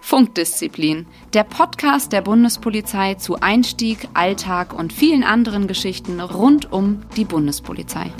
Funkdisziplin, 0.00 1.06
der 1.32 1.44
Podcast 1.44 2.12
der 2.12 2.20
Bundespolizei 2.20 3.14
zu 3.14 3.40
Einstieg, 3.40 4.08
Alltag 4.12 4.74
und 4.74 4.92
vielen 4.92 5.24
anderen 5.24 5.66
Geschichten 5.66 6.20
rund 6.20 6.70
um 6.70 7.02
die 7.16 7.24
Bundespolizei. 7.24 8.12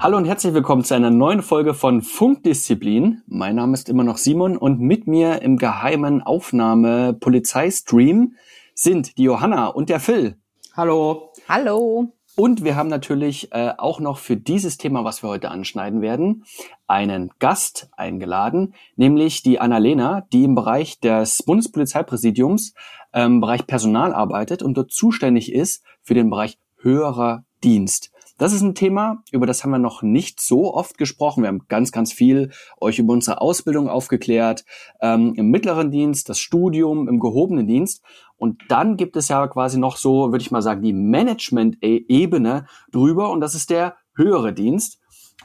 Hallo 0.00 0.16
und 0.16 0.24
herzlich 0.24 0.52
willkommen 0.52 0.82
zu 0.82 0.94
einer 0.94 1.10
neuen 1.10 1.42
Folge 1.42 1.74
von 1.74 2.02
Funkdisziplin. 2.02 3.22
Mein 3.28 3.54
Name 3.54 3.74
ist 3.74 3.88
immer 3.88 4.02
noch 4.02 4.16
Simon 4.16 4.56
und 4.56 4.80
mit 4.80 5.06
mir 5.06 5.42
im 5.42 5.58
geheimen 5.58 6.22
Aufnahme 6.22 7.12
Polizeistream 7.12 8.34
sind 8.74 9.16
die 9.18 9.22
Johanna 9.22 9.68
und 9.68 9.90
der 9.90 10.00
Phil. 10.00 10.41
Hallo. 10.74 11.32
Hallo. 11.50 12.14
Und 12.34 12.64
wir 12.64 12.76
haben 12.76 12.88
natürlich 12.88 13.52
äh, 13.52 13.74
auch 13.76 14.00
noch 14.00 14.16
für 14.16 14.38
dieses 14.38 14.78
Thema, 14.78 15.04
was 15.04 15.22
wir 15.22 15.28
heute 15.28 15.50
anschneiden 15.50 16.00
werden, 16.00 16.46
einen 16.86 17.30
Gast 17.38 17.90
eingeladen, 17.94 18.72
nämlich 18.96 19.42
die 19.42 19.60
Annalena, 19.60 20.26
die 20.32 20.44
im 20.44 20.54
Bereich 20.54 20.98
des 20.98 21.42
Bundespolizeipräsidiums 21.42 22.72
im 23.12 23.20
ähm, 23.20 23.40
Bereich 23.42 23.66
Personal 23.66 24.14
arbeitet 24.14 24.62
und 24.62 24.72
dort 24.72 24.92
zuständig 24.92 25.52
ist 25.52 25.84
für 26.02 26.14
den 26.14 26.30
Bereich 26.30 26.56
höherer 26.78 27.44
Dienst. 27.62 28.10
Das 28.38 28.52
ist 28.52 28.62
ein 28.62 28.74
Thema, 28.74 29.22
über 29.30 29.46
das 29.46 29.62
haben 29.62 29.70
wir 29.70 29.78
noch 29.78 30.02
nicht 30.02 30.40
so 30.40 30.74
oft 30.74 30.98
gesprochen. 30.98 31.42
Wir 31.42 31.48
haben 31.48 31.66
ganz, 31.68 31.92
ganz 31.92 32.12
viel 32.12 32.50
euch 32.80 32.98
über 32.98 33.12
unsere 33.12 33.40
Ausbildung 33.40 33.88
aufgeklärt, 33.88 34.64
ähm, 35.00 35.34
im 35.36 35.50
mittleren 35.50 35.90
Dienst, 35.90 36.28
das 36.28 36.40
Studium, 36.40 37.08
im 37.08 37.20
gehobenen 37.20 37.66
Dienst. 37.66 38.02
Und 38.42 38.60
dann 38.66 38.96
gibt 38.96 39.16
es 39.16 39.28
ja 39.28 39.46
quasi 39.46 39.78
noch 39.78 39.96
so, 39.96 40.32
würde 40.32 40.42
ich 40.42 40.50
mal 40.50 40.62
sagen, 40.62 40.82
die 40.82 40.92
Management-Ebene 40.92 42.66
drüber 42.90 43.30
und 43.30 43.40
das 43.40 43.54
ist 43.54 43.70
der 43.70 43.94
höhere 44.16 44.52
Dienst. 44.52 44.98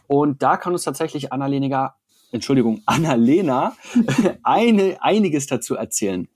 Und 0.08 0.42
da 0.42 0.58
kann 0.58 0.73
uns 0.73 0.81
tatsächlich 0.81 1.31
Annalena, 1.31 1.94
Entschuldigung, 2.31 2.81
Annalena 2.88 3.73
eine, 4.42 4.98
einiges 5.00 5.45
dazu 5.45 5.76
erzählen. 5.76 6.28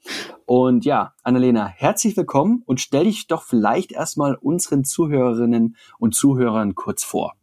Und 0.45 0.85
ja, 0.85 1.15
Annalena, 1.23 1.65
herzlich 1.65 2.15
willkommen 2.15 2.61
und 2.67 2.79
stell 2.79 3.05
dich 3.05 3.25
doch 3.25 3.41
vielleicht 3.41 3.91
erstmal 3.91 4.35
unseren 4.35 4.83
Zuhörerinnen 4.83 5.77
und 5.97 6.13
Zuhörern 6.13 6.75
kurz 6.75 7.03
vor. 7.03 7.33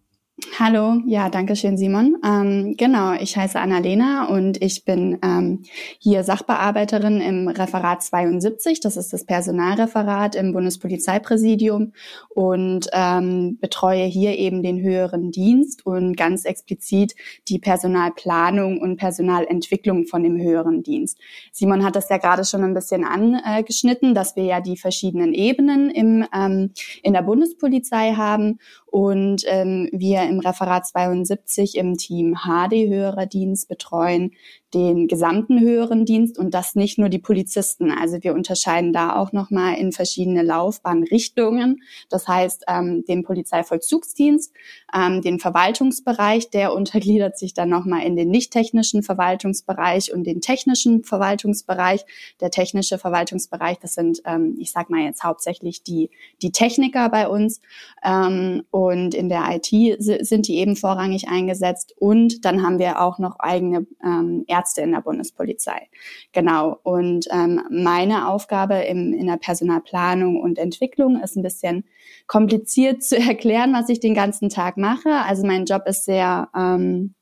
Hallo, 0.57 1.03
ja, 1.05 1.31
danke 1.31 1.57
schön, 1.57 1.77
Simon. 1.77 2.17
Ähm, 2.25 2.77
genau, 2.77 3.13
ich 3.15 3.37
heiße 3.37 3.59
Annalena 3.59 4.29
und 4.29 4.63
ich 4.63 4.85
bin 4.85 5.19
ähm, 5.21 5.63
hier 5.99 6.23
Sachbearbeiterin 6.23 7.21
im 7.21 7.49
Referat 7.49 8.05
72. 8.05 8.79
Das 8.79 8.97
ist 8.97 9.13
das 9.13 9.25
Personalreferat 9.25 10.37
im 10.37 10.53
Bundespolizeipräsidium 10.53 11.93
und 12.29 12.89
ähm, 12.93 13.59
betreue 13.61 14.05
hier 14.05 14.39
eben 14.39 14.63
den 14.63 14.81
höheren 14.81 15.33
Dienst 15.33 15.85
und 15.85 16.17
ganz 16.17 16.45
explizit 16.45 17.17
die 17.49 17.59
Personalplanung 17.59 18.81
und 18.81 18.97
Personalentwicklung 18.97 20.07
von 20.07 20.23
dem 20.23 20.41
höheren 20.41 20.85
Dienst. 20.85 21.19
Simon 21.51 21.85
hat 21.85 21.97
das 21.97 22.11
ja 22.11 22.19
gerade 22.19 22.45
schon 22.45 22.63
ein 22.63 22.75
bisschen 22.75 23.05
angeschnitten, 23.05 24.15
dass 24.15 24.37
wir 24.37 24.45
ja 24.45 24.61
die 24.61 24.77
verschiedenen 24.77 25.35
Ebenen 25.35 25.91
im, 25.91 26.25
ähm, 26.33 26.71
in 27.03 27.13
der 27.13 27.23
Bundespolizei 27.23 28.13
haben 28.13 28.61
und 28.91 29.43
ähm, 29.47 29.89
wir 29.93 30.23
im 30.23 30.41
Referat 30.41 30.87
72 30.87 31.77
im 31.77 31.97
Team 31.97 32.37
HD 32.45 32.89
höherer 32.89 33.27
Dienst 33.27 33.69
betreuen 33.69 34.33
den 34.75 35.09
gesamten 35.09 35.61
höheren 35.61 36.05
Dienst 36.05 36.39
und 36.39 36.53
das 36.53 36.75
nicht 36.75 36.99
nur 36.99 37.09
die 37.09 37.19
Polizisten. 37.19 37.91
Also 37.91 38.19
wir 38.23 38.35
unterscheiden 38.35 38.93
da 38.93 39.17
auch 39.17 39.33
nochmal 39.33 39.77
in 39.79 39.93
verschiedene 39.93 40.43
Laufbahnrichtungen. 40.43 41.83
Das 42.11 42.29
heißt, 42.29 42.65
ähm, 42.69 43.03
den 43.09 43.23
Polizeivollzugsdienst, 43.23 44.53
ähm, 44.95 45.23
den 45.23 45.39
Verwaltungsbereich, 45.39 46.51
der 46.51 46.75
untergliedert 46.75 47.39
sich 47.39 47.55
dann 47.55 47.71
nochmal 47.71 48.03
in 48.03 48.15
den 48.15 48.29
nicht 48.29 48.53
technischen 48.53 49.03
Verwaltungsbereich 49.03 50.13
und 50.13 50.25
den 50.25 50.43
technischen 50.43 51.03
Verwaltungsbereich. 51.03 52.05
Der 52.41 52.51
technische 52.51 52.99
Verwaltungsbereich, 52.99 53.79
das 53.79 53.95
sind, 53.95 54.21
ähm, 54.27 54.57
ich 54.59 54.71
sag 54.71 54.91
mal 54.91 55.01
jetzt 55.01 55.25
hauptsächlich 55.25 55.83
die, 55.83 56.11
die 56.43 56.53
Techniker 56.53 57.09
bei 57.09 57.27
uns. 57.27 57.63
Ähm, 58.05 58.65
und 58.79 59.13
in 59.13 59.29
der 59.29 59.43
IT 59.51 60.01
sind 60.01 60.47
die 60.47 60.59
eben 60.59 60.77
vorrangig 60.77 61.27
eingesetzt. 61.27 61.93
Und 61.99 62.45
dann 62.45 62.63
haben 62.63 62.79
wir 62.79 63.01
auch 63.01 63.19
noch 63.19 63.41
eigene 63.41 63.89
ähm, 64.05 64.45
Ärzte 64.47 64.83
in 64.83 64.93
der 64.93 65.01
Bundespolizei. 65.01 65.89
Genau. 66.31 66.79
Und 66.85 67.27
ähm, 67.33 67.61
meine 67.71 68.29
Aufgabe 68.29 68.77
im, 68.77 69.13
in 69.13 69.27
der 69.27 69.37
Personalplanung 69.37 70.41
und 70.41 70.59
Entwicklung 70.59 71.21
ist 71.21 71.37
ein 71.37 71.43
bisschen 71.43 71.87
kompliziert 72.29 73.03
zu 73.03 73.19
erklären, 73.19 73.73
was 73.73 73.89
ich 73.89 73.99
den 73.99 74.15
ganzen 74.15 74.49
Tag 74.49 74.77
mache. 74.77 75.11
Also 75.11 75.45
mein 75.45 75.65
Job 75.65 75.83
ist 75.87 76.05
sehr 76.05 76.49
ähm, 76.57 77.17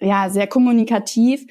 ja, 0.00 0.28
sehr 0.28 0.46
kommunikativ. 0.46 1.46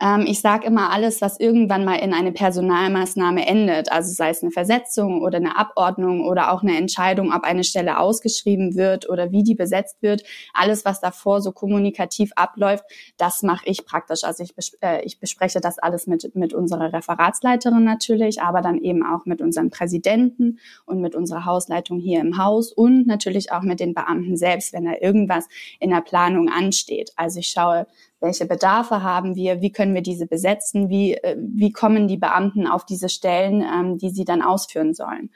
Ähm, 0.00 0.24
ich 0.26 0.40
sage 0.40 0.66
immer 0.66 0.90
alles, 0.90 1.20
was 1.20 1.40
irgendwann 1.40 1.84
mal 1.84 1.96
in 1.96 2.14
eine 2.14 2.30
Personalmaßnahme 2.30 3.46
endet, 3.46 3.90
also 3.90 4.12
sei 4.12 4.30
es 4.30 4.42
eine 4.42 4.52
Versetzung 4.52 5.22
oder 5.22 5.38
eine 5.38 5.58
Abordnung 5.58 6.24
oder 6.24 6.52
auch 6.52 6.62
eine 6.62 6.76
Entscheidung, 6.76 7.32
ob 7.32 7.42
eine 7.42 7.64
Stelle 7.64 7.98
ausgeschrieben 7.98 8.76
wird 8.76 9.08
oder 9.08 9.32
wie 9.32 9.42
die 9.42 9.56
besetzt 9.56 10.00
wird. 10.00 10.22
Alles, 10.54 10.84
was 10.84 11.00
davor 11.00 11.40
so 11.40 11.50
kommunikativ 11.50 12.30
abläuft, 12.36 12.84
das 13.16 13.42
mache 13.42 13.66
ich 13.66 13.84
praktisch. 13.84 14.22
Also 14.22 14.44
ich, 14.44 14.54
bes 14.54 14.74
äh, 14.80 15.02
ich 15.04 15.18
bespreche 15.18 15.60
das 15.60 15.80
alles 15.80 16.06
mit, 16.06 16.32
mit 16.36 16.54
unserer 16.54 16.92
Referatsleiterin 16.92 17.82
natürlich, 17.82 18.40
aber 18.40 18.62
dann 18.62 18.78
eben 18.78 19.04
auch 19.04 19.26
mit 19.26 19.40
unserem 19.40 19.70
Präsidenten 19.70 20.60
und 20.86 21.00
mit 21.00 21.16
unserer 21.16 21.44
Hausleitung 21.44 21.98
hier 21.98 22.20
im 22.20 22.38
Haus 22.38 22.72
und 22.72 23.08
natürlich 23.08 23.50
auch 23.50 23.62
mit 23.62 23.80
den 23.80 23.94
Beamten 23.94 24.36
selbst, 24.36 24.72
wenn 24.72 24.84
da 24.84 24.92
irgendwas 25.00 25.48
in 25.80 25.90
der 25.90 26.02
Planung 26.02 26.48
ansteht. 26.48 27.10
Also 27.16 27.40
ich 27.40 27.48
schaue, 27.48 27.87
welche 28.20 28.46
Bedarfe 28.46 29.02
haben 29.02 29.36
wir, 29.36 29.60
wie 29.60 29.72
können 29.72 29.94
wir 29.94 30.02
diese 30.02 30.26
besetzen, 30.26 30.88
wie, 30.88 31.14
äh, 31.14 31.36
wie 31.38 31.72
kommen 31.72 32.08
die 32.08 32.16
Beamten 32.16 32.66
auf 32.66 32.84
diese 32.84 33.08
Stellen, 33.08 33.62
ähm, 33.62 33.98
die 33.98 34.10
sie 34.10 34.24
dann 34.24 34.42
ausführen 34.42 34.94
sollen. 34.94 35.30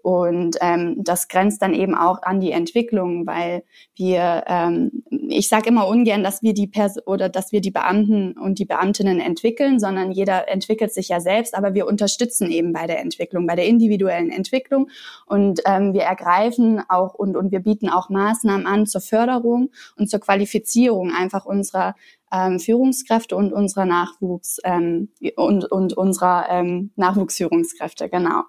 Und 0.00 0.56
ähm, 0.60 1.02
das 1.02 1.28
grenzt 1.28 1.60
dann 1.60 1.74
eben 1.74 1.94
auch 1.94 2.22
an 2.22 2.40
die 2.40 2.52
Entwicklung, 2.52 3.26
weil 3.26 3.64
wir, 3.96 4.44
ähm, 4.46 5.02
ich 5.10 5.48
sage 5.48 5.68
immer 5.68 5.88
ungern, 5.88 6.22
dass 6.22 6.42
wir 6.42 6.54
die 6.54 6.68
Pers 6.68 7.04
oder 7.06 7.28
dass 7.28 7.50
wir 7.52 7.60
die 7.60 7.72
Beamten 7.72 8.32
und 8.38 8.58
die 8.58 8.64
Beamtinnen 8.64 9.20
entwickeln, 9.20 9.80
sondern 9.80 10.12
jeder 10.12 10.48
entwickelt 10.48 10.94
sich 10.94 11.08
ja 11.08 11.20
selbst, 11.20 11.54
aber 11.54 11.74
wir 11.74 11.86
unterstützen 11.86 12.50
eben 12.50 12.72
bei 12.72 12.86
der 12.86 13.00
Entwicklung, 13.00 13.46
bei 13.46 13.56
der 13.56 13.66
individuellen 13.66 14.30
Entwicklung. 14.30 14.88
Und 15.26 15.60
ähm, 15.66 15.92
wir 15.92 16.02
ergreifen 16.02 16.82
auch 16.88 17.14
und 17.14 17.36
und 17.36 17.50
wir 17.50 17.60
bieten 17.60 17.88
auch 17.88 18.08
Maßnahmen 18.08 18.66
an 18.66 18.86
zur 18.86 19.00
Förderung 19.00 19.70
und 19.96 20.08
zur 20.08 20.20
Qualifizierung 20.20 21.12
einfach 21.12 21.44
unserer 21.44 21.94
ähm, 22.32 22.60
Führungskräfte 22.60 23.36
und 23.36 23.52
unserer 23.52 23.84
Nachwuchs 23.84 24.58
ähm, 24.64 25.08
und, 25.36 25.64
und 25.70 25.92
unserer 25.94 26.46
ähm, 26.50 26.90
Nachwuchsführungskräfte, 26.96 28.08
genau. 28.08 28.42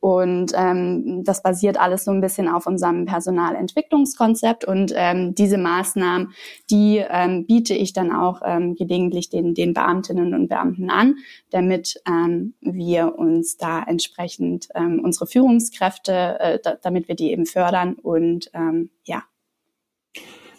Und 0.00 0.52
ähm, 0.56 1.22
das 1.22 1.44
basiert 1.44 1.80
alles 1.80 2.04
so 2.04 2.10
ein 2.10 2.20
bisschen 2.20 2.48
auf 2.48 2.66
unserem 2.66 3.06
Personalentwicklungskonzept 3.06 4.64
und 4.64 4.92
ähm, 4.96 5.34
diese 5.36 5.58
Maßnahmen, 5.58 6.32
die 6.70 7.04
ähm, 7.08 7.46
biete 7.46 7.74
ich 7.74 7.92
dann 7.92 8.12
auch 8.12 8.42
ähm, 8.44 8.74
gelegentlich 8.74 9.30
den, 9.30 9.54
den 9.54 9.74
Beamtinnen 9.74 10.34
und 10.34 10.48
Beamten 10.48 10.90
an, 10.90 11.18
damit 11.50 12.02
ähm, 12.08 12.54
wir 12.60 13.16
uns 13.16 13.56
da 13.56 13.80
entsprechend 13.80 14.68
ähm, 14.74 15.00
unsere 15.04 15.28
Führungskräfte, 15.28 16.40
äh, 16.40 16.58
da, 16.60 16.74
damit 16.82 17.06
wir 17.06 17.14
die 17.14 17.30
eben 17.30 17.46
fördern 17.46 17.94
und 17.94 18.50
ähm, 18.54 18.90
ja, 19.04 19.22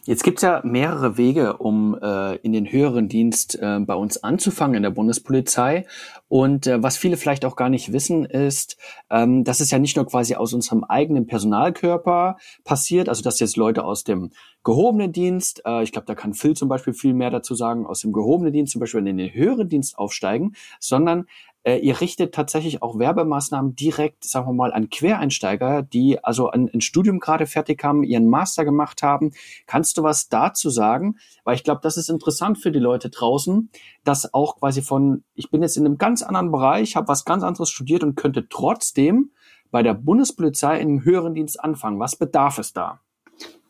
Jetzt 0.06 0.24
gibt's 0.24 0.42
ja 0.42 0.60
mehrere 0.66 1.16
Wege, 1.16 1.56
um 1.56 1.98
äh, 2.02 2.36
in 2.38 2.52
den 2.52 2.70
höheren 2.70 3.08
Dienst 3.08 3.58
äh, 3.62 3.80
bei 3.80 3.96
uns 3.96 4.22
anzufangen 4.22 4.76
in 4.76 4.84
der 4.84 4.90
Bundespolizei. 4.90 5.86
Und 6.28 6.68
äh, 6.68 6.84
was 6.84 6.98
viele 6.98 7.16
vielleicht 7.16 7.46
auch 7.46 7.56
gar 7.56 7.70
nicht 7.70 7.94
wissen, 7.94 8.26
ist, 8.26 8.76
ähm, 9.10 9.46
dass 9.46 9.62
es 9.62 9.72
ja 9.72 9.80
nicht 9.80 9.96
nur 9.96 10.06
quasi 10.06 10.36
aus 10.36 10.52
unserem 10.52 10.84
eigenen 10.84 11.26
Personalkörper 11.26 12.36
passiert, 12.66 13.08
also 13.08 13.24
dass 13.24 13.40
jetzt 13.40 13.56
Leute 13.56 13.86
aus 13.86 14.04
dem 14.04 14.32
gehobenen 14.66 15.14
Dienst, 15.14 15.62
äh, 15.66 15.84
ich 15.84 15.94
glaube, 15.94 16.08
da 16.08 16.16
kann 16.16 16.34
Phil 16.34 16.54
zum 16.54 16.68
Beispiel 16.68 16.94
viel 16.94 17.14
mehr 17.14 17.30
dazu 17.30 17.56
sagen, 17.56 17.86
aus 17.86 18.02
dem 18.02 18.12
gehobenen 18.12 18.52
Dienst 18.52 18.74
zum 18.74 18.82
Beispiel 18.82 19.08
in 19.08 19.18
den 19.18 19.34
höheren 19.34 19.70
Dienst 19.70 19.98
aufsteigen, 19.98 20.54
sondern 20.82 21.28
äh, 21.64 21.78
ihr 21.78 22.00
richtet 22.02 22.34
tatsächlich 22.34 22.82
auch 22.82 23.00
Werbemaßnahmen 23.00 23.76
direkt, 23.76 24.26
sagen 24.26 24.48
wir 24.48 24.54
mal, 24.54 24.74
an 24.74 24.90
Quereinsteiger, 24.90 25.82
die 25.82 26.24
also 26.24 26.50
ein, 26.50 26.70
ein 26.74 26.82
Studium 26.82 27.20
gerade 27.20 27.46
fertig 27.46 27.84
haben, 27.84 28.04
ihren 28.04 28.28
Master 28.28 28.66
gemacht 28.66 29.02
haben. 29.02 29.32
Kannst 29.66 29.98
du 29.98 30.04
was 30.04 30.30
dazu 30.30 30.70
sagen? 30.70 31.18
Weil 31.44 31.56
ich 31.56 31.64
glaube, 31.64 31.82
das 31.82 31.98
ist 31.98 32.10
interessant 32.10 32.58
für 32.58 32.72
die 32.72 32.80
Leute 32.80 33.10
draußen, 33.10 33.70
dass 34.04 34.34
auch 34.34 34.58
quasi 34.58 34.82
von, 34.82 35.24
ich 35.36 35.50
bin 35.52 35.62
jetzt 35.62 35.78
in 35.78 35.86
einem 35.86 35.98
ganz 35.98 36.22
anderen 36.22 36.52
Bereich, 36.52 36.96
habe 36.96 37.08
was 37.08 37.26
ganz 37.26 37.44
anderes 37.44 37.70
studiert 37.70 38.04
und 38.04 38.16
könnte 38.16 38.48
trotzdem 38.50 39.32
bei 39.72 39.84
der 39.84 39.94
Bundespolizei 39.94 40.80
in 40.80 40.90
einem 40.90 41.04
höheren 41.06 41.34
Dienst 41.34 41.60
anfangen. 41.60 42.00
Was 42.00 42.16
bedarf 42.16 42.60
es 42.60 42.74
da? 42.74 43.00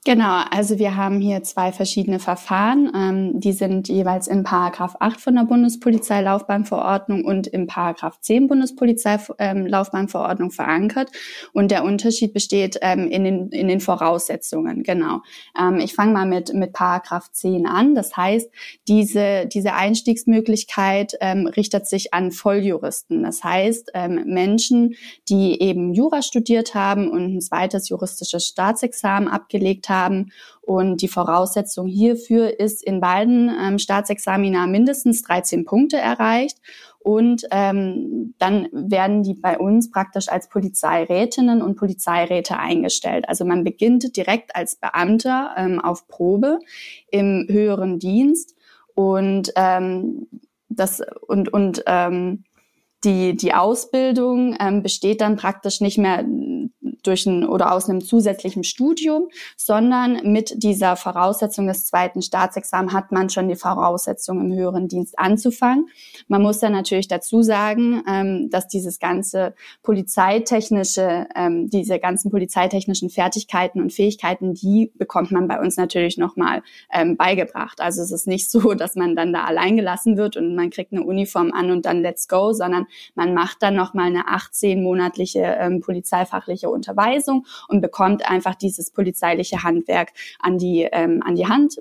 Genau, 0.06 0.42
also 0.52 0.80
wir 0.80 0.98
haben 0.98 1.22
hier 1.22 1.44
zwei 1.44 1.72
verschiedene 1.72 2.20
Verfahren. 2.20 2.92
Ähm, 2.94 3.40
die 3.40 3.54
sind 3.54 3.88
jeweils 3.88 4.28
in 4.28 4.44
Paragraph 4.44 4.98
8 5.00 5.22
von 5.22 5.36
der 5.36 5.46
Bundespolizeilaufbahnverordnung 5.46 7.24
und 7.24 7.48
im 7.48 7.68
Paragraph 7.68 8.20
10 8.20 8.50
Bundespolizeilaufbahnverordnung 8.50 10.52
verankert. 10.52 11.10
Und 11.54 11.72
der 11.72 11.86
Unterschied 11.86 12.34
besteht 12.34 12.80
ähm, 12.82 13.08
in, 13.08 13.24
den, 13.24 13.48
in 13.52 13.70
den 13.70 13.80
Voraussetzungen. 13.80 14.84
Genau. 14.84 15.22
Ähm, 15.58 15.80
ich 15.80 15.96
fange 15.96 16.12
mal 16.12 16.26
mit, 16.26 16.54
mit 16.54 16.74
Paragraph 16.74 17.32
10 17.32 17.66
an. 17.66 17.96
Das 17.96 18.18
heißt, 18.18 18.52
diese, 18.90 19.46
diese 19.46 19.74
Einstiegsmöglichkeit 19.74 21.14
ähm, 21.22 21.48
richtet 21.48 21.88
sich 21.88 22.14
an 22.14 22.34
Volljuristen. 22.34 23.24
Das 23.24 23.42
heißt, 23.42 23.92
ähm, 23.94 24.22
Menschen, 24.26 24.96
die 25.30 25.62
eben 25.62 25.94
Jura 25.94 26.22
studiert 26.22 26.76
haben 26.76 27.10
und 27.10 27.38
ein 27.38 27.42
zweites 27.42 27.88
juristisches 27.88 28.48
Staatsexamen 28.48 29.30
abgelegt 29.30 29.88
haben, 29.88 29.93
haben. 29.94 30.32
Und 30.62 31.02
die 31.02 31.08
Voraussetzung 31.08 31.88
hierfür 31.88 32.60
ist 32.60 32.84
in 32.84 33.00
beiden 33.00 33.50
ähm, 33.50 33.80
Staatsexamina 33.80 34.66
mindestens 34.68 35.22
13 35.24 35.66
Punkte 35.66 35.98
erreicht. 35.98 36.58
Und 37.00 37.44
ähm, 37.52 38.34
dann 38.40 38.70
werden 38.72 39.24
die 39.24 39.34
bei 39.34 39.60
uns 39.60 39.92
praktisch 39.92 40.30
als 40.30 40.48
Polizeirätinnen 40.48 41.62
und 41.62 41.76
Polizeiräte 41.76 42.58
eingestellt. 42.58 43.28
Also 43.28 43.44
man 43.44 43.66
beginnt 43.66 44.16
direkt 44.16 44.56
als 44.56 44.78
Beamter 44.78 45.54
ähm, 45.58 45.82
auf 45.82 46.08
Probe 46.08 46.60
im 47.12 47.46
höheren 47.50 48.00
Dienst 48.00 48.56
und 48.96 49.52
ähm, 49.56 50.28
das 50.70 51.02
und 51.28 51.52
und 51.52 51.84
ähm, 51.88 52.44
die 53.04 53.36
die 53.36 53.54
Ausbildung 53.54 54.56
ähm, 54.60 54.82
besteht 54.82 55.22
dann 55.22 55.36
praktisch 55.36 55.82
nicht 55.82 55.98
mehr 55.98 56.24
durch 57.04 57.26
ein 57.26 57.46
oder 57.48 57.74
aus 57.74 57.90
einem 57.90 58.02
zusätzlichen 58.02 58.64
Studium, 58.64 59.28
sondern 59.58 60.32
mit 60.32 60.64
dieser 60.64 60.96
Voraussetzung 60.96 61.68
des 61.68 61.86
zweiten 61.86 62.22
Staatsexamens 62.22 62.94
hat 62.94 63.12
man 63.12 63.30
schon 63.30 63.50
die 63.50 63.56
Voraussetzung 63.56 64.40
im 64.40 64.54
höheren 64.54 64.88
Dienst 64.88 65.20
anzufangen. 65.20 65.90
Man 66.28 66.42
muss 66.42 66.60
dann 66.60 66.72
natürlich 66.72 67.08
dazu 67.08 67.44
sagen, 67.44 68.04
ähm, 68.08 68.50
dass 68.50 68.68
dieses 68.68 69.00
ganze 69.00 69.54
polizeitechnische, 69.84 71.28
ähm, 71.36 71.70
diese 71.70 72.00
ganzen 72.00 72.32
polizeitechnischen 72.32 73.10
Fertigkeiten 73.10 73.82
und 73.82 73.94
Fähigkeiten, 73.94 74.54
die 74.54 74.92
bekommt 74.96 75.32
man 75.32 75.48
bei 75.48 75.60
uns 75.60 75.78
natürlich 75.78 76.18
nochmal 76.18 76.64
ähm, 76.92 77.18
beigebracht. 77.18 77.82
Also 77.82 78.02
es 78.02 78.12
ist 78.12 78.28
nicht 78.28 78.50
so, 78.50 78.74
dass 78.74 78.96
man 78.96 79.16
dann 79.16 79.34
da 79.34 79.44
allein 79.44 79.76
gelassen 79.76 80.18
wird 80.18 80.38
und 80.38 80.56
man 80.56 80.70
kriegt 80.70 80.94
eine 80.94 81.04
Uniform 81.04 81.52
an 81.52 81.72
und 81.72 81.86
dann 81.86 82.02
let's 82.02 82.28
go, 82.28 82.54
sondern 82.54 82.88
man 83.16 83.34
macht 83.34 83.62
dann 83.62 83.76
nochmal 83.76 84.08
eine 84.08 84.28
18-monatliche 84.28 85.58
ähm, 85.60 85.82
polizeifachliche 85.82 86.70
Unterweisung 86.70 86.93
Unterweisung 86.94 87.46
und 87.68 87.82
bekommt 87.82 88.30
einfach 88.30 88.56
dieses 88.56 88.92
polizeiliche 88.92 89.64
Handwerk 89.64 90.10
an 90.40 90.58
die, 90.58 90.88
ähm, 90.92 91.22
an 91.26 91.36
die 91.36 91.48
Hand 91.48 91.78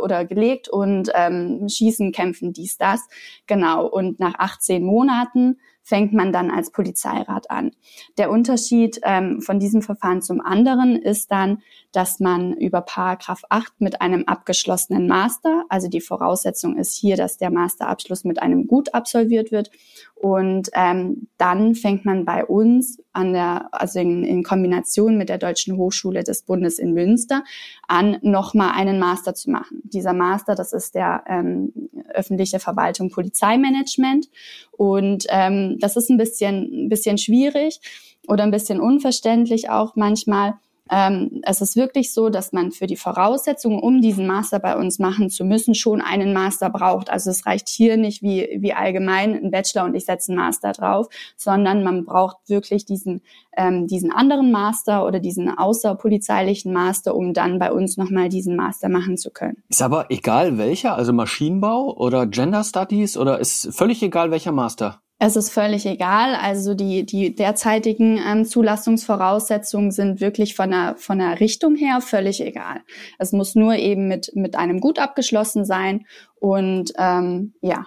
oder 0.00 0.24
gelegt 0.24 0.68
und 0.68 1.10
ähm, 1.14 1.68
schießen, 1.68 2.12
kämpfen, 2.12 2.52
dies, 2.52 2.76
das. 2.76 3.06
Genau. 3.46 3.86
Und 3.86 4.20
nach 4.20 4.34
18 4.38 4.84
Monaten 4.84 5.58
fängt 5.86 6.12
man 6.12 6.32
dann 6.32 6.50
als 6.50 6.72
Polizeirat 6.72 7.48
an. 7.48 7.70
Der 8.18 8.32
Unterschied 8.32 8.98
ähm, 9.04 9.40
von 9.40 9.60
diesem 9.60 9.82
Verfahren 9.82 10.20
zum 10.20 10.40
anderen 10.40 10.96
ist 10.96 11.30
dann, 11.30 11.62
dass 11.92 12.18
man 12.18 12.54
über 12.54 12.80
Paragraph 12.80 13.42
8 13.50 13.80
mit 13.80 14.00
einem 14.00 14.24
abgeschlossenen 14.24 15.06
Master, 15.06 15.64
also 15.68 15.86
die 15.88 16.00
Voraussetzung 16.00 16.76
ist 16.76 16.96
hier, 16.96 17.16
dass 17.16 17.38
der 17.38 17.52
Masterabschluss 17.52 18.24
mit 18.24 18.42
einem 18.42 18.66
Gut 18.66 18.94
absolviert 18.94 19.52
wird 19.52 19.70
und 20.16 20.70
ähm, 20.72 21.28
dann 21.38 21.76
fängt 21.76 22.04
man 22.04 22.24
bei 22.24 22.44
uns 22.44 22.98
an 23.12 23.34
der, 23.34 23.68
also 23.70 24.00
in, 24.00 24.24
in 24.24 24.42
Kombination 24.42 25.16
mit 25.16 25.28
der 25.28 25.38
Deutschen 25.38 25.76
Hochschule 25.76 26.24
des 26.24 26.42
Bundes 26.42 26.78
in 26.78 26.94
Münster, 26.94 27.44
an 27.86 28.18
nochmal 28.22 28.72
einen 28.74 28.98
Master 28.98 29.34
zu 29.34 29.50
machen. 29.50 29.82
Dieser 29.84 30.14
Master, 30.14 30.54
das 30.54 30.72
ist 30.72 30.94
der 30.94 31.22
ähm, 31.28 31.72
öffentliche 32.12 32.60
Verwaltung 32.60 33.10
Polizeimanagement. 33.10 34.28
Und 34.76 35.26
ähm, 35.30 35.78
das 35.80 35.96
ist 35.96 36.10
ein 36.10 36.16
bisschen, 36.16 36.86
ein 36.86 36.88
bisschen 36.88 37.18
schwierig 37.18 37.80
oder 38.28 38.44
ein 38.44 38.50
bisschen 38.50 38.80
unverständlich 38.80 39.70
auch 39.70 39.96
manchmal 39.96 40.54
ähm, 40.90 41.40
es 41.42 41.60
ist 41.60 41.76
wirklich 41.76 42.12
so, 42.12 42.28
dass 42.28 42.52
man 42.52 42.70
für 42.70 42.86
die 42.86 42.96
Voraussetzungen, 42.96 43.80
um 43.80 44.00
diesen 44.00 44.26
Master 44.26 44.58
bei 44.58 44.76
uns 44.76 44.98
machen 44.98 45.30
zu 45.30 45.44
müssen, 45.44 45.74
schon 45.74 46.00
einen 46.00 46.32
Master 46.32 46.70
braucht. 46.70 47.10
Also 47.10 47.30
es 47.30 47.46
reicht 47.46 47.68
hier 47.68 47.96
nicht 47.96 48.22
wie, 48.22 48.58
wie 48.60 48.72
allgemein 48.72 49.34
ein 49.34 49.50
Bachelor 49.50 49.84
und 49.84 49.94
ich 49.94 50.04
setze 50.04 50.32
einen 50.32 50.40
Master 50.40 50.72
drauf, 50.72 51.08
sondern 51.36 51.82
man 51.82 52.04
braucht 52.04 52.36
wirklich 52.48 52.84
diesen, 52.84 53.22
ähm, 53.56 53.86
diesen 53.86 54.12
anderen 54.12 54.52
Master 54.52 55.06
oder 55.06 55.18
diesen 55.18 55.56
außerpolizeilichen 55.56 56.72
Master, 56.72 57.14
um 57.14 57.34
dann 57.34 57.58
bei 57.58 57.72
uns 57.72 57.96
nochmal 57.96 58.28
diesen 58.28 58.56
Master 58.56 58.88
machen 58.88 59.16
zu 59.16 59.30
können. 59.30 59.62
Ist 59.68 59.82
aber 59.82 60.06
egal 60.10 60.58
welcher, 60.58 60.94
also 60.94 61.12
Maschinenbau 61.12 61.96
oder 61.96 62.26
Gender 62.26 62.62
Studies 62.62 63.16
oder 63.16 63.40
ist 63.40 63.74
völlig 63.74 64.02
egal 64.02 64.30
welcher 64.30 64.52
Master? 64.52 65.00
Es 65.18 65.34
ist 65.34 65.50
völlig 65.50 65.86
egal. 65.86 66.34
Also 66.34 66.74
die, 66.74 67.06
die 67.06 67.34
derzeitigen 67.34 68.18
ähm, 68.18 68.44
Zulassungsvoraussetzungen 68.44 69.90
sind 69.90 70.20
wirklich 70.20 70.54
von 70.54 70.70
der, 70.70 70.96
von 70.98 71.18
der 71.18 71.40
Richtung 71.40 71.74
her 71.74 72.00
völlig 72.02 72.42
egal. 72.42 72.82
Es 73.18 73.32
muss 73.32 73.54
nur 73.54 73.76
eben 73.76 74.08
mit, 74.08 74.32
mit 74.34 74.56
einem 74.56 74.78
Gut 74.80 74.98
abgeschlossen 74.98 75.64
sein 75.64 76.06
und 76.38 76.92
ähm, 76.98 77.54
ja. 77.62 77.86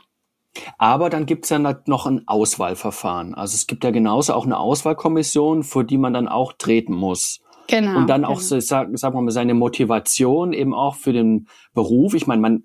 Aber 0.80 1.12
dann 1.12 1.28
gibt's 1.28 1.50
ja 1.50 1.60
noch 1.60 2.08
ein 2.08 2.28
Auswahlverfahren. 2.28 3.36
Also 3.36 3.54
es 3.54 3.68
gibt 3.68 3.84
ja 3.84 3.92
genauso 3.92 4.34
auch 4.34 4.46
eine 4.46 4.58
Auswahlkommission, 4.58 5.64
vor 5.64 5.84
die 5.84 6.00
man 6.00 6.14
dann 6.14 6.28
auch 6.28 6.54
treten 6.54 6.94
muss. 6.94 7.42
Genau. 7.68 7.98
Und 7.98 8.10
dann 8.10 8.25
auch, 8.25 8.40
genau. 8.40 8.48
so, 8.48 8.60
sag, 8.60 8.90
sag 8.94 9.14
mal, 9.14 9.30
seine 9.30 9.54
Motivation 9.54 10.54
eben 10.54 10.74
auch 10.74 10.96
für 10.96 11.14
den 11.14 11.48
Beruf. 11.75 12.16
Ich 12.16 12.25
meine, 12.25 12.42
man 12.42 12.64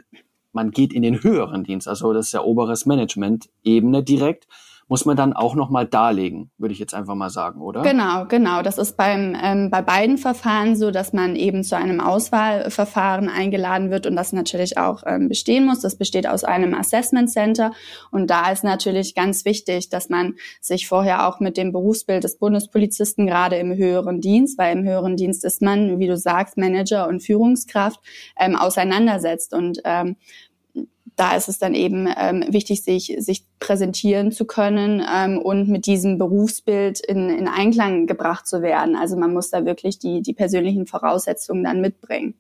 man 0.54 0.70
geht 0.70 0.92
in 0.92 1.02
den 1.02 1.22
höheren 1.22 1.64
Dienst, 1.64 1.88
also 1.88 2.12
das 2.12 2.26
ist 2.26 2.32
ja 2.32 2.42
oberes 2.42 2.86
Management-Ebene 2.86 4.02
direkt, 4.02 4.46
muss 4.88 5.04
man 5.06 5.16
dann 5.16 5.32
auch 5.32 5.54
nochmal 5.54 5.86
darlegen, 5.86 6.50
würde 6.58 6.72
ich 6.72 6.78
jetzt 6.78 6.94
einfach 6.94 7.14
mal 7.14 7.30
sagen, 7.30 7.60
oder? 7.60 7.82
Genau, 7.82 8.26
genau. 8.26 8.62
Das 8.62 8.78
ist 8.78 8.96
beim, 8.96 9.36
ähm, 9.42 9.70
bei 9.70 9.80
beiden 9.82 10.18
Verfahren 10.18 10.76
so, 10.76 10.90
dass 10.90 11.12
man 11.12 11.36
eben 11.36 11.64
zu 11.64 11.76
einem 11.76 12.00
Auswahlverfahren 12.00 13.28
eingeladen 13.28 13.90
wird 13.90 14.06
und 14.06 14.14
das 14.16 14.32
natürlich 14.32 14.76
auch 14.76 15.02
ähm, 15.06 15.28
bestehen 15.28 15.64
muss. 15.64 15.80
Das 15.80 15.96
besteht 15.96 16.26
aus 16.26 16.44
einem 16.44 16.74
Assessment 16.74 17.30
Center 17.30 17.72
und 18.10 18.28
da 18.28 18.50
ist 18.50 18.64
natürlich 18.64 19.14
ganz 19.14 19.44
wichtig, 19.44 19.88
dass 19.88 20.10
man 20.10 20.34
sich 20.60 20.86
vorher 20.86 21.28
auch 21.28 21.40
mit 21.40 21.56
dem 21.56 21.72
Berufsbild 21.72 22.22
des 22.22 22.38
Bundespolizisten 22.38 23.26
gerade 23.26 23.56
im 23.56 23.74
höheren 23.74 24.20
Dienst, 24.20 24.58
weil 24.58 24.76
im 24.76 24.84
höheren 24.84 25.16
Dienst 25.16 25.44
ist 25.44 25.62
man, 25.62 25.98
wie 25.98 26.06
du 26.06 26.16
sagst, 26.16 26.58
Manager 26.58 27.08
und 27.08 27.22
Führungskraft, 27.22 28.00
ähm, 28.38 28.54
auseinandersetzt 28.54 29.54
und 29.54 29.80
ähm, 29.84 30.16
da 31.16 31.36
ist 31.36 31.48
es 31.48 31.58
dann 31.58 31.74
eben 31.74 32.08
ähm, 32.16 32.44
wichtig, 32.48 32.82
sich, 32.82 33.14
sich 33.18 33.44
präsentieren 33.60 34.32
zu 34.32 34.44
können 34.44 35.02
ähm, 35.12 35.38
und 35.38 35.68
mit 35.68 35.86
diesem 35.86 36.18
Berufsbild 36.18 37.00
in, 37.00 37.30
in 37.30 37.48
Einklang 37.48 38.06
gebracht 38.06 38.46
zu 38.46 38.62
werden. 38.62 38.96
Also 38.96 39.16
man 39.16 39.32
muss 39.32 39.50
da 39.50 39.64
wirklich 39.64 39.98
die, 39.98 40.22
die 40.22 40.34
persönlichen 40.34 40.86
Voraussetzungen 40.86 41.64
dann 41.64 41.80
mitbringen. 41.80 42.34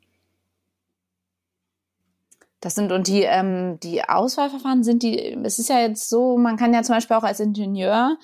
Das 2.64 2.74
sind 2.74 2.92
und 2.92 3.08
die 3.08 3.24
ähm, 3.24 3.78
die 3.82 4.02
Auswahlverfahren 4.08 4.84
sind 4.84 5.02
die. 5.02 5.36
Es 5.44 5.58
ist 5.58 5.68
ja 5.68 5.80
jetzt 5.80 6.08
so, 6.08 6.38
man 6.38 6.56
kann 6.56 6.72
ja 6.72 6.82
zum 6.82 6.94
Beispiel 6.94 7.16
auch 7.16 7.22
als 7.22 7.38
Ingenieur 7.38 8.16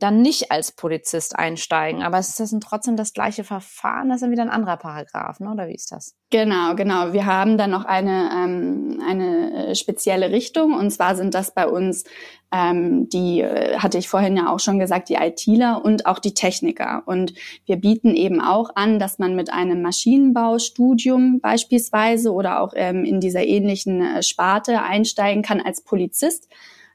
dann 0.00 0.22
nicht 0.22 0.50
als 0.50 0.72
Polizist 0.72 1.38
einsteigen. 1.38 2.02
Aber 2.02 2.18
ist 2.18 2.40
dann 2.40 2.60
trotzdem 2.60 2.96
das 2.96 3.12
gleiche 3.12 3.44
Verfahren, 3.44 4.08
das 4.08 4.16
ist 4.16 4.22
dann 4.22 4.30
wieder 4.30 4.42
ein 4.42 4.50
anderer 4.50 4.76
Paragraph, 4.76 5.38
ne? 5.40 5.50
oder 5.52 5.68
wie 5.68 5.74
ist 5.74 5.92
das? 5.92 6.16
Genau, 6.30 6.74
genau. 6.74 7.12
Wir 7.12 7.26
haben 7.26 7.58
dann 7.58 7.70
noch 7.70 7.84
eine, 7.84 8.30
ähm, 8.32 9.02
eine 9.06 9.68
äh, 9.68 9.74
spezielle 9.74 10.30
Richtung 10.30 10.74
und 10.74 10.90
zwar 10.90 11.16
sind 11.16 11.34
das 11.34 11.54
bei 11.54 11.66
uns 11.68 12.04
ähm, 12.52 13.08
die, 13.08 13.42
äh, 13.42 13.78
hatte 13.78 13.98
ich 13.98 14.08
vorhin 14.08 14.36
ja 14.36 14.52
auch 14.52 14.58
schon 14.58 14.78
gesagt, 14.78 15.08
die 15.08 15.14
ITler 15.14 15.84
und 15.84 16.06
auch 16.06 16.18
die 16.18 16.34
Techniker. 16.34 17.02
Und 17.06 17.32
wir 17.64 17.76
bieten 17.76 18.14
eben 18.14 18.40
auch 18.40 18.70
an, 18.74 18.98
dass 18.98 19.18
man 19.18 19.36
mit 19.36 19.52
einem 19.52 19.82
Maschinenbaustudium 19.82 21.40
beispielsweise 21.40 22.32
oder 22.32 22.60
auch 22.60 22.72
ähm, 22.74 23.04
in 23.04 23.20
dieser 23.20 23.44
ähnlichen 23.44 24.02
äh, 24.02 24.22
Sparte 24.22 24.82
einsteigen 24.82 25.42
kann 25.42 25.60
als 25.60 25.82
Polizist 25.82 26.48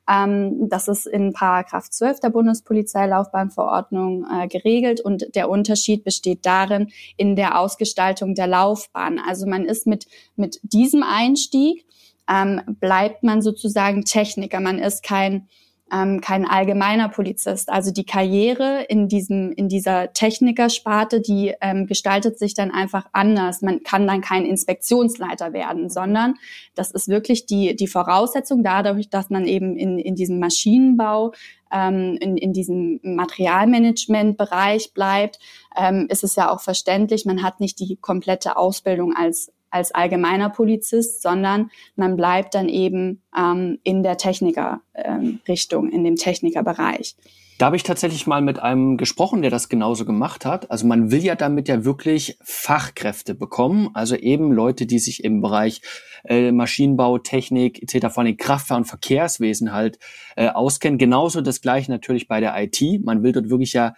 ähm, 0.10 0.70
das 0.70 0.88
ist 0.88 1.08
in 1.08 1.34
Paragraph 1.34 1.90
12 1.90 2.20
der 2.20 2.30
Bundespolizeilaufbahnverordnung 2.30 4.26
äh, 4.32 4.48
geregelt 4.48 5.02
und 5.02 5.36
der 5.36 5.50
Unterschied 5.50 6.04
besteht 6.04 6.46
darin 6.46 6.92
in 7.18 7.36
der 7.36 7.60
Ausgestaltung 7.60 8.36
der 8.36 8.48
Laufbahn. 8.48 9.20
Also 9.20 9.48
man 9.48 9.66
ist 9.66 9.88
mit, 9.88 10.08
mit 10.36 10.60
diesem 10.64 11.04
Einstieg 11.04 11.86
ähm, 12.30 12.62
bleibt 12.80 13.24
man 13.24 13.42
sozusagen 13.42 14.06
Techniker. 14.06 14.60
Man 14.60 14.80
ist 14.80 15.04
kein 15.04 15.48
ähm, 15.92 16.20
kein 16.20 16.46
allgemeiner 16.46 17.10
Polizist. 17.10 17.70
Also 17.70 17.92
die 17.92 18.06
Karriere 18.06 18.84
in 18.90 19.08
diesem 19.08 19.52
in 19.52 19.70
dieser 19.70 20.14
Technikersparte, 20.14 21.22
die 21.22 21.54
ähm, 21.62 21.86
gestaltet 21.86 22.40
sich 22.40 22.56
dann 22.56 22.72
einfach 22.72 23.06
anders. 23.14 23.62
Man 23.62 23.84
kann 23.84 24.08
dann 24.08 24.22
kein 24.22 24.46
Inspektionsleiter 24.46 25.54
werden, 25.54 25.90
sondern 25.90 26.36
das 26.74 26.92
ist 26.92 27.08
wirklich 27.08 27.46
die 27.46 27.76
die 27.76 27.88
Voraussetzung 27.88 28.64
dadurch, 28.64 29.10
dass 29.10 29.30
man 29.30 29.46
eben 29.46 29.76
in 29.76 30.00
in 30.00 30.16
diesem 30.16 30.40
Maschinenbau 30.40 31.34
ähm, 31.72 32.18
in, 32.20 32.38
in 32.38 32.54
diesem 32.54 33.00
Materialmanagement-Bereich 33.04 34.94
bleibt, 34.94 35.40
ähm, 35.76 36.08
ist 36.10 36.24
es 36.24 36.36
ja 36.36 36.52
auch 36.52 36.62
verständlich, 36.62 37.26
man 37.26 37.44
hat 37.44 37.60
nicht 37.60 37.80
die 37.80 37.98
komplette 37.98 38.58
Ausbildung 38.58 39.14
als 39.16 39.52
als 39.76 39.94
allgemeiner 39.94 40.50
Polizist, 40.50 41.22
sondern 41.22 41.70
man 41.98 42.16
bleibt 42.16 42.56
dann 42.56 42.70
eben 42.70 43.22
ähm, 43.38 43.78
in 43.84 44.04
der 44.04 44.18
Technikerrichtung, 44.18 45.88
ähm, 45.88 45.92
in 45.92 46.04
dem 46.06 46.16
Technikerbereich. 46.16 47.18
Da 47.58 47.68
habe 47.68 47.76
ich 47.76 47.84
tatsächlich 47.84 48.26
mal 48.26 48.42
mit 48.42 48.60
einem 48.60 48.98
gesprochen, 48.98 49.42
der 49.42 49.52
das 49.52 49.70
genauso 49.70 50.06
gemacht 50.06 50.46
hat. 50.46 50.72
Also 50.72 50.88
man 50.88 51.12
will 51.12 51.24
ja 51.24 51.36
damit 51.36 51.68
ja 51.68 51.86
wirklich 51.86 52.38
Fachkräfte 52.42 53.36
bekommen, 53.36 53.90
also 53.94 54.16
eben 54.16 54.52
Leute, 54.52 54.86
die 54.86 55.00
sich 55.00 55.24
im 55.24 55.42
Bereich 55.42 55.82
äh, 56.26 56.52
Maschinenbau, 56.52 57.18
Technik 57.18 57.82
etc., 57.82 58.14
vor 58.14 58.24
allem 58.24 58.38
Kraftfahr- 58.38 58.78
und 58.78 58.86
Verkehrswesen 58.86 59.74
halt 59.74 60.00
äh, 60.38 60.48
auskennen. 60.50 60.98
Genauso 60.98 61.42
das 61.42 61.62
gleiche 61.62 61.92
natürlich 61.92 62.28
bei 62.28 62.40
der 62.40 62.56
IT. 62.62 62.82
Man 63.04 63.24
will 63.24 63.34
dort 63.34 63.50
wirklich 63.50 63.74
ja 63.74 63.94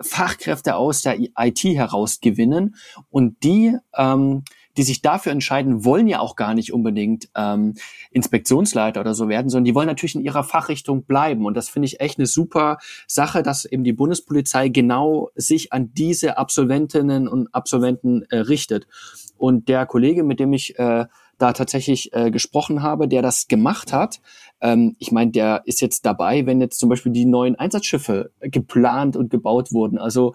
Fachkräfte 0.00 0.76
aus 0.76 1.02
der 1.02 1.18
IT 1.18 1.64
herausgewinnen 1.64 2.76
und 3.10 3.42
die 3.42 3.76
ähm, 3.96 4.44
die 4.76 4.82
sich 4.82 5.02
dafür 5.02 5.32
entscheiden, 5.32 5.84
wollen 5.84 6.06
ja 6.06 6.20
auch 6.20 6.36
gar 6.36 6.54
nicht 6.54 6.72
unbedingt 6.72 7.28
ähm, 7.34 7.74
Inspektionsleiter 8.10 9.00
oder 9.00 9.14
so 9.14 9.28
werden, 9.28 9.48
sondern 9.48 9.64
die 9.64 9.74
wollen 9.74 9.86
natürlich 9.86 10.14
in 10.14 10.22
ihrer 10.22 10.44
Fachrichtung 10.44 11.04
bleiben. 11.04 11.44
Und 11.44 11.56
das 11.56 11.68
finde 11.68 11.86
ich 11.86 12.00
echt 12.00 12.18
eine 12.18 12.26
super 12.26 12.78
Sache, 13.06 13.42
dass 13.42 13.64
eben 13.64 13.84
die 13.84 13.92
Bundespolizei 13.92 14.68
genau 14.68 15.30
sich 15.34 15.72
an 15.72 15.92
diese 15.92 16.38
Absolventinnen 16.38 17.28
und 17.28 17.54
Absolventen 17.54 18.22
äh, 18.30 18.38
richtet. 18.38 18.86
Und 19.36 19.68
der 19.68 19.86
Kollege, 19.86 20.22
mit 20.22 20.40
dem 20.40 20.52
ich 20.52 20.78
äh, 20.78 21.06
da 21.42 21.52
tatsächlich 21.52 22.12
äh, 22.12 22.30
gesprochen 22.30 22.82
habe, 22.82 23.08
der 23.08 23.20
das 23.20 23.48
gemacht 23.48 23.92
hat. 23.92 24.20
Ähm, 24.62 24.94
ich 25.00 25.10
meine, 25.10 25.32
der 25.32 25.62
ist 25.66 25.80
jetzt 25.80 26.06
dabei, 26.06 26.46
wenn 26.46 26.60
jetzt 26.60 26.78
zum 26.78 26.88
Beispiel 26.88 27.12
die 27.12 27.26
neuen 27.26 27.56
Einsatzschiffe 27.56 28.30
geplant 28.40 29.16
und 29.16 29.28
gebaut 29.28 29.72
wurden. 29.72 29.98
Also 29.98 30.34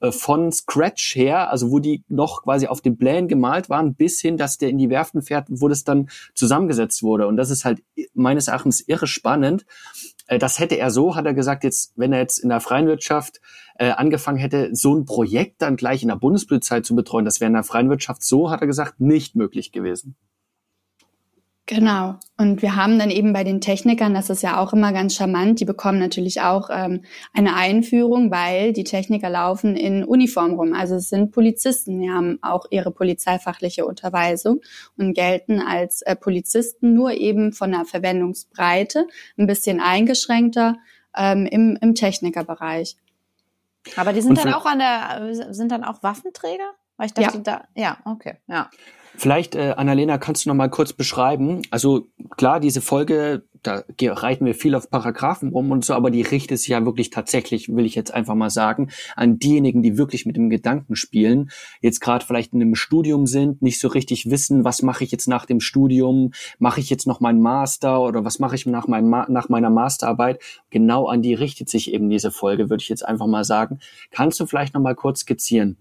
äh, 0.00 0.10
von 0.10 0.50
Scratch 0.50 1.14
her, 1.14 1.50
also 1.50 1.70
wo 1.70 1.78
die 1.78 2.02
noch 2.08 2.42
quasi 2.42 2.66
auf 2.66 2.80
den 2.80 2.98
Plänen 2.98 3.28
gemalt 3.28 3.70
waren, 3.70 3.94
bis 3.94 4.20
hin, 4.20 4.36
dass 4.36 4.58
der 4.58 4.70
in 4.70 4.78
die 4.78 4.90
Werften 4.90 5.22
fährt, 5.22 5.46
wo 5.48 5.68
das 5.68 5.84
dann 5.84 6.10
zusammengesetzt 6.34 7.02
wurde. 7.04 7.28
Und 7.28 7.36
das 7.36 7.50
ist 7.50 7.64
halt 7.64 7.82
meines 8.12 8.48
Erachtens 8.48 8.80
irre 8.80 9.06
spannend. 9.06 9.64
Äh, 10.26 10.40
das 10.40 10.58
hätte 10.58 10.76
er 10.76 10.90
so, 10.90 11.14
hat 11.14 11.26
er 11.26 11.34
gesagt, 11.34 11.62
jetzt, 11.62 11.92
wenn 11.94 12.12
er 12.12 12.18
jetzt 12.18 12.38
in 12.38 12.48
der 12.48 12.60
freien 12.60 12.88
Wirtschaft 12.88 13.40
äh, 13.76 13.90
angefangen 13.90 14.38
hätte, 14.38 14.70
so 14.72 14.94
ein 14.96 15.04
Projekt 15.04 15.62
dann 15.62 15.76
gleich 15.76 16.02
in 16.02 16.08
der 16.08 16.16
Bundespolizei 16.16 16.80
zu 16.80 16.96
betreuen, 16.96 17.24
das 17.24 17.40
wäre 17.40 17.48
in 17.48 17.54
der 17.54 17.62
freien 17.62 17.88
Wirtschaft 17.88 18.24
so, 18.24 18.50
hat 18.50 18.60
er 18.62 18.66
gesagt, 18.66 19.00
nicht 19.00 19.36
möglich 19.36 19.70
gewesen. 19.70 20.16
Genau. 21.70 22.16
Und 22.36 22.62
wir 22.62 22.74
haben 22.74 22.98
dann 22.98 23.12
eben 23.12 23.32
bei 23.32 23.44
den 23.44 23.60
Technikern, 23.60 24.12
das 24.12 24.28
ist 24.28 24.42
ja 24.42 24.58
auch 24.58 24.72
immer 24.72 24.92
ganz 24.92 25.14
charmant, 25.14 25.60
die 25.60 25.64
bekommen 25.64 26.00
natürlich 26.00 26.40
auch 26.40 26.68
ähm, 26.68 27.04
eine 27.32 27.54
Einführung, 27.54 28.32
weil 28.32 28.72
die 28.72 28.82
Techniker 28.82 29.30
laufen 29.30 29.76
in 29.76 30.02
Uniform 30.02 30.54
rum. 30.54 30.74
Also 30.74 30.96
es 30.96 31.10
sind 31.10 31.30
Polizisten, 31.30 32.00
die 32.00 32.10
haben 32.10 32.40
auch 32.42 32.66
ihre 32.70 32.90
polizeifachliche 32.90 33.86
Unterweisung 33.86 34.60
und 34.98 35.14
gelten 35.14 35.60
als 35.60 36.02
äh, 36.02 36.16
Polizisten, 36.16 36.92
nur 36.92 37.12
eben 37.12 37.52
von 37.52 37.70
der 37.70 37.84
Verwendungsbreite 37.84 39.06
ein 39.38 39.46
bisschen 39.46 39.78
eingeschränkter 39.78 40.74
ähm, 41.16 41.46
im, 41.46 41.78
im 41.80 41.94
Technikerbereich. 41.94 42.96
Aber 43.94 44.12
die 44.12 44.22
sind 44.22 44.38
dann 44.38 44.54
auch 44.54 44.66
an 44.66 44.80
der, 44.80 45.54
sind 45.54 45.70
dann 45.70 45.84
auch 45.84 46.02
Waffenträger? 46.02 46.72
Weil 46.96 47.06
ich 47.06 47.14
dachte, 47.14 47.36
ja. 47.36 47.42
da, 47.42 47.64
ja, 47.76 47.98
okay, 48.04 48.38
ja. 48.48 48.68
Vielleicht, 49.16 49.54
äh, 49.54 49.74
Annalena, 49.76 50.18
kannst 50.18 50.44
du 50.44 50.48
noch 50.48 50.56
mal 50.56 50.70
kurz 50.70 50.92
beschreiben? 50.92 51.62
Also 51.70 52.08
klar, 52.36 52.60
diese 52.60 52.80
Folge, 52.80 53.44
da 53.62 53.84
reiten 54.00 54.46
wir 54.46 54.54
viel 54.54 54.74
auf 54.74 54.90
Paragraphen 54.90 55.50
rum 55.50 55.70
und 55.70 55.84
so, 55.84 55.94
aber 55.94 56.10
die 56.10 56.22
richtet 56.22 56.58
sich 56.58 56.68
ja 56.68 56.84
wirklich 56.84 57.10
tatsächlich, 57.10 57.68
will 57.68 57.84
ich 57.84 57.94
jetzt 57.94 58.14
einfach 58.14 58.34
mal 58.34 58.50
sagen, 58.50 58.90
an 59.16 59.38
diejenigen, 59.38 59.82
die 59.82 59.98
wirklich 59.98 60.24
mit 60.26 60.36
dem 60.36 60.48
Gedanken 60.48 60.96
spielen, 60.96 61.50
jetzt 61.80 62.00
gerade 62.00 62.24
vielleicht 62.24 62.54
in 62.54 62.62
einem 62.62 62.74
Studium 62.74 63.26
sind, 63.26 63.60
nicht 63.60 63.80
so 63.80 63.88
richtig 63.88 64.30
wissen, 64.30 64.64
was 64.64 64.82
mache 64.82 65.04
ich 65.04 65.10
jetzt 65.10 65.28
nach 65.28 65.44
dem 65.44 65.60
Studium, 65.60 66.32
mache 66.58 66.80
ich 66.80 66.88
jetzt 66.88 67.06
noch 67.06 67.20
meinen 67.20 67.40
Master 67.40 68.00
oder 68.00 68.24
was 68.24 68.38
mache 68.38 68.54
ich 68.54 68.64
nach, 68.66 68.86
meinem 68.88 69.10
nach 69.10 69.48
meiner 69.48 69.70
Masterarbeit? 69.70 70.40
Genau 70.70 71.06
an 71.06 71.20
die 71.20 71.34
richtet 71.34 71.68
sich 71.68 71.92
eben 71.92 72.08
diese 72.08 72.30
Folge, 72.30 72.70
würde 72.70 72.82
ich 72.82 72.88
jetzt 72.88 73.04
einfach 73.04 73.26
mal 73.26 73.44
sagen. 73.44 73.80
Kannst 74.10 74.40
du 74.40 74.46
vielleicht 74.46 74.74
noch 74.74 74.80
mal 74.80 74.94
kurz 74.94 75.20
skizzieren? 75.20 75.76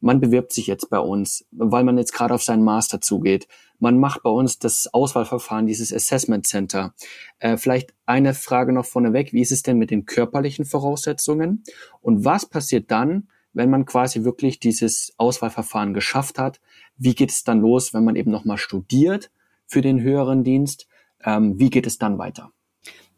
Man 0.00 0.20
bewirbt 0.20 0.52
sich 0.52 0.66
jetzt 0.66 0.90
bei 0.90 0.98
uns, 0.98 1.44
weil 1.50 1.84
man 1.84 1.98
jetzt 1.98 2.12
gerade 2.12 2.34
auf 2.34 2.42
seinen 2.42 2.64
Master 2.64 3.00
zugeht. 3.00 3.48
Man 3.78 3.98
macht 3.98 4.22
bei 4.22 4.30
uns 4.30 4.58
das 4.58 4.92
Auswahlverfahren, 4.92 5.66
dieses 5.66 5.92
Assessment 5.92 6.46
Center. 6.46 6.94
Äh, 7.38 7.56
vielleicht 7.56 7.94
eine 8.06 8.34
Frage 8.34 8.72
noch 8.72 8.86
vorneweg. 8.86 9.32
Wie 9.32 9.42
ist 9.42 9.52
es 9.52 9.62
denn 9.62 9.78
mit 9.78 9.90
den 9.90 10.06
körperlichen 10.06 10.64
Voraussetzungen? 10.64 11.62
Und 12.00 12.24
was 12.24 12.46
passiert 12.46 12.90
dann, 12.90 13.28
wenn 13.52 13.70
man 13.70 13.86
quasi 13.86 14.24
wirklich 14.24 14.60
dieses 14.60 15.14
Auswahlverfahren 15.16 15.94
geschafft 15.94 16.38
hat? 16.38 16.60
Wie 16.96 17.14
geht 17.14 17.30
es 17.30 17.44
dann 17.44 17.60
los, 17.60 17.94
wenn 17.94 18.04
man 18.04 18.16
eben 18.16 18.30
nochmal 18.30 18.58
studiert 18.58 19.30
für 19.66 19.82
den 19.82 20.00
höheren 20.00 20.44
Dienst? 20.44 20.86
Ähm, 21.24 21.58
wie 21.58 21.70
geht 21.70 21.86
es 21.86 21.98
dann 21.98 22.18
weiter? 22.18 22.52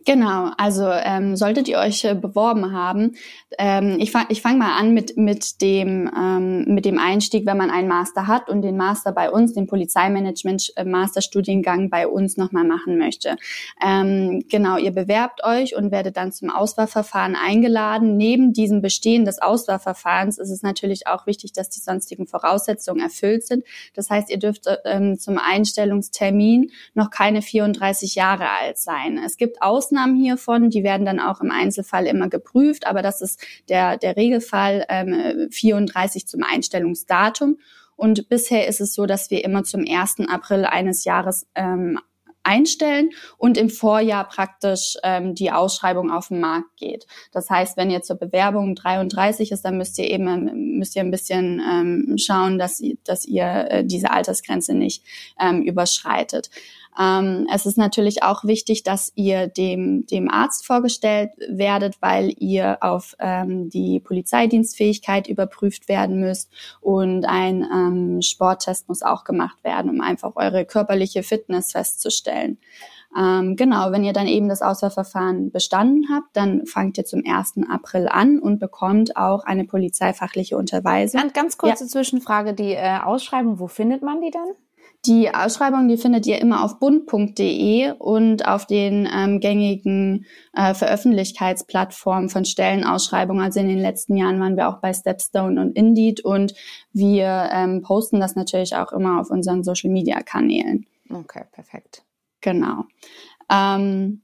Genau, 0.06 0.52
also 0.56 0.88
ähm, 0.88 1.36
solltet 1.36 1.68
ihr 1.68 1.78
euch 1.78 2.04
äh, 2.04 2.14
beworben 2.14 2.72
haben, 2.72 3.16
ähm, 3.58 3.96
ich 3.98 4.12
fange 4.12 4.26
ich 4.28 4.40
fang 4.40 4.56
mal 4.56 4.78
an 4.78 4.94
mit, 4.94 5.16
mit, 5.16 5.60
dem, 5.60 6.10
ähm, 6.16 6.64
mit 6.66 6.84
dem 6.84 6.98
Einstieg, 6.98 7.44
wenn 7.46 7.56
man 7.56 7.70
einen 7.70 7.88
Master 7.88 8.26
hat 8.26 8.48
und 8.48 8.62
den 8.62 8.76
Master 8.76 9.12
bei 9.12 9.30
uns, 9.30 9.54
den 9.54 9.66
Polizeimanagement 9.66 10.72
äh, 10.76 11.88
bei 11.90 12.08
uns 12.08 12.36
nochmal 12.36 12.64
machen 12.64 12.96
möchte. 12.96 13.36
Ähm, 13.84 14.44
genau, 14.48 14.78
ihr 14.78 14.92
bewerbt 14.92 15.44
euch 15.44 15.74
und 15.76 15.90
werdet 15.90 16.16
dann 16.16 16.30
zum 16.30 16.50
Auswahlverfahren 16.50 17.36
eingeladen. 17.36 18.16
Neben 18.16 18.52
diesem 18.52 18.80
Bestehen 18.80 19.24
des 19.24 19.42
Auswahlverfahrens 19.42 20.38
ist 20.38 20.50
es 20.50 20.62
natürlich 20.62 21.06
auch 21.06 21.26
wichtig, 21.26 21.52
dass 21.52 21.68
die 21.70 21.80
sonstigen 21.80 22.26
Voraussetzungen 22.26 23.00
erfüllt 23.00 23.46
sind. 23.46 23.64
Das 23.94 24.10
heißt, 24.10 24.30
ihr 24.30 24.38
dürft 24.38 24.68
äh, 24.68 24.76
ähm, 24.84 25.18
zum 25.18 25.38
Einstellungstermin 25.38 26.70
noch 26.94 27.10
keine 27.10 27.42
34 27.42 28.14
Jahre 28.14 28.48
alt 28.48 28.78
sein. 28.78 29.20
Es 29.24 29.36
gibt 29.36 29.60
Ausnahmen, 29.60 29.87
Ausnahmen 29.88 30.16
hiervon, 30.16 30.68
die 30.68 30.82
werden 30.82 31.06
dann 31.06 31.18
auch 31.18 31.40
im 31.40 31.50
Einzelfall 31.50 32.06
immer 32.06 32.28
geprüft, 32.28 32.86
aber 32.86 33.00
das 33.00 33.22
ist 33.22 33.40
der, 33.70 33.96
der 33.96 34.16
Regelfall 34.16 34.84
ähm, 34.90 35.48
34 35.50 36.26
zum 36.26 36.42
Einstellungsdatum. 36.42 37.58
Und 37.96 38.28
bisher 38.28 38.68
ist 38.68 38.82
es 38.82 38.94
so, 38.94 39.06
dass 39.06 39.30
wir 39.30 39.42
immer 39.44 39.64
zum 39.64 39.84
1. 39.88 40.28
April 40.28 40.66
eines 40.66 41.04
Jahres 41.04 41.46
ähm, 41.54 41.98
einstellen 42.42 43.10
und 43.38 43.56
im 43.56 43.70
Vorjahr 43.70 44.28
praktisch 44.28 44.96
ähm, 45.02 45.34
die 45.34 45.50
Ausschreibung 45.50 46.10
auf 46.10 46.28
den 46.28 46.40
Markt 46.40 46.76
geht. 46.76 47.06
Das 47.32 47.48
heißt, 47.48 47.76
wenn 47.78 47.90
ihr 47.90 48.02
zur 48.02 48.16
Bewerbung 48.16 48.74
33 48.74 49.52
ist, 49.52 49.64
dann 49.64 49.78
müsst 49.78 49.98
ihr 49.98 50.10
eben 50.10 50.78
müsst 50.78 50.96
ihr 50.96 51.02
ein 51.02 51.10
bisschen 51.10 51.60
ähm, 51.60 52.16
schauen, 52.18 52.58
dass, 52.58 52.82
dass 53.04 53.24
ihr 53.24 53.66
äh, 53.70 53.84
diese 53.84 54.10
Altersgrenze 54.10 54.74
nicht 54.74 55.02
ähm, 55.40 55.62
überschreitet. 55.62 56.50
Ähm, 56.98 57.46
es 57.52 57.66
ist 57.66 57.78
natürlich 57.78 58.22
auch 58.22 58.44
wichtig, 58.44 58.82
dass 58.82 59.12
ihr 59.14 59.46
dem, 59.46 60.06
dem 60.06 60.30
Arzt 60.30 60.66
vorgestellt 60.66 61.30
werdet, 61.48 62.00
weil 62.00 62.32
ihr 62.38 62.78
auf 62.80 63.14
ähm, 63.18 63.70
die 63.70 64.00
Polizeidienstfähigkeit 64.00 65.28
überprüft 65.28 65.88
werden 65.88 66.20
müsst 66.20 66.50
und 66.80 67.24
ein 67.24 67.62
ähm, 67.62 68.22
Sporttest 68.22 68.88
muss 68.88 69.02
auch 69.02 69.24
gemacht 69.24 69.62
werden, 69.64 69.90
um 69.90 70.00
einfach 70.00 70.36
eure 70.36 70.64
körperliche 70.64 71.22
Fitness 71.22 71.72
festzustellen. 71.72 72.58
Ähm, 73.16 73.56
genau, 73.56 73.90
wenn 73.90 74.04
ihr 74.04 74.12
dann 74.12 74.26
eben 74.26 74.48
das 74.48 74.60
Auswahlverfahren 74.60 75.50
bestanden 75.50 76.08
habt, 76.12 76.36
dann 76.36 76.66
fangt 76.66 76.98
ihr 76.98 77.04
zum 77.04 77.22
1. 77.26 77.54
April 77.68 78.06
an 78.08 78.38
und 78.38 78.58
bekommt 78.58 79.16
auch 79.16 79.44
eine 79.44 79.64
polizeifachliche 79.64 80.56
Unterweisung. 80.56 81.20
Ganz, 81.20 81.32
ganz 81.32 81.58
kurze 81.58 81.84
ja. 81.84 81.90
Zwischenfrage, 81.90 82.54
die 82.54 82.74
äh, 82.74 82.98
Ausschreibung, 83.02 83.58
wo 83.58 83.66
findet 83.66 84.02
man 84.02 84.20
die 84.20 84.30
dann? 84.30 84.48
Die 85.06 85.32
Ausschreibung, 85.32 85.88
die 85.88 85.96
findet 85.96 86.26
ihr 86.26 86.40
immer 86.40 86.64
auf 86.64 86.80
bund.de 86.80 87.92
und 87.98 88.46
auf 88.46 88.66
den 88.66 89.08
ähm, 89.12 89.38
gängigen 89.38 90.26
äh, 90.52 90.74
Veröffentlichkeitsplattformen 90.74 92.28
von 92.28 92.44
Stellenausschreibungen. 92.44 93.42
Also 93.42 93.60
in 93.60 93.68
den 93.68 93.78
letzten 93.78 94.16
Jahren 94.16 94.40
waren 94.40 94.56
wir 94.56 94.68
auch 94.68 94.80
bei 94.80 94.92
Stepstone 94.92 95.60
und 95.60 95.76
Indeed 95.76 96.24
und 96.24 96.52
wir 96.92 97.48
ähm, 97.52 97.82
posten 97.82 98.18
das 98.18 98.34
natürlich 98.34 98.74
auch 98.74 98.92
immer 98.92 99.20
auf 99.20 99.30
unseren 99.30 99.62
Social-Media-Kanälen. 99.62 100.86
Okay, 101.10 101.44
perfekt. 101.52 102.02
Genau. 102.40 102.84
Ähm, 103.50 104.22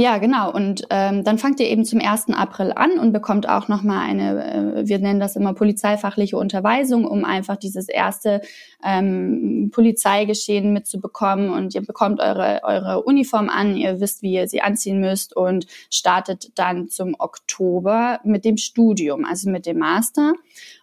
Ja, 0.00 0.18
genau. 0.18 0.52
Und 0.52 0.86
ähm, 0.90 1.24
dann 1.24 1.38
fangt 1.38 1.58
ihr 1.58 1.66
eben 1.66 1.84
zum 1.84 1.98
1. 1.98 2.28
April 2.28 2.70
an 2.70 3.00
und 3.00 3.12
bekommt 3.12 3.48
auch 3.48 3.66
nochmal 3.66 4.08
eine, 4.08 4.76
äh, 4.76 4.86
wir 4.86 5.00
nennen 5.00 5.18
das 5.18 5.34
immer 5.34 5.54
polizeifachliche 5.54 6.36
Unterweisung, 6.36 7.04
um 7.04 7.24
einfach 7.24 7.56
dieses 7.56 7.88
erste 7.88 8.40
ähm, 8.84 9.70
Polizeigeschehen 9.72 10.72
mitzubekommen. 10.72 11.50
Und 11.50 11.74
ihr 11.74 11.84
bekommt 11.84 12.20
eure, 12.20 12.60
eure 12.62 13.02
Uniform 13.02 13.48
an, 13.48 13.74
ihr 13.74 13.98
wisst, 13.98 14.22
wie 14.22 14.34
ihr 14.34 14.46
sie 14.46 14.62
anziehen 14.62 15.00
müsst 15.00 15.34
und 15.34 15.66
startet 15.90 16.52
dann 16.54 16.88
zum 16.88 17.16
Oktober 17.18 18.20
mit 18.22 18.44
dem 18.44 18.56
Studium, 18.56 19.24
also 19.24 19.50
mit 19.50 19.66
dem 19.66 19.78
Master. 19.78 20.34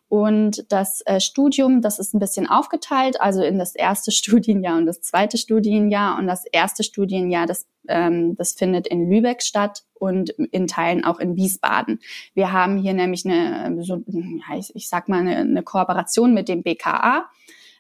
Und 0.08 0.72
das 0.72 1.02
äh, 1.06 1.20
Studium, 1.20 1.82
das 1.82 1.98
ist 1.98 2.14
ein 2.14 2.20
bisschen 2.20 2.48
aufgeteilt, 2.48 3.20
also 3.20 3.42
in 3.42 3.58
das 3.58 3.76
erste 3.76 4.12
Studienjahr 4.14 4.78
und 4.78 4.86
das 4.86 5.02
zweite 5.02 5.38
Studienjahr. 5.38 6.18
Und 6.18 6.28
das 6.28 6.46
erste 6.46 6.84
Studienjahr, 6.84 7.48
das, 7.48 7.66
ähm, 7.88 8.36
das 8.36 8.54
findet 8.54 8.88
in 8.88 9.10
Lübeck 9.10 9.42
statt 9.42 9.84
und 9.94 10.30
in 10.30 10.68
Teilen 10.68 11.04
auch 11.04 11.20
in 11.20 11.36
Wiesbaden. 11.36 12.00
Wir 12.34 12.52
haben 12.52 12.78
hier 12.78 12.94
nämlich 12.94 13.26
eine, 13.26 13.84
so, 13.84 14.04
ja, 14.08 14.58
ich, 14.58 14.76
ich 14.76 14.90
sag 14.90 15.10
mal, 15.10 15.20
eine, 15.20 15.38
eine 15.38 15.64
Kooperation 15.64 16.34
mit 16.34 16.50
dem 16.50 16.62
BKA, 16.62 17.26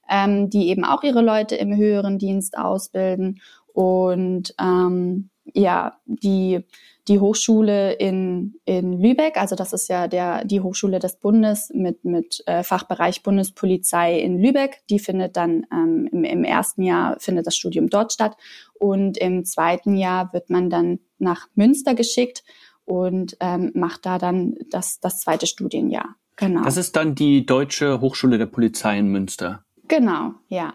ähm, 0.09 0.49
die 0.49 0.69
eben 0.69 0.83
auch 0.83 1.03
ihre 1.03 1.21
Leute 1.21 1.55
im 1.55 1.75
höheren 1.75 2.17
Dienst 2.17 2.57
ausbilden. 2.57 3.41
Und 3.73 4.55
ähm, 4.59 5.29
ja, 5.53 5.97
die 6.05 6.63
die 7.07 7.19
Hochschule 7.19 7.93
in, 7.93 8.59
in 8.65 8.99
Lübeck, 8.99 9.37
also 9.37 9.55
das 9.55 9.73
ist 9.73 9.87
ja 9.89 10.07
der, 10.07 10.43
die 10.43 10.61
Hochschule 10.61 10.99
des 10.99 11.17
Bundes 11.17 11.71
mit, 11.73 12.03
mit 12.03 12.43
äh, 12.47 12.63
Fachbereich 12.63 13.21
Bundespolizei 13.21 14.19
in 14.19 14.41
Lübeck, 14.41 14.81
die 14.89 14.99
findet 14.99 15.37
dann 15.37 15.65
ähm, 15.71 16.09
im, 16.11 16.23
im 16.23 16.43
ersten 16.43 16.81
Jahr 16.81 17.17
findet 17.19 17.45
das 17.45 17.55
Studium 17.55 17.89
dort 17.89 18.11
statt 18.11 18.35
und 18.73 19.17
im 19.17 19.45
zweiten 19.45 19.95
Jahr 19.95 20.33
wird 20.33 20.49
man 20.49 20.69
dann 20.69 20.99
nach 21.19 21.47
Münster 21.53 21.93
geschickt 21.93 22.43
und 22.85 23.37
ähm, 23.39 23.71
macht 23.75 24.05
da 24.05 24.17
dann 24.17 24.55
das, 24.71 24.99
das 24.99 25.19
zweite 25.19 25.47
Studienjahr. 25.47 26.15
Genau. 26.37 26.63
Das 26.63 26.77
ist 26.77 26.95
dann 26.95 27.15
die 27.15 27.45
Deutsche 27.45 28.01
Hochschule 28.01 28.37
der 28.37 28.45
Polizei 28.47 28.99
in 28.99 29.07
Münster. 29.07 29.63
Genau, 29.87 30.33
ja. 30.47 30.73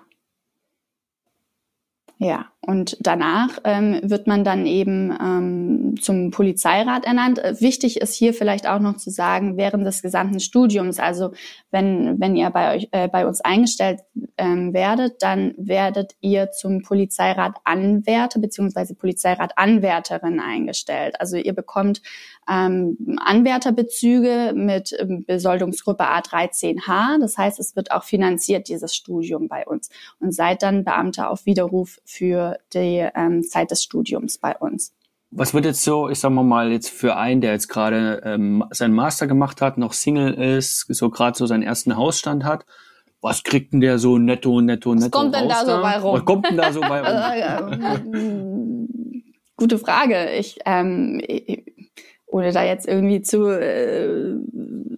Ja, 2.18 2.52
und 2.62 2.98
danach 3.00 3.58
ähm, 3.64 4.00
wird 4.02 4.26
man 4.26 4.44
dann 4.44 4.66
eben 4.66 5.16
ähm, 5.18 5.94
zum 5.98 6.30
Polizeirat 6.30 7.06
ernannt. 7.06 7.38
Äh, 7.38 7.58
wichtig 7.60 7.98
ist 8.02 8.14
hier 8.14 8.34
vielleicht 8.34 8.68
auch 8.68 8.80
noch 8.80 8.98
zu 8.98 9.08
sagen, 9.10 9.56
während 9.56 9.86
des 9.86 10.02
gesamten 10.02 10.40
Studiums, 10.40 10.98
also 10.98 11.32
wenn, 11.70 12.20
wenn 12.20 12.36
ihr 12.36 12.50
bei 12.50 12.76
euch 12.76 12.88
äh, 12.92 13.08
bei 13.08 13.26
uns 13.26 13.40
eingestellt 13.40 14.00
ähm, 14.36 14.74
werdet, 14.74 15.22
dann 15.22 15.54
werdet 15.56 16.16
ihr 16.20 16.50
zum 16.50 16.82
Polizeirat 16.82 17.56
Anwärter 17.64 18.40
beziehungsweise 18.40 18.94
Polizeirat 18.94 19.56
Anwärterin 19.56 20.38
eingestellt. 20.38 21.18
Also 21.18 21.38
ihr 21.38 21.54
bekommt 21.54 22.02
ähm, 22.50 23.18
Anwärterbezüge 23.24 24.52
mit 24.54 24.94
ähm, 24.98 25.24
Besoldungsgruppe 25.24 26.04
A13H. 26.04 27.20
Das 27.20 27.38
heißt, 27.38 27.60
es 27.60 27.76
wird 27.76 27.90
auch 27.92 28.04
finanziert, 28.04 28.68
dieses 28.68 28.94
Studium 28.94 29.48
bei 29.48 29.66
uns. 29.66 29.88
Und 30.18 30.34
seid 30.34 30.62
dann 30.62 30.84
Beamter 30.84 31.30
auf 31.30 31.46
Widerruf 31.46 31.98
für 32.04 32.49
die 32.72 33.06
ähm, 33.14 33.42
Zeit 33.42 33.70
des 33.70 33.82
Studiums 33.82 34.38
bei 34.38 34.56
uns. 34.56 34.92
Was 35.32 35.54
wird 35.54 35.64
jetzt 35.64 35.84
so, 35.84 36.08
ich 36.08 36.18
sag 36.18 36.30
mal 36.30 36.72
jetzt 36.72 36.90
für 36.90 37.16
einen, 37.16 37.40
der 37.40 37.52
jetzt 37.52 37.68
gerade 37.68 38.20
ähm, 38.24 38.64
seinen 38.70 38.94
Master 38.94 39.28
gemacht 39.28 39.62
hat, 39.62 39.78
noch 39.78 39.92
Single 39.92 40.34
ist, 40.34 40.86
so 40.88 41.08
gerade 41.08 41.38
so 41.38 41.46
seinen 41.46 41.62
ersten 41.62 41.96
Hausstand 41.96 42.44
hat, 42.44 42.64
was 43.20 43.42
kriegt 43.42 43.72
denn 43.72 43.80
der 43.80 43.98
so 43.98 44.18
netto, 44.18 44.60
netto, 44.60 44.94
netto? 44.94 45.04
Was 45.04 45.10
kommt 45.10 45.34
denn 45.34 45.48
da 45.48 45.64
so 45.64 45.82
bei 45.82 45.98
rum? 45.98 46.14
Was 46.14 46.24
kommt 46.24 46.48
denn 46.48 46.56
da 46.56 46.72
so 46.72 46.80
bei 46.80 47.00
rum? 47.58 48.88
Gute 49.56 49.78
Frage. 49.78 50.30
Ich, 50.32 50.58
ähm, 50.64 51.20
ohne 52.26 52.52
da 52.52 52.64
jetzt 52.64 52.88
irgendwie 52.88 53.22
zu 53.22 53.46
äh, 53.48 54.36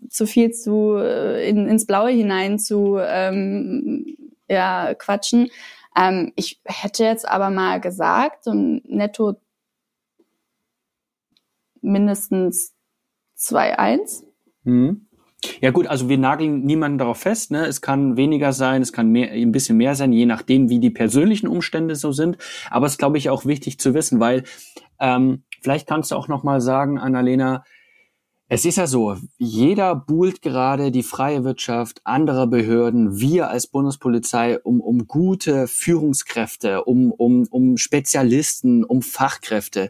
zu 0.09 0.26
viel 0.26 0.52
zu 0.52 0.97
äh, 0.99 1.49
in, 1.49 1.68
ins 1.68 1.87
Blaue 1.87 2.11
hinein 2.11 2.59
zu 2.59 2.99
ähm, 3.00 4.16
ja 4.49 4.94
quatschen. 4.94 5.50
Ähm, 5.96 6.32
ich 6.37 6.61
hätte 6.64 7.04
jetzt 7.04 7.28
aber 7.28 7.50
mal 7.50 7.80
gesagt, 7.80 8.44
so 8.44 8.52
netto 8.54 9.37
mindestens 11.80 12.75
2-1. 13.38 14.25
Mhm. 14.64 15.08
Ja 15.61 15.72
gut, 15.72 15.88
also 15.88 16.08
wir 16.08 16.18
nageln 16.18 16.64
niemanden 16.64 16.99
darauf 16.99 17.18
fest. 17.18 17.50
Ne? 17.50 17.66
Es 17.66 17.80
kann 17.80 18.16
weniger 18.16 18.52
sein, 18.52 18.80
es 18.80 18.92
kann 18.92 19.08
mehr, 19.08 19.32
ein 19.32 19.50
bisschen 19.50 19.76
mehr 19.76 19.96
sein, 19.96 20.12
je 20.12 20.25
nachdem, 20.25 20.68
wie 20.68 20.78
die 20.78 20.90
persönlichen 20.90 21.49
Umstände 21.49 21.96
so 21.96 22.12
sind. 22.12 22.38
Aber 22.70 22.87
es 22.87 22.92
ist, 22.92 22.99
glaube 22.99 23.18
ich, 23.18 23.28
auch 23.28 23.44
wichtig 23.44 23.80
zu 23.80 23.92
wissen, 23.92 24.20
weil 24.20 24.44
ähm, 25.00 25.42
vielleicht 25.61 25.88
kannst 25.88 26.12
du 26.12 26.16
auch 26.16 26.28
noch 26.28 26.44
mal 26.44 26.61
sagen, 26.61 26.99
Annalena, 26.99 27.64
es 28.54 28.66
ist 28.66 28.76
ja 28.76 28.87
so, 28.87 29.16
jeder 29.38 29.97
buhlt 29.97 30.42
gerade 30.42 30.90
die 30.90 31.02
freie 31.02 31.42
Wirtschaft, 31.42 32.02
andere 32.04 32.47
Behörden, 32.47 33.18
wir 33.18 33.49
als 33.49 33.66
Bundespolizei 33.66 34.59
um, 34.59 34.82
um 34.82 35.06
gute 35.06 35.66
Führungskräfte, 35.66 36.85
um, 36.85 37.12
um, 37.12 37.47
um 37.50 37.78
Spezialisten, 37.78 38.85
um 38.85 39.00
Fachkräfte. 39.00 39.88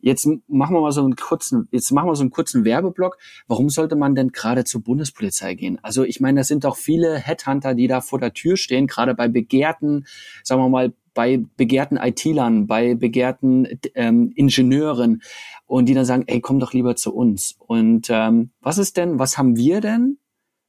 Jetzt 0.00 0.26
machen 0.48 0.74
wir 0.74 0.80
mal 0.80 0.90
so 0.90 1.02
einen 1.02 1.14
kurzen, 1.14 1.68
jetzt 1.70 1.92
machen 1.92 2.08
wir 2.08 2.16
so 2.16 2.22
einen 2.22 2.32
kurzen 2.32 2.64
Werbeblock. 2.64 3.16
Warum 3.46 3.70
sollte 3.70 3.94
man 3.94 4.16
denn 4.16 4.32
gerade 4.32 4.64
zur 4.64 4.82
Bundespolizei 4.82 5.54
gehen? 5.54 5.78
Also 5.82 6.02
ich 6.02 6.18
meine, 6.18 6.40
das 6.40 6.48
sind 6.48 6.64
doch 6.64 6.76
viele 6.76 7.16
Headhunter, 7.16 7.76
die 7.76 7.86
da 7.86 8.00
vor 8.00 8.18
der 8.18 8.32
Tür 8.32 8.56
stehen, 8.56 8.88
gerade 8.88 9.14
bei 9.14 9.28
begehrten, 9.28 10.04
sagen 10.42 10.60
wir 10.60 10.68
mal, 10.68 10.92
bei 11.14 11.44
begehrten 11.56 11.96
IT-Lern, 11.96 12.66
bei 12.66 12.94
begehrten 12.94 13.68
ähm, 13.94 14.32
Ingenieuren 14.34 15.22
und 15.70 15.86
die 15.86 15.94
dann 15.94 16.04
sagen, 16.04 16.24
ey, 16.26 16.40
komm 16.40 16.58
doch 16.58 16.72
lieber 16.72 16.96
zu 16.96 17.14
uns. 17.14 17.54
Und 17.60 18.08
ähm, 18.10 18.50
was 18.60 18.76
ist 18.76 18.96
denn, 18.96 19.20
was 19.20 19.38
haben 19.38 19.56
wir 19.56 19.80
denn 19.80 20.18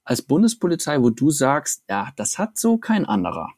als 0.04 0.22
Bundespolizei, 0.22 1.02
wo 1.02 1.10
du 1.10 1.32
sagst, 1.32 1.84
ja, 1.90 2.10
das 2.18 2.38
hat 2.38 2.60
so 2.60 2.78
kein 2.78 3.06
anderer? 3.06 3.50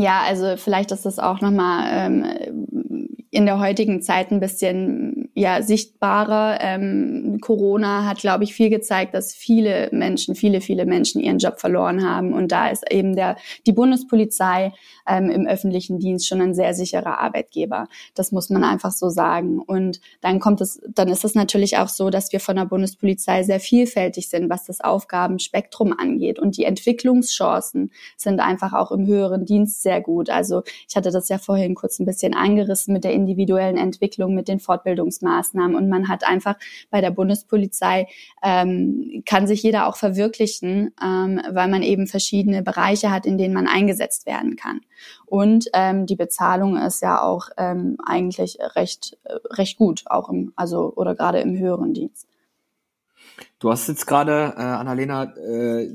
Ja, 0.00 0.22
also 0.24 0.56
vielleicht 0.56 0.92
ist 0.92 1.06
das 1.06 1.18
auch 1.18 1.40
nochmal 1.40 1.88
ähm, 1.90 3.08
in 3.32 3.46
der 3.46 3.58
heutigen 3.58 4.00
Zeit 4.00 4.30
ein 4.30 4.38
bisschen 4.38 5.28
ja 5.34 5.60
sichtbarer. 5.62 6.58
Ähm, 6.60 7.38
Corona 7.40 8.04
hat, 8.04 8.18
glaube 8.18 8.44
ich, 8.44 8.54
viel 8.54 8.70
gezeigt, 8.70 9.14
dass 9.14 9.34
viele 9.34 9.88
Menschen, 9.92 10.34
viele, 10.34 10.60
viele 10.60 10.86
Menschen 10.86 11.20
ihren 11.20 11.38
Job 11.38 11.60
verloren 11.60 12.08
haben. 12.08 12.32
Und 12.32 12.52
da 12.52 12.68
ist 12.68 12.84
eben 12.90 13.16
der 13.16 13.36
die 13.66 13.72
Bundespolizei 13.72 14.72
ähm, 15.06 15.30
im 15.30 15.46
öffentlichen 15.46 15.98
Dienst 15.98 16.28
schon 16.28 16.40
ein 16.40 16.54
sehr 16.54 16.74
sicherer 16.74 17.18
Arbeitgeber. 17.18 17.88
Das 18.14 18.32
muss 18.32 18.50
man 18.50 18.64
einfach 18.64 18.92
so 18.92 19.08
sagen. 19.08 19.58
Und 19.58 20.00
dann 20.20 20.40
kommt 20.40 20.60
es, 20.60 20.80
dann 20.88 21.08
ist 21.08 21.24
es 21.24 21.34
natürlich 21.34 21.76
auch 21.78 21.88
so, 21.88 22.10
dass 22.10 22.32
wir 22.32 22.40
von 22.40 22.56
der 22.56 22.64
Bundespolizei 22.66 23.42
sehr 23.42 23.60
vielfältig 23.60 24.28
sind, 24.30 24.48
was 24.48 24.64
das 24.64 24.80
Aufgabenspektrum 24.80 25.92
angeht. 25.96 26.38
Und 26.38 26.56
die 26.56 26.64
Entwicklungschancen 26.64 27.90
sind 28.16 28.40
einfach 28.40 28.72
auch 28.72 28.90
im 28.92 29.06
höheren 29.06 29.44
Dienst 29.44 29.82
sehr 29.88 30.02
gut. 30.02 30.28
Also 30.28 30.62
ich 30.86 30.96
hatte 30.96 31.10
das 31.10 31.30
ja 31.30 31.38
vorhin 31.38 31.74
kurz 31.74 31.98
ein 31.98 32.04
bisschen 32.04 32.34
angerissen 32.34 32.92
mit 32.92 33.04
der 33.04 33.14
individuellen 33.14 33.78
Entwicklung, 33.78 34.34
mit 34.34 34.46
den 34.46 34.60
Fortbildungsmaßnahmen 34.60 35.38
Maßnahmen. 35.48 35.76
Und 35.76 35.88
man 35.88 36.08
hat 36.08 36.24
einfach 36.24 36.56
bei 36.90 37.00
der 37.00 37.10
Bundespolizei, 37.10 38.06
ähm, 38.42 39.22
kann 39.26 39.46
sich 39.46 39.62
jeder 39.62 39.86
auch 39.86 39.96
verwirklichen, 39.96 40.94
ähm, 41.02 41.40
weil 41.50 41.68
man 41.68 41.82
eben 41.82 42.06
verschiedene 42.06 42.62
Bereiche 42.62 43.10
hat, 43.10 43.26
in 43.26 43.38
denen 43.38 43.54
man 43.54 43.66
eingesetzt 43.66 44.26
werden 44.26 44.56
kann. 44.56 44.80
Und 45.26 45.66
ähm, 45.72 46.06
die 46.06 46.16
Bezahlung 46.16 46.76
ist 46.76 47.00
ja 47.02 47.22
auch 47.22 47.48
ähm, 47.56 47.96
eigentlich 48.04 48.58
recht, 48.76 49.18
recht 49.50 49.78
gut, 49.78 50.04
auch 50.06 50.28
im, 50.28 50.52
also 50.56 50.92
oder 50.96 51.14
gerade 51.14 51.40
im 51.40 51.58
höheren 51.58 51.94
Dienst. 51.94 52.26
Du 53.60 53.70
hast 53.70 53.88
jetzt 53.88 54.06
gerade, 54.06 54.54
äh, 54.56 54.60
Annalena, 54.60 55.24
äh, 55.36 55.94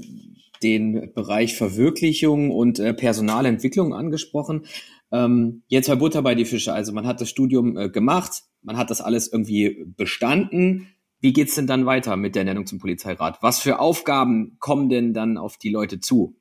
den 0.64 1.12
Bereich 1.14 1.56
Verwirklichung 1.56 2.52
und 2.52 2.80
äh, 2.80 2.94
Personalentwicklung 2.94 3.94
angesprochen. 3.94 4.66
Ähm, 5.12 5.64
jetzt 5.68 5.88
bei 5.88 5.96
Butter 5.96 6.22
bei 6.22 6.36
die 6.36 6.46
Fische. 6.46 6.74
Also 6.74 6.94
man 6.94 7.06
hat 7.06 7.22
das 7.22 7.30
Studium 7.30 7.78
äh, 7.78 7.90
gemacht, 7.90 8.44
man 8.62 8.78
hat 8.78 8.90
das 8.90 9.02
alles 9.02 9.32
irgendwie 9.32 9.86
bestanden. 9.86 10.88
Wie 11.20 11.34
geht's 11.34 11.56
denn 11.56 11.68
dann 11.68 11.86
weiter 11.86 12.18
mit 12.18 12.36
der 12.36 12.44
Nennung 12.44 12.66
zum 12.66 12.80
Polizeirat? 12.80 13.38
Was 13.42 13.60
für 13.60 13.80
Aufgaben 13.80 14.58
kommen 14.60 14.90
denn 14.90 15.14
dann 15.14 15.38
auf 15.38 15.58
die 15.58 15.70
Leute 15.70 16.00
zu? 16.00 16.36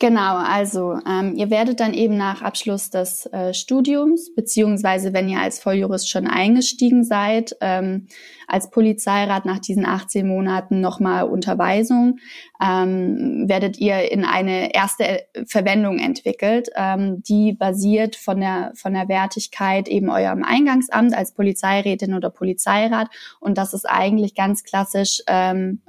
Genau, 0.00 0.36
also 0.36 0.98
ähm, 1.08 1.36
ihr 1.36 1.50
werdet 1.50 1.78
dann 1.78 1.94
eben 1.94 2.16
nach 2.16 2.42
Abschluss 2.42 2.90
des 2.90 3.26
äh, 3.26 3.54
Studiums, 3.54 4.34
beziehungsweise 4.34 5.12
wenn 5.12 5.28
ihr 5.28 5.38
als 5.38 5.60
Volljurist 5.60 6.10
schon 6.10 6.26
eingestiegen 6.26 7.04
seid, 7.04 7.56
ähm, 7.60 8.08
als 8.48 8.70
Polizeirat 8.70 9.46
nach 9.46 9.60
diesen 9.60 9.86
18 9.86 10.26
Monaten 10.26 10.80
nochmal 10.80 11.24
Unterweisung, 11.24 12.18
ähm, 12.60 13.44
werdet 13.48 13.78
ihr 13.78 14.10
in 14.10 14.24
eine 14.24 14.74
erste 14.74 15.20
Verwendung 15.46 16.00
entwickelt, 16.00 16.70
ähm, 16.74 17.22
die 17.22 17.52
basiert 17.52 18.16
von 18.16 18.40
der, 18.40 18.72
von 18.74 18.94
der 18.94 19.08
Wertigkeit 19.08 19.86
eben 19.88 20.10
eurem 20.10 20.42
Eingangsamt 20.42 21.14
als 21.14 21.32
Polizeirätin 21.32 22.14
oder 22.14 22.30
Polizeirat. 22.30 23.08
Und 23.38 23.58
das 23.58 23.72
ist 23.72 23.88
eigentlich 23.88 24.34
ganz 24.34 24.64
klassisch 24.64 25.22
ähm, 25.28 25.82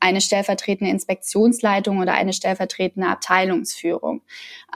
eine 0.00 0.20
stellvertretende 0.20 0.90
Inspektionsleitung 0.90 1.98
oder 1.98 2.14
eine 2.14 2.32
stellvertretende 2.32 3.08
Abteilungsführung. 3.08 4.22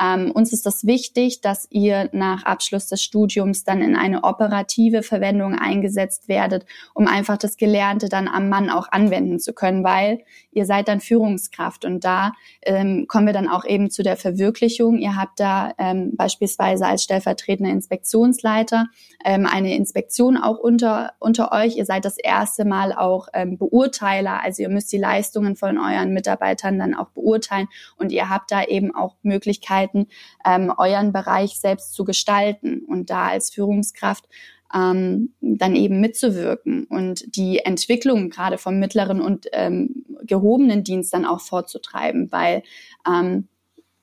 Ähm, 0.00 0.30
uns 0.30 0.52
ist 0.52 0.66
das 0.66 0.86
wichtig, 0.86 1.40
dass 1.40 1.66
ihr 1.70 2.08
nach 2.12 2.44
Abschluss 2.44 2.86
des 2.86 3.02
Studiums 3.02 3.64
dann 3.64 3.82
in 3.82 3.96
eine 3.96 4.24
operative 4.24 5.02
Verwendung 5.02 5.54
eingesetzt 5.54 6.28
werdet, 6.28 6.66
um 6.94 7.06
einfach 7.06 7.36
das 7.36 7.56
Gelernte 7.56 8.08
dann 8.08 8.28
am 8.28 8.48
Mann 8.48 8.70
auch 8.70 8.88
anwenden 8.90 9.38
zu 9.38 9.52
können, 9.52 9.84
weil 9.84 10.20
ihr 10.52 10.66
seid 10.66 10.88
dann 10.88 11.00
Führungskraft 11.00 11.84
und 11.84 12.04
da 12.04 12.32
ähm, 12.62 13.06
kommen 13.08 13.26
wir 13.26 13.32
dann 13.32 13.48
auch 13.48 13.64
eben 13.64 13.90
zu 13.90 14.02
der 14.02 14.16
Verwirklichung. 14.16 14.98
Ihr 14.98 15.16
habt 15.16 15.40
da 15.40 15.72
ähm, 15.78 16.12
beispielsweise 16.16 16.86
als 16.86 17.02
stellvertretender 17.02 17.72
Inspektionsleiter 17.72 18.86
ähm, 19.24 19.46
eine 19.46 19.74
Inspektion 19.74 20.36
auch 20.36 20.58
unter, 20.58 21.12
unter 21.18 21.52
euch. 21.52 21.76
Ihr 21.76 21.84
seid 21.84 22.04
das 22.04 22.18
erste 22.18 22.64
Mal 22.64 22.92
auch 22.92 23.28
ähm, 23.34 23.58
Beurteiler, 23.58 24.42
also 24.42 24.62
ihr 24.62 24.68
müsst 24.68 24.92
die 24.92 24.97
Leistungen 24.98 25.56
von 25.56 25.78
euren 25.78 26.12
Mitarbeitern 26.12 26.78
dann 26.78 26.94
auch 26.94 27.10
beurteilen 27.10 27.68
und 27.96 28.12
ihr 28.12 28.28
habt 28.28 28.50
da 28.50 28.64
eben 28.64 28.94
auch 28.94 29.16
Möglichkeiten, 29.22 30.06
ähm, 30.44 30.72
euren 30.76 31.12
Bereich 31.12 31.58
selbst 31.58 31.94
zu 31.94 32.04
gestalten 32.04 32.84
und 32.86 33.10
da 33.10 33.28
als 33.28 33.50
Führungskraft 33.50 34.28
ähm, 34.74 35.32
dann 35.40 35.76
eben 35.76 36.00
mitzuwirken 36.00 36.84
und 36.84 37.36
die 37.36 37.60
Entwicklung 37.60 38.30
gerade 38.30 38.58
vom 38.58 38.78
mittleren 38.78 39.20
und 39.20 39.46
ähm, 39.52 40.04
gehobenen 40.22 40.84
Dienst 40.84 41.14
dann 41.14 41.24
auch 41.24 41.40
vorzutreiben, 41.40 42.30
weil 42.32 42.62
ähm, 43.06 43.48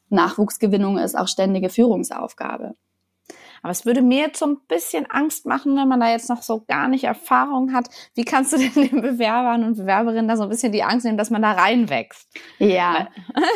Nachwuchsgewinnung 0.10 0.97
ist 0.97 1.17
auch 1.17 1.27
ständige 1.27 1.69
Führungsaufgabe. 1.69 2.75
Aber 3.65 3.71
es 3.71 3.84
würde 3.84 4.04
mir 4.04 4.19
jetzt 4.19 4.38
so 4.38 4.45
ein 4.45 4.58
bisschen 4.67 5.08
Angst 5.10 5.47
machen, 5.47 5.75
wenn 5.75 5.88
man 5.88 5.99
da 5.99 6.12
jetzt 6.12 6.30
noch 6.30 6.43
so 6.43 6.63
gar 6.67 6.88
nicht 6.88 7.06
Erfahrung 7.06 7.73
hat. 7.73 7.89
Wie 8.13 8.23
kannst 8.23 8.54
du 8.54 8.58
denn 8.60 8.73
den 8.75 9.01
Bewerbern 9.01 9.63
und 9.63 9.75
Bewerberinnen 9.75 10.28
da 10.28 10.38
so 10.38 10.43
ein 10.43 10.49
bisschen 10.49 10.71
die 10.71 10.84
Angst 10.84 11.04
nehmen, 11.04 11.17
dass 11.17 11.32
man 11.32 11.41
da 11.41 11.54
reinwächst? 11.54 12.30
Ja. 12.60 13.08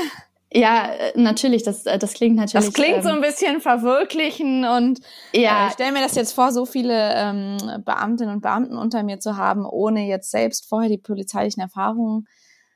Ja, 0.51 0.87
äh, 0.87 1.11
natürlich, 1.13 1.61
das, 1.61 1.85
äh, 1.85 1.99
das 1.99 2.15
klingt 2.15 2.35
natürlich. 2.35 2.65
Das 2.65 2.73
klingt 2.73 2.97
ähm, 2.97 3.03
so 3.03 3.09
ein 3.09 3.21
bisschen 3.21 3.61
verwirklichen 3.61 4.65
und 4.65 4.99
ja. 5.31 5.65
Äh, 5.65 5.67
ich 5.67 5.73
stelle 5.73 5.91
mir 5.91 6.01
das 6.01 6.15
jetzt 6.15 6.33
vor, 6.33 6.51
so 6.51 6.65
viele 6.65 7.13
ähm, 7.13 7.57
Beamtinnen 7.85 8.33
und 8.33 8.41
Beamten 8.41 8.75
unter 8.75 9.03
mir 9.03 9.19
zu 9.19 9.37
haben, 9.37 9.63
ohne 9.63 10.07
jetzt 10.07 10.31
selbst 10.31 10.67
vorher 10.67 10.89
die 10.89 10.97
polizeilichen 10.97 11.61
Erfahrungen 11.61 12.27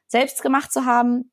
selbst 0.05 0.43
gemacht 0.43 0.71
zu 0.71 0.85
haben, 0.85 1.31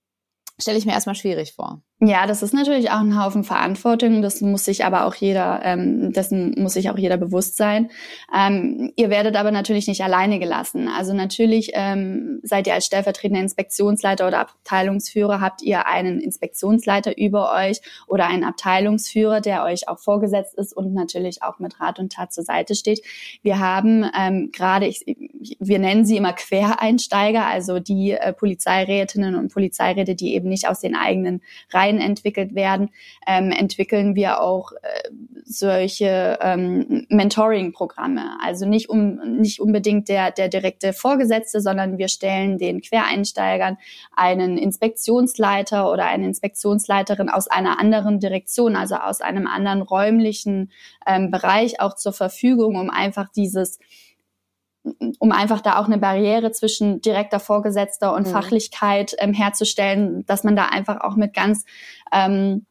stelle 0.59 0.79
ich 0.79 0.87
mir 0.87 0.93
erstmal 0.93 1.15
schwierig 1.15 1.53
vor. 1.53 1.83
Ja, 2.03 2.27
das 2.27 2.43
ist 2.43 2.55
natürlich 2.55 2.91
auch 2.91 3.01
ein 3.01 3.23
Haufen 3.23 3.45
Verantwortung. 3.45 4.23
Das 4.23 4.41
muss 4.41 4.65
sich 4.65 4.87
aber 4.87 5.05
auch 5.05 5.15
jeder, 5.15 5.61
ähm, 5.63 6.15
dessen 6.15 6.55
muss 6.57 6.73
sich 6.73 6.89
auch 6.89 6.97
jeder 6.97 7.19
bewusst 7.19 7.59
sein. 7.59 7.91
Ähm, 8.35 8.91
ihr 8.97 9.11
werdet 9.11 9.37
aber 9.37 9.51
natürlich 9.51 9.87
nicht 9.87 10.03
alleine 10.03 10.39
gelassen. 10.39 10.89
Also 10.89 11.13
natürlich 11.13 11.73
ähm, 11.75 12.41
seid 12.43 12.67
ihr 12.67 12.73
als 12.73 12.87
stellvertretender 12.87 13.43
Inspektionsleiter 13.43 14.27
oder 14.27 14.41
Abteilungsführer, 14.41 15.43
habt 15.43 15.61
ihr 15.61 15.87
einen 15.87 16.21
Inspektionsleiter 16.21 17.19
über 17.19 17.53
euch 17.53 17.83
oder 18.07 18.29
einen 18.29 18.45
Abteilungsführer, 18.45 19.43
der 19.43 19.65
euch 19.65 19.87
auch 19.87 19.99
vorgesetzt 19.99 20.55
ist 20.57 20.75
und 20.75 20.95
natürlich 20.95 21.43
auch 21.43 21.59
mit 21.59 21.81
Rat 21.81 21.99
und 21.99 22.13
Tat 22.13 22.33
zur 22.33 22.45
Seite 22.45 22.77
steht. 22.77 23.03
Wir 23.43 23.59
haben 23.59 24.07
ähm, 24.19 24.49
gerade, 24.53 24.91
wir 25.59 25.79
nennen 25.79 26.07
sie 26.07 26.17
immer 26.17 26.33
Quereinsteiger, 26.33 27.45
also 27.45 27.79
die 27.79 28.13
äh, 28.13 28.33
Polizeirätinnen 28.33 29.35
und 29.35 29.53
Polizeiräte, 29.53 30.15
die 30.15 30.35
eben 30.35 30.49
nicht 30.49 30.67
aus 30.67 30.81
den 30.81 30.97
eigenen 30.97 31.43
Reihen 31.69 31.90
Parteien 31.91 32.01
entwickelt 32.01 32.55
werden, 32.55 32.91
ähm, 33.27 33.51
entwickeln 33.51 34.15
wir 34.15 34.41
auch 34.41 34.73
äh, 34.73 35.11
solche 35.45 36.39
ähm, 36.41 37.07
Mentoring-Programme. 37.09 38.39
Also 38.43 38.67
nicht 38.67 38.89
um 38.89 39.17
nicht 39.41 39.61
unbedingt 39.61 40.09
der 40.09 40.31
der 40.31 40.49
direkte 40.49 40.93
Vorgesetzte, 40.93 41.61
sondern 41.61 41.99
wir 41.99 42.09
stellen 42.09 42.59
den 42.59 42.81
Quereinsteigern 42.81 43.77
einen 44.15 44.59
Inspektionsleiter 44.59 45.91
oder 45.91 46.07
eine 46.07 46.27
Inspektionsleiterin 46.27 47.29
aus 47.29 47.49
einer 47.49 47.81
anderen 47.81 48.21
Direktion, 48.21 48.77
also 48.77 48.97
aus 48.97 49.21
einem 49.21 49.47
anderen 49.47 49.83
räumlichen 49.83 50.71
ähm, 51.07 51.31
Bereich 51.31 51.81
auch 51.81 51.95
zur 51.95 52.13
Verfügung, 52.13 52.77
um 52.77 52.91
einfach 52.91 53.29
dieses 53.35 53.79
um 55.19 55.33
einfach 55.33 55.61
da 55.61 55.79
auch 55.79 55.87
eine 55.87 55.99
Barriere 55.99 56.53
zwischen 56.53 57.01
direkter 57.01 57.41
Vorgesetzter 57.41 58.15
und 58.15 58.27
mhm. 58.27 58.33
Fachlichkeit 58.33 59.15
ähm, 59.19 59.35
herzustellen, 59.35 60.25
dass 60.27 60.45
man 60.45 60.57
da 60.57 60.67
einfach 60.67 61.01
auch 61.03 61.17
mit 61.17 61.35
ganz 61.35 61.65
ähm, 62.13 62.67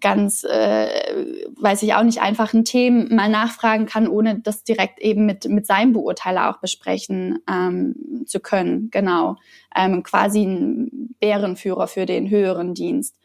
ganz, 0.00 0.44
äh, 0.44 1.46
weiß 1.58 1.82
ich 1.82 1.94
auch 1.94 2.02
nicht, 2.02 2.20
einfachen 2.20 2.64
Themen 2.64 3.14
mal 3.14 3.28
nachfragen 3.28 3.86
kann, 3.86 4.06
ohne 4.06 4.38
das 4.40 4.64
direkt 4.64 5.00
eben 5.00 5.26
mit, 5.26 5.48
mit 5.48 5.66
seinem 5.66 5.92
Beurteiler 5.92 6.50
auch 6.50 6.60
besprechen 6.60 7.38
ähm, 7.50 8.24
zu 8.26 8.40
können. 8.40 8.90
Genau. 8.90 9.36
Ähm, 9.74 10.02
quasi 10.02 10.44
ein 10.44 11.14
Bärenführer 11.20 11.88
für 11.88 12.06
den 12.06 12.28
höheren 12.28 12.74
Dienst. 12.74 13.16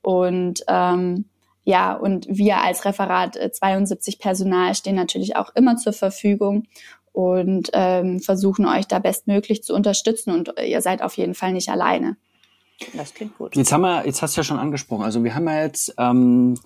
Und 0.00 0.64
ähm, 0.68 1.26
ja, 1.64 1.94
und 1.94 2.26
wir 2.28 2.58
als 2.62 2.84
Referat 2.84 3.38
72 3.52 4.14
äh, 4.14 4.18
Personal 4.18 4.74
stehen 4.74 4.96
natürlich 4.96 5.36
auch 5.36 5.54
immer 5.54 5.76
zur 5.76 5.92
Verfügung 5.92 6.64
und 7.12 7.70
ähm, 7.72 8.20
versuchen 8.20 8.66
euch 8.66 8.86
da 8.86 8.98
bestmöglich 8.98 9.62
zu 9.62 9.74
unterstützen 9.74 10.32
und 10.32 10.52
ihr 10.64 10.80
seid 10.80 11.02
auf 11.02 11.16
jeden 11.16 11.34
Fall 11.34 11.52
nicht 11.52 11.68
alleine. 11.68 12.16
Das 12.92 13.14
klingt 13.14 13.38
gut. 13.38 13.56
Jetzt 13.56 13.72
haben 13.72 13.82
wir, 13.82 14.04
jetzt 14.04 14.20
hast 14.20 14.36
du 14.36 14.40
ja 14.40 14.44
schon 14.44 14.58
angesprochen, 14.58 15.04
also 15.04 15.22
wir 15.24 15.34
haben 15.34 15.46
ja 15.46 15.62
jetzt 15.62 15.94
ähm, 15.96 16.58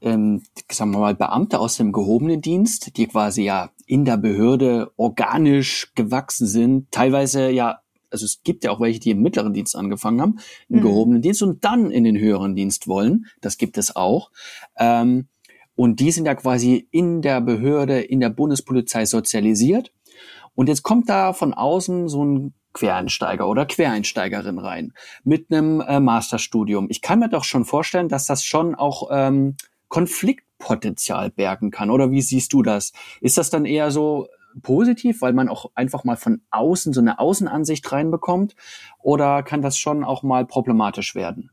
ähm, 0.00 0.42
sagen 0.70 0.92
wir 0.92 0.98
mal, 0.98 1.14
Beamte 1.14 1.58
aus 1.58 1.76
dem 1.76 1.92
gehobenen 1.92 2.40
Dienst, 2.40 2.96
die 2.96 3.06
quasi 3.06 3.44
ja 3.44 3.70
in 3.86 4.04
der 4.04 4.16
Behörde 4.16 4.90
organisch 4.96 5.92
gewachsen 5.94 6.46
sind, 6.46 6.90
teilweise 6.90 7.50
ja 7.50 7.80
also 8.10 8.24
es 8.24 8.42
gibt 8.42 8.64
ja 8.64 8.70
auch 8.70 8.80
welche, 8.80 9.00
die 9.00 9.10
im 9.10 9.22
mittleren 9.22 9.52
Dienst 9.52 9.76
angefangen 9.76 10.20
haben, 10.20 10.38
im 10.68 10.78
mhm. 10.78 10.82
gehobenen 10.82 11.22
Dienst 11.22 11.42
und 11.42 11.64
dann 11.64 11.90
in 11.90 12.04
den 12.04 12.18
höheren 12.18 12.54
Dienst 12.54 12.88
wollen. 12.88 13.26
Das 13.40 13.58
gibt 13.58 13.78
es 13.78 13.94
auch. 13.96 14.30
Ähm, 14.78 15.28
und 15.76 16.00
die 16.00 16.10
sind 16.10 16.26
ja 16.26 16.34
quasi 16.34 16.88
in 16.90 17.22
der 17.22 17.40
Behörde, 17.40 18.00
in 18.00 18.20
der 18.20 18.30
Bundespolizei 18.30 19.06
sozialisiert. 19.06 19.92
Und 20.54 20.68
jetzt 20.68 20.82
kommt 20.82 21.08
da 21.08 21.32
von 21.32 21.54
außen 21.54 22.08
so 22.08 22.24
ein 22.24 22.54
Quereinsteiger 22.72 23.48
oder 23.48 23.66
Quereinsteigerin 23.66 24.58
rein 24.58 24.92
mit 25.24 25.50
einem 25.50 25.80
äh, 25.80 25.98
Masterstudium. 25.98 26.86
Ich 26.90 27.00
kann 27.00 27.18
mir 27.18 27.28
doch 27.28 27.44
schon 27.44 27.64
vorstellen, 27.64 28.08
dass 28.08 28.26
das 28.26 28.44
schon 28.44 28.74
auch 28.74 29.08
ähm, 29.10 29.56
Konfliktpotenzial 29.88 31.30
bergen 31.30 31.70
kann. 31.70 31.90
Oder 31.90 32.10
wie 32.10 32.22
siehst 32.22 32.52
du 32.52 32.62
das? 32.62 32.92
Ist 33.20 33.38
das 33.38 33.50
dann 33.50 33.64
eher 33.64 33.90
so, 33.90 34.28
positiv, 34.62 35.22
weil 35.22 35.32
man 35.32 35.48
auch 35.48 35.70
einfach 35.74 36.04
mal 36.04 36.16
von 36.16 36.42
außen 36.50 36.92
so 36.92 37.00
eine 37.00 37.18
Außenansicht 37.18 37.90
reinbekommt? 37.90 38.56
Oder 38.98 39.42
kann 39.42 39.62
das 39.62 39.78
schon 39.78 40.04
auch 40.04 40.22
mal 40.22 40.46
problematisch 40.46 41.14
werden? 41.14 41.50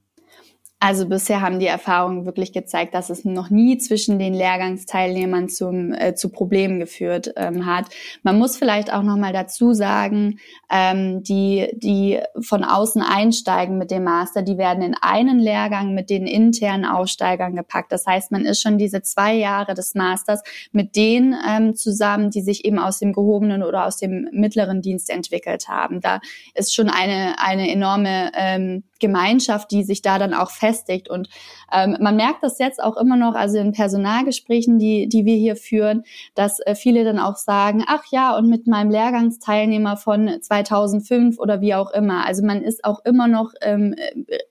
Also 0.79 1.07
bisher 1.07 1.41
haben 1.41 1.57
die 1.57 1.65
Erfahrungen 1.65 2.27
wirklich 2.27 2.53
gezeigt, 2.53 2.93
dass 2.93 3.09
es 3.09 3.25
noch 3.25 3.49
nie 3.49 3.79
zwischen 3.79 4.19
den 4.19 4.35
Lehrgangsteilnehmern 4.35 5.49
zum, 5.49 5.91
äh, 5.91 6.13
zu 6.13 6.29
Problemen 6.29 6.79
geführt 6.79 7.33
ähm, 7.35 7.65
hat. 7.65 7.85
Man 8.21 8.37
muss 8.37 8.57
vielleicht 8.57 8.93
auch 8.93 9.01
noch 9.01 9.17
mal 9.17 9.33
dazu 9.33 9.73
sagen, 9.73 10.37
ähm, 10.69 11.23
die, 11.23 11.69
die 11.73 12.19
von 12.41 12.63
außen 12.63 13.01
einsteigen 13.01 13.79
mit 13.79 13.89
dem 13.89 14.03
Master, 14.03 14.43
die 14.43 14.59
werden 14.59 14.83
in 14.83 14.95
einen 15.01 15.39
Lehrgang 15.39 15.95
mit 15.95 16.11
den 16.11 16.27
internen 16.27 16.85
Aussteigern 16.85 17.55
gepackt. 17.55 17.91
Das 17.91 18.05
heißt, 18.05 18.31
man 18.31 18.45
ist 18.45 18.61
schon 18.61 18.77
diese 18.77 19.01
zwei 19.01 19.33
Jahre 19.33 19.73
des 19.73 19.95
Masters 19.95 20.43
mit 20.71 20.95
denen 20.95 21.35
ähm, 21.49 21.73
zusammen, 21.73 22.29
die 22.29 22.41
sich 22.41 22.65
eben 22.65 22.77
aus 22.77 22.99
dem 22.99 23.13
gehobenen 23.13 23.63
oder 23.63 23.87
aus 23.87 23.97
dem 23.97 24.29
mittleren 24.31 24.83
Dienst 24.83 25.09
entwickelt 25.09 25.69
haben. 25.69 26.01
Da 26.01 26.19
ist 26.53 26.75
schon 26.75 26.89
eine, 26.89 27.39
eine 27.39 27.71
enorme 27.71 28.31
ähm, 28.35 28.83
Gemeinschaft, 28.99 29.71
die 29.71 29.83
sich 29.83 30.01
da 30.01 30.19
dann 30.19 30.33
auch 30.33 30.51
festigt. 30.67 31.09
Und 31.09 31.29
ähm, 31.71 31.97
man 31.99 32.15
merkt 32.15 32.43
das 32.43 32.59
jetzt 32.59 32.83
auch 32.83 32.97
immer 32.97 33.15
noch, 33.15 33.35
also 33.35 33.57
in 33.57 33.71
Personalgesprächen, 33.71 34.79
die, 34.79 35.07
die 35.07 35.25
wir 35.25 35.35
hier 35.35 35.55
führen, 35.55 36.03
dass 36.35 36.59
äh, 36.59 36.75
viele 36.75 37.03
dann 37.03 37.19
auch 37.19 37.37
sagen, 37.37 37.83
ach 37.87 38.03
ja, 38.11 38.35
und 38.37 38.49
mit 38.49 38.67
meinem 38.67 38.91
Lehrgangsteilnehmer 38.91 39.97
von 39.97 40.41
2005 40.41 41.39
oder 41.39 41.61
wie 41.61 41.73
auch 41.73 41.91
immer. 41.91 42.25
Also 42.25 42.45
man 42.45 42.61
ist 42.63 42.83
auch 42.83 42.99
immer 43.05 43.27
noch 43.27 43.53
ähm, 43.61 43.95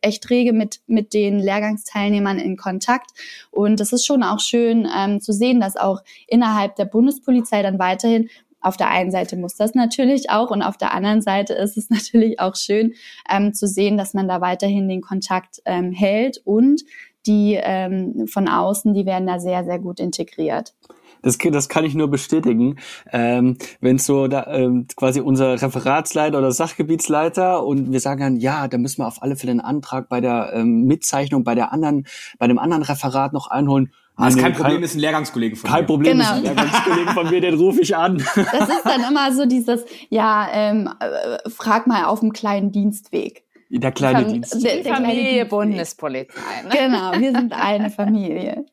echt 0.01 0.31
rege 0.31 0.53
mit, 0.53 0.81
mit 0.87 1.13
den 1.13 1.39
Lehrgangsteilnehmern 1.39 2.39
in 2.39 2.57
Kontakt. 2.57 3.11
Und 3.51 3.81
das 3.81 3.93
ist 3.93 4.07
schon 4.07 4.23
auch 4.23 4.41
schön 4.41 4.89
ähm, 4.97 5.21
zu 5.21 5.33
sehen, 5.33 5.61
dass 5.61 5.77
auch 5.77 6.01
innerhalb 6.27 6.77
der 6.77 6.87
Bundespolizei 6.87 7.63
dann 7.63 7.79
weiterhin 7.79 8.29
auf 8.67 8.77
der 8.77 8.91
einen 8.91 9.11
Seite 9.11 9.37
muss 9.37 9.55
das 9.57 9.75
natürlich 9.75 10.31
auch 10.31 10.51
und 10.51 10.63
auf 10.63 10.77
der 10.77 10.93
anderen 10.93 11.23
Seite 11.23 11.55
ist 11.55 11.77
es 11.77 11.91
natürlich 11.91 12.41
auch 12.41 12.57
schön 12.57 12.95
ähm, 13.31 13.55
zu 13.55 13.67
sehen, 13.67 13.97
dass 13.97 14.15
man 14.15 14.29
da 14.29 14.41
weiterhin 14.41 14.89
den 14.89 15.01
Kontakt 15.01 15.61
ähm, 15.65 15.93
hält 15.93 16.39
und 16.45 16.83
die 17.27 17.59
ähm, 17.61 18.27
von 18.29 18.49
außen, 18.49 18.95
die 18.95 19.05
werden 19.05 19.27
da 19.27 19.41
sehr, 19.41 19.65
sehr 19.65 19.79
gut 19.79 19.99
integriert. 19.99 20.75
Das, 21.23 21.39
das 21.39 21.69
kann 21.69 21.85
ich 21.85 21.95
nur 21.95 22.09
bestätigen. 22.09 22.77
Ähm, 23.11 23.57
Wenn 23.81 23.99
so 23.99 24.29
da 24.29 24.47
ähm, 24.47 24.87
quasi 24.95 25.21
unser 25.21 25.61
Referatsleiter 25.61 26.39
oder 26.39 26.53
Sachgebietsleiter 26.53 27.65
und 27.65 27.91
wir 27.91 27.99
sagen 27.99 28.21
dann, 28.21 28.37
ja, 28.37 28.69
da 28.69 28.79
müssen 28.79 28.99
wir 28.99 29.09
auf 29.09 29.23
alle 29.23 29.35
Fälle 29.35 29.51
einen 29.51 29.61
Antrag 29.61 30.09
bei 30.09 30.21
der 30.21 30.53
ähm, 30.55 30.85
Mitzeichnung 30.85 31.43
bei 31.43 31.57
der 31.57 31.73
anderen, 31.73 32.07
bei 32.39 32.47
dem 32.47 32.61
anderen 32.61 32.85
Referat 32.85 33.33
noch 33.33 33.49
einholen 33.49 33.91
Ah, 34.17 34.29
ist 34.29 34.39
kein 34.39 34.55
Problem, 34.55 34.83
ist 34.83 34.95
ein 34.95 35.01
Lehrgangskollege 35.01 35.57
von 35.57 35.69
kein 35.69 35.73
mir. 35.73 35.79
Kein 35.81 35.87
Problem, 35.87 36.19
genau. 36.19 36.25
ist 36.25 36.37
ein 36.37 36.43
Lehrgangskollege 36.43 37.13
von 37.13 37.31
mir, 37.31 37.41
den 37.43 37.55
rufe 37.55 37.81
ich 37.83 37.95
an. 37.95 38.17
Das 38.17 38.69
ist 38.69 38.85
dann 38.85 39.05
immer 39.09 39.33
so 39.33 39.45
dieses, 39.45 39.85
ja, 40.09 40.49
ähm, 40.53 40.91
äh, 41.01 41.51
frag 41.51 41.87
mal 41.87 42.07
auf 42.07 42.21
dem 42.21 42.33
kleinen 42.33 42.73
Dienstweg. 42.73 43.45
Der 43.69 43.93
kleine 43.93 44.23
Fam 44.23 44.33
Dienst. 44.33 44.65
Der, 44.65 44.83
der 44.83 44.95
Familie 44.95 45.45
Bundespolizei. 45.45 46.41
Ne? 46.63 46.71
Genau, 46.71 47.13
wir 47.19 47.33
sind 47.33 47.53
eine 47.53 47.91
Familie. 47.91 48.65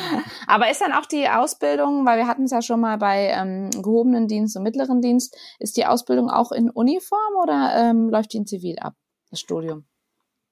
Aber 0.46 0.70
ist 0.70 0.80
dann 0.80 0.92
auch 0.92 1.06
die 1.06 1.26
Ausbildung, 1.28 2.04
weil 2.04 2.18
wir 2.18 2.26
hatten 2.26 2.44
es 2.44 2.50
ja 2.50 2.60
schon 2.60 2.80
mal 2.80 2.98
bei 2.98 3.32
ähm, 3.34 3.70
gehobenen 3.70 4.28
Dienst 4.28 4.56
und 4.56 4.62
mittleren 4.62 5.00
Dienst, 5.00 5.36
ist 5.58 5.76
die 5.76 5.86
Ausbildung 5.86 6.28
auch 6.28 6.52
in 6.52 6.70
Uniform 6.70 7.34
oder 7.42 7.72
ähm, 7.76 8.10
läuft 8.10 8.34
die 8.34 8.38
in 8.38 8.46
Zivil 8.46 8.78
ab, 8.78 8.94
das 9.30 9.40
Studium? 9.40 9.84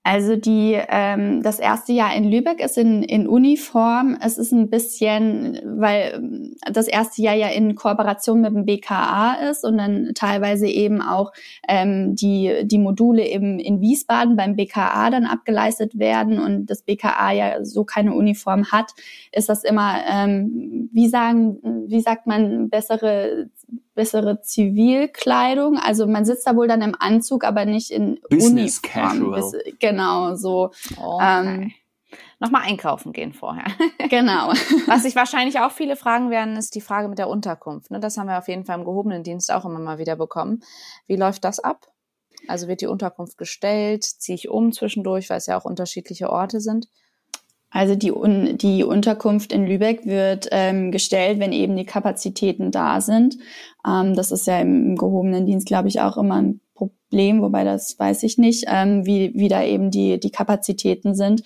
Also 0.03 0.35
die, 0.35 0.79
ähm, 0.89 1.43
das 1.43 1.59
erste 1.59 1.93
Jahr 1.93 2.15
in 2.15 2.25
Lübeck 2.25 2.59
ist 2.65 2.79
in, 2.79 3.03
in 3.03 3.29
Uniform. 3.29 4.17
Es 4.23 4.39
ist 4.39 4.51
ein 4.51 4.71
bisschen, 4.71 5.61
weil 5.63 6.13
ähm, 6.15 6.57
das 6.73 6.89
erste 6.89 7.21
Jahr 7.21 7.35
ja 7.35 7.49
in 7.49 7.75
Kooperation 7.75 8.41
mit 8.41 8.55
dem 8.55 8.65
BKA 8.65 9.35
ist 9.51 9.63
und 9.63 9.77
dann 9.77 10.13
teilweise 10.15 10.67
eben 10.67 11.03
auch 11.03 11.33
ähm, 11.69 12.15
die, 12.17 12.63
die 12.65 12.79
Module 12.79 13.27
eben 13.27 13.59
in 13.59 13.83
Wiesbaden 13.83 14.37
beim 14.37 14.57
BKA 14.57 15.11
dann 15.11 15.27
abgeleistet 15.27 15.99
werden 15.99 16.39
und 16.39 16.71
das 16.71 16.81
BKA 16.81 17.33
ja 17.33 17.63
so 17.63 17.85
keine 17.85 18.15
Uniform 18.15 18.73
hat, 18.73 18.93
ist 19.33 19.51
das 19.51 19.65
immer, 19.65 19.99
ähm, 20.11 20.89
wie 20.95 21.09
sagen, 21.09 21.59
wie 21.89 22.01
sagt 22.01 22.27
man, 22.27 22.71
bessere 22.71 23.51
bessere 23.95 24.41
Zivilkleidung. 24.43 25.79
Also 25.79 26.07
man 26.07 26.25
sitzt 26.25 26.47
da 26.47 26.57
wohl 26.57 26.69
dann 26.69 26.83
im 26.83 26.97
Anzug, 26.99 27.45
aber 27.45 27.65
nicht 27.65 27.91
in 27.91 28.21
Business 28.29 28.81
Uniform. 28.85 29.33
Casual. 29.33 29.63
genau, 29.79 30.35
so. 30.37 30.71
Okay. 30.97 31.19
Ähm, 31.21 31.73
Nochmal 32.41 32.63
einkaufen 32.63 33.13
gehen 33.13 33.35
vorher. 33.35 33.67
genau. 34.09 34.49
Was 34.87 35.03
sich 35.03 35.15
wahrscheinlich 35.15 35.61
auch 35.61 35.73
viele 35.73 35.95
fragen 35.95 36.31
werden, 36.31 36.57
ist 36.57 36.75
die 36.75 36.81
Frage 36.81 37.09
mit 37.09 37.19
der 37.19 37.29
Unterkunft. 37.29 37.91
Ne? 37.91 38.01
Das 38.01 38.17
haben 38.17 38.29
wir 38.29 38.39
auf 38.39 38.49
jeden 38.49 38.65
Fall 38.65 38.79
im 38.79 38.85
gehobenen 38.85 39.23
Dienst 39.23 39.53
auch 39.53 39.67
immer 39.67 39.79
mal 39.79 39.99
wieder 39.99 40.17
bekommen. 40.17 40.63
Wie 41.07 41.17
läuft 41.17 41.45
das 41.45 41.61
ab? 41.61 41.87
Also 42.49 42.67
wird 42.67 42.81
die 42.81 42.87
Unterkunft 42.87 43.37
gestellt? 43.37 44.05
Ziehe 44.05 44.37
ich 44.37 44.49
um 44.49 44.73
zwischendurch, 44.73 45.29
weil 45.29 45.37
es 45.37 45.47
ja 45.47 45.59
auch 45.59 45.67
unterschiedliche 45.67 46.31
Orte 46.31 46.61
sind? 46.61 46.89
Also 47.71 47.95
die, 47.95 48.13
Un 48.13 48.59
die 48.59 48.83
Unterkunft 48.83 49.53
in 49.53 49.67
Lübeck 49.67 50.05
wird 50.05 50.49
ähm, 50.51 50.91
gestellt, 50.91 51.39
wenn 51.39 51.53
eben 51.53 51.77
die 51.77 51.87
Kapazitäten 51.87 52.73
da 52.73 53.01
sind. 53.01 53.39
Ähm, 53.87 54.15
das 54.15 54.33
ist 54.33 54.47
ja 54.47 54.59
im, 54.59 54.91
im 54.91 54.97
gehobenen 54.97 55.47
Dienst, 55.47 55.67
glaube 55.67 55.89
ich, 55.89 56.01
auch 56.01 56.17
immer 56.17 56.43
ein 56.43 56.61
Problem, 56.75 57.43
wobei 57.43 57.65
das 57.65 57.99
weiß 57.99 58.23
ich 58.25 58.39
nicht, 58.39 58.65
ähm, 58.69 59.07
wie, 59.07 59.33
wie 59.35 59.49
da 59.49 59.63
eben 59.63 59.91
die, 59.91 60.19
die 60.19 60.31
Kapazitäten 60.31 61.15
sind. 61.15 61.43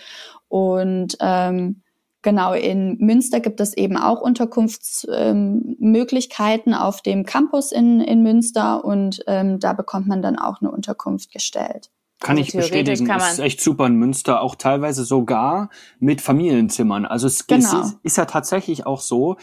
Und 0.48 1.16
ähm, 1.20 1.82
genau, 2.22 2.54
in 2.54 2.96
Münster 2.98 3.40
gibt 3.40 3.60
es 3.60 3.76
eben 3.76 3.96
auch 3.96 4.20
Unterkunftsmöglichkeiten 4.20 6.72
ähm, 6.72 6.78
auf 6.78 7.02
dem 7.02 7.24
Campus 7.24 7.72
in, 7.72 8.00
in 8.00 8.22
Münster 8.22 8.84
und 8.84 9.22
ähm, 9.26 9.58
da 9.60 9.72
bekommt 9.74 10.06
man 10.06 10.22
dann 10.22 10.38
auch 10.38 10.60
eine 10.60 10.70
Unterkunft 10.70 11.32
gestellt. 11.32 11.90
Kann 12.24 12.38
also 12.38 12.48
ich 12.48 12.54
bestätigen. 12.54 13.06
Kann 13.06 13.20
ist 13.20 13.38
echt 13.38 13.60
super 13.60 13.86
in 13.86 13.96
Münster, 13.96 14.40
auch 14.40 14.54
teilweise 14.54 15.04
sogar 15.04 15.68
mit 15.98 16.22
Familienzimmern. 16.22 17.04
Also 17.04 17.26
es 17.26 17.46
genau. 17.46 17.82
ist, 17.82 17.98
ist, 18.02 18.16
ja 18.16 18.24
tatsächlich 18.24 18.86
auch 18.86 19.00
so, 19.00 19.36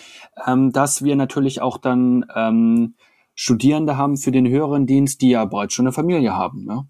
ähm, 0.48 0.72
dass 0.72 1.04
wir 1.04 1.16
natürlich 1.16 1.62
auch 1.62 1.78
dann 1.78 2.26
ähm, 2.36 2.96
Studierende 3.36 3.98
haben 3.98 4.18
für 4.18 4.32
den 4.32 4.48
höheren 4.48 4.88
Dienst, 4.88 5.22
die 5.22 5.30
ja 5.30 5.46
bereits 5.46 5.76
schon 5.76 5.86
eine 5.86 5.94
Familie 5.94 6.34
haben. 6.34 6.66
Ne? 6.66 6.88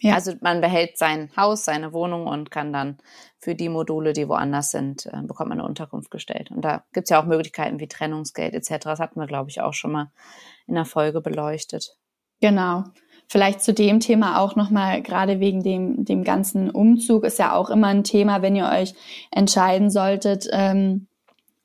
Ja. 0.00 0.14
Also 0.14 0.32
man 0.40 0.60
behält 0.60 0.98
sein 0.98 1.30
Haus, 1.36 1.66
seine 1.66 1.92
Wohnung 1.92 2.26
und 2.26 2.50
kann 2.50 2.72
dann 2.72 2.98
für 3.38 3.54
die 3.54 3.68
Module, 3.68 4.14
die 4.14 4.28
woanders 4.28 4.72
sind, 4.72 5.06
äh, 5.06 5.22
bekommt 5.22 5.50
man 5.50 5.60
eine 5.60 5.68
Unterkunft 5.68 6.10
gestellt. 6.10 6.50
Und 6.50 6.64
da 6.64 6.82
gibt's 6.92 7.10
ja 7.10 7.22
auch 7.22 7.26
Möglichkeiten 7.26 7.78
wie 7.78 7.86
Trennungsgeld 7.86 8.54
etc. 8.54 8.84
Das 8.84 8.98
hatten 8.98 9.20
wir, 9.20 9.28
glaube 9.28 9.50
ich, 9.50 9.60
auch 9.60 9.74
schon 9.74 9.92
mal 9.92 10.10
in 10.66 10.74
der 10.74 10.84
Folge 10.84 11.20
beleuchtet. 11.20 11.96
Genau. 12.40 12.82
Vielleicht 13.32 13.62
zu 13.62 13.72
dem 13.72 13.98
Thema 13.98 14.40
auch 14.40 14.56
nochmal, 14.56 15.00
gerade 15.00 15.40
wegen 15.40 15.62
dem, 15.62 16.04
dem 16.04 16.22
ganzen 16.22 16.68
Umzug, 16.68 17.24
ist 17.24 17.38
ja 17.38 17.54
auch 17.54 17.70
immer 17.70 17.86
ein 17.86 18.04
Thema, 18.04 18.42
wenn 18.42 18.54
ihr 18.54 18.66
euch 18.66 18.92
entscheiden 19.30 19.88
solltet, 19.88 20.50
ähm, 20.52 21.06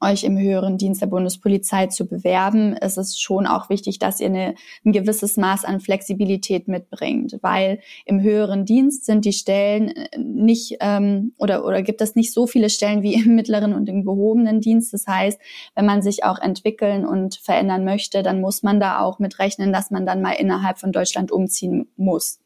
euch 0.02 0.24
im 0.24 0.38
höheren 0.38 0.78
Dienst 0.78 1.02
der 1.02 1.08
Bundespolizei 1.08 1.88
zu 1.88 2.08
bewerben, 2.08 2.74
ist 2.74 2.98
es 2.98 3.18
schon 3.20 3.48
auch 3.48 3.70
wichtig, 3.70 4.00
dass 4.00 4.20
ihr 4.20 4.28
eine, 4.28 4.56
ein 4.86 4.92
gewisses 4.92 5.38
Maß 5.38 5.66
an 5.66 5.80
Flexibilität 5.80 6.68
mitbringt, 6.68 7.38
weil 7.42 7.80
im 8.06 8.22
höheren 8.22 8.66
Dienst 8.66 9.06
sind 9.06 9.26
die 9.26 9.34
Stellen 9.34 9.90
äh, 9.90 10.18
nicht 10.18 10.78
ähm, 10.82 11.34
oder 11.38 11.66
oder 11.66 11.82
gibt 11.82 12.02
es 12.02 12.16
nicht 12.16 12.34
so 12.34 12.48
viele 12.48 12.70
Stellen 12.70 13.02
wie 13.02 13.16
im 13.16 13.36
mittleren 13.36 13.74
und 13.74 13.90
im 13.90 14.04
gehobenen 14.04 14.62
Dienst. 14.62 14.94
Das 14.94 15.08
heißt, 15.08 15.40
wenn 15.76 15.86
man 15.86 16.02
sich 16.02 16.24
auch 16.24 16.40
entwickeln 16.40 17.06
und 17.06 17.36
verändern 17.36 17.84
möchte, 17.84 18.24
dann 18.24 18.42
muss 18.42 18.64
man 18.64 18.80
da 18.80 19.00
auch 19.00 19.20
mit 19.20 19.40
rechnen, 19.40 19.74
dass 19.74 19.92
man 19.92 20.06
dann 20.06 20.22
mal 20.22 20.34
innerhalb 20.34 20.80
von 20.80 20.92
Deutschland 20.92 21.32
umziehen 21.32 21.88
muss. 21.98 22.40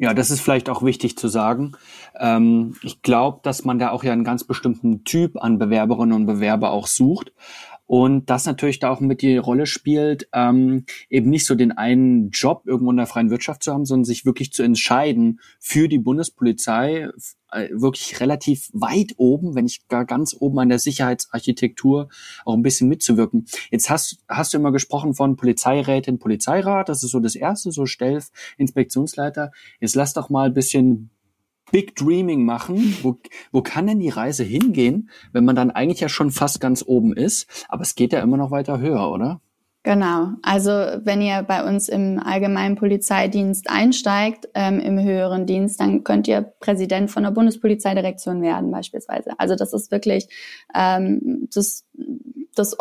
Ja, 0.00 0.14
das 0.14 0.30
ist 0.30 0.40
vielleicht 0.40 0.68
auch 0.68 0.84
wichtig 0.84 1.18
zu 1.18 1.26
sagen. 1.26 1.72
Ähm, 2.18 2.76
ich 2.82 3.02
glaube, 3.02 3.40
dass 3.42 3.64
man 3.64 3.80
da 3.80 3.90
auch 3.90 4.04
ja 4.04 4.12
einen 4.12 4.22
ganz 4.22 4.44
bestimmten 4.44 5.02
Typ 5.02 5.42
an 5.42 5.58
Bewerberinnen 5.58 6.14
und 6.14 6.26
Bewerber 6.26 6.70
auch 6.70 6.86
sucht. 6.86 7.32
Und 7.88 8.28
das 8.28 8.44
natürlich 8.44 8.80
da 8.80 8.90
auch 8.90 9.00
mit 9.00 9.22
die 9.22 9.38
Rolle 9.38 9.64
spielt, 9.64 10.28
ähm, 10.34 10.84
eben 11.08 11.30
nicht 11.30 11.46
so 11.46 11.54
den 11.54 11.72
einen 11.72 12.28
Job 12.30 12.64
irgendwo 12.66 12.90
in 12.90 12.98
der 12.98 13.06
freien 13.06 13.30
Wirtschaft 13.30 13.62
zu 13.62 13.72
haben, 13.72 13.86
sondern 13.86 14.04
sich 14.04 14.26
wirklich 14.26 14.52
zu 14.52 14.62
entscheiden 14.62 15.40
für 15.58 15.88
die 15.88 15.98
Bundespolizei, 15.98 17.08
äh, 17.50 17.68
wirklich 17.72 18.20
relativ 18.20 18.68
weit 18.74 19.14
oben, 19.16 19.54
wenn 19.54 19.64
nicht 19.64 19.88
gar 19.88 20.04
ganz 20.04 20.36
oben 20.38 20.58
an 20.58 20.68
der 20.68 20.78
Sicherheitsarchitektur 20.78 22.10
auch 22.44 22.54
ein 22.54 22.62
bisschen 22.62 22.90
mitzuwirken. 22.90 23.46
Jetzt 23.70 23.88
hast, 23.88 24.18
hast 24.28 24.52
du 24.52 24.58
immer 24.58 24.70
gesprochen 24.70 25.14
von 25.14 25.36
Polizeirätin, 25.36 26.18
Polizeirat, 26.18 26.90
das 26.90 27.02
ist 27.02 27.12
so 27.12 27.20
das 27.20 27.36
erste, 27.36 27.72
so 27.72 27.86
Stellf, 27.86 28.28
Inspektionsleiter. 28.58 29.50
Jetzt 29.80 29.94
lass 29.94 30.12
doch 30.12 30.28
mal 30.28 30.48
ein 30.48 30.54
bisschen 30.54 31.08
Big 31.70 31.96
Dreaming 31.96 32.44
machen. 32.44 32.96
Wo, 33.02 33.18
wo 33.52 33.62
kann 33.62 33.86
denn 33.86 34.00
die 34.00 34.08
Reise 34.08 34.44
hingehen, 34.44 35.10
wenn 35.32 35.44
man 35.44 35.56
dann 35.56 35.70
eigentlich 35.70 36.00
ja 36.00 36.08
schon 36.08 36.30
fast 36.30 36.60
ganz 36.60 36.84
oben 36.86 37.12
ist? 37.12 37.66
Aber 37.68 37.82
es 37.82 37.94
geht 37.94 38.12
ja 38.12 38.20
immer 38.20 38.36
noch 38.36 38.50
weiter 38.50 38.80
höher, 38.80 39.10
oder? 39.10 39.40
Genau. 39.84 40.32
Also 40.42 40.70
wenn 40.70 41.22
ihr 41.22 41.42
bei 41.44 41.66
uns 41.66 41.88
im 41.88 42.20
allgemeinen 42.22 42.76
Polizeidienst 42.76 43.70
einsteigt, 43.70 44.46
ähm, 44.54 44.80
im 44.80 45.00
höheren 45.02 45.46
Dienst, 45.46 45.80
dann 45.80 46.04
könnt 46.04 46.28
ihr 46.28 46.42
Präsident 46.42 47.10
von 47.10 47.22
der 47.22 47.30
Bundespolizeidirektion 47.30 48.42
werden 48.42 48.70
beispielsweise. 48.70 49.30
Also 49.38 49.54
das 49.54 49.72
ist 49.72 49.90
wirklich 49.90 50.28
ähm, 50.74 51.48
das, 51.54 51.86
das 52.54 52.76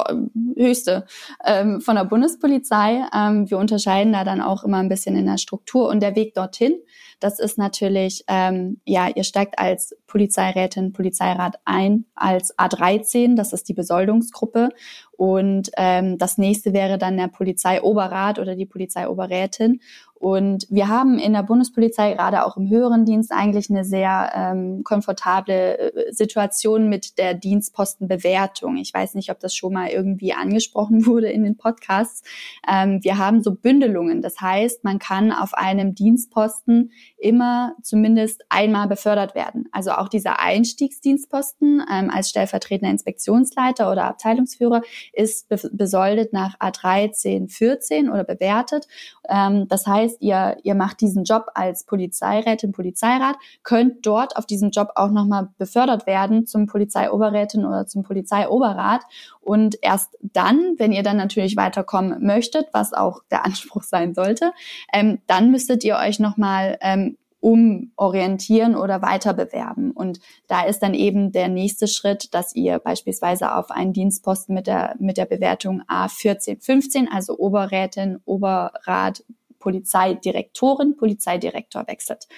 Höchste 0.55 1.05
ähm, 1.45 1.81
von 1.81 1.95
der 1.95 2.05
Bundespolizei. 2.05 3.05
Ähm, 3.13 3.49
wir 3.49 3.57
unterscheiden 3.57 4.13
da 4.13 4.23
dann 4.23 4.41
auch 4.41 4.63
immer 4.63 4.77
ein 4.77 4.89
bisschen 4.89 5.15
in 5.15 5.25
der 5.25 5.37
Struktur 5.37 5.87
und 5.89 6.01
der 6.01 6.15
Weg 6.15 6.33
dorthin 6.33 6.73
das 7.19 7.39
ist 7.39 7.57
natürlich, 7.57 8.23
ähm, 8.27 8.79
ja, 8.85 9.07
ihr 9.07 9.23
steigt 9.23 9.57
als 9.57 9.95
Polizeirätin, 10.05 10.93
Polizeirat 10.93 11.55
ein, 11.65 12.05
als 12.13 12.55
A13, 12.57 13.35
das 13.35 13.53
ist 13.53 13.67
die 13.69 13.73
Besoldungsgruppe. 13.73 14.69
Und 15.13 15.71
ähm, 15.77 16.19
das 16.19 16.37
nächste 16.37 16.73
wäre 16.73 16.99
dann 16.99 17.17
der 17.17 17.27
Polizeioberrat 17.27 18.37
oder 18.37 18.55
die 18.55 18.67
Polizeioberrätin. 18.67 19.81
Und 20.19 20.65
wir 20.69 20.87
haben 20.87 21.19
in 21.19 21.33
der 21.33 21.43
Bundespolizei 21.43 22.13
gerade 22.13 22.45
auch 22.45 22.57
im 22.57 22.69
höheren 22.69 23.05
Dienst 23.05 23.31
eigentlich 23.31 23.69
eine 23.69 23.85
sehr 23.85 24.31
ähm, 24.35 24.83
komfortable 24.83 25.77
äh, 25.77 26.11
Situation 26.11 26.89
mit 26.89 27.17
der 27.19 27.33
Dienstpostenbewertung. 27.33 28.77
Ich 28.77 28.93
weiß 28.93 29.13
nicht, 29.13 29.29
ob 29.29 29.39
das 29.39 29.55
schon 29.55 29.73
mal 29.73 29.89
irgendwie 29.89 30.33
angesprochen 30.33 31.05
wurde 31.05 31.29
in 31.29 31.43
den 31.43 31.57
Podcasts. 31.57 32.23
Ähm, 32.67 32.99
wir 33.03 33.17
haben 33.17 33.43
so 33.43 33.53
Bündelungen. 33.53 34.21
Das 34.21 34.41
heißt, 34.41 34.83
man 34.83 34.97
kann 34.97 35.31
auf 35.31 35.53
einem 35.53 35.93
Dienstposten 35.93 36.91
immer 37.17 37.75
zumindest 37.83 38.43
einmal 38.49 38.87
befördert 38.87 39.35
werden. 39.35 39.65
Also 39.71 39.91
auch 39.91 40.09
dieser 40.09 40.39
Einstiegsdienstposten 40.39 41.83
ähm, 41.91 42.09
als 42.09 42.29
stellvertretender 42.29 42.91
Inspektionsleiter 42.91 43.91
oder 43.91 44.05
Abteilungsführer 44.05 44.81
ist 45.13 45.47
be 45.49 45.57
besoldet 45.71 46.33
nach 46.33 46.59
A13, 46.59 47.49
14 47.49 48.09
oder 48.09 48.23
bewertet. 48.23 48.87
Ähm, 49.27 49.67
das 49.67 49.85
heißt, 49.85 50.06
ihr, 50.19 50.57
ihr 50.63 50.75
macht 50.75 51.01
diesen 51.01 51.23
Job 51.23 51.47
als 51.53 51.83
Polizeirätin, 51.83 52.71
Polizeirat, 52.71 53.35
könnt 53.63 54.05
dort 54.05 54.37
auf 54.37 54.45
diesem 54.45 54.69
Job 54.69 54.91
auch 54.95 55.11
nochmal 55.11 55.49
befördert 55.57 56.07
werden 56.07 56.45
zum 56.45 56.67
Polizeioberrätin 56.67 57.65
oder 57.65 57.87
zum 57.87 58.03
Polizeioberrat. 58.03 59.01
Und 59.41 59.77
erst 59.81 60.17
dann, 60.21 60.75
wenn 60.77 60.91
ihr 60.91 61.03
dann 61.03 61.17
natürlich 61.17 61.55
weiterkommen 61.57 62.25
möchtet, 62.25 62.67
was 62.71 62.93
auch 62.93 63.21
der 63.31 63.45
Anspruch 63.45 63.83
sein 63.83 64.13
sollte, 64.13 64.53
ähm, 64.93 65.19
dann 65.27 65.51
müsstet 65.51 65.83
ihr 65.83 65.97
euch 65.97 66.19
nochmal 66.19 66.77
ähm, 66.81 67.17
umorientieren 67.39 68.75
oder 68.75 69.01
weiter 69.01 69.33
bewerben. 69.33 69.91
Und 69.91 70.19
da 70.47 70.63
ist 70.63 70.79
dann 70.79 70.93
eben 70.93 71.31
der 71.31 71.47
nächste 71.47 71.87
Schritt, 71.87 72.33
dass 72.33 72.55
ihr 72.55 72.79
beispielsweise 72.79 73.55
auf 73.55 73.71
einen 73.71 73.93
Dienstposten 73.93 74.55
mit 74.55 74.67
der, 74.67 74.95
mit 74.99 75.17
der 75.17 75.25
Bewertung 75.25 75.83
A14, 75.87 76.63
15, 76.63 77.07
also 77.09 77.37
Oberrätin, 77.37 78.19
Oberrat, 78.25 79.23
Polizeidirektorin, 79.67 80.95
Polizeidirektor 80.95 81.85
wechselt. 81.87 82.29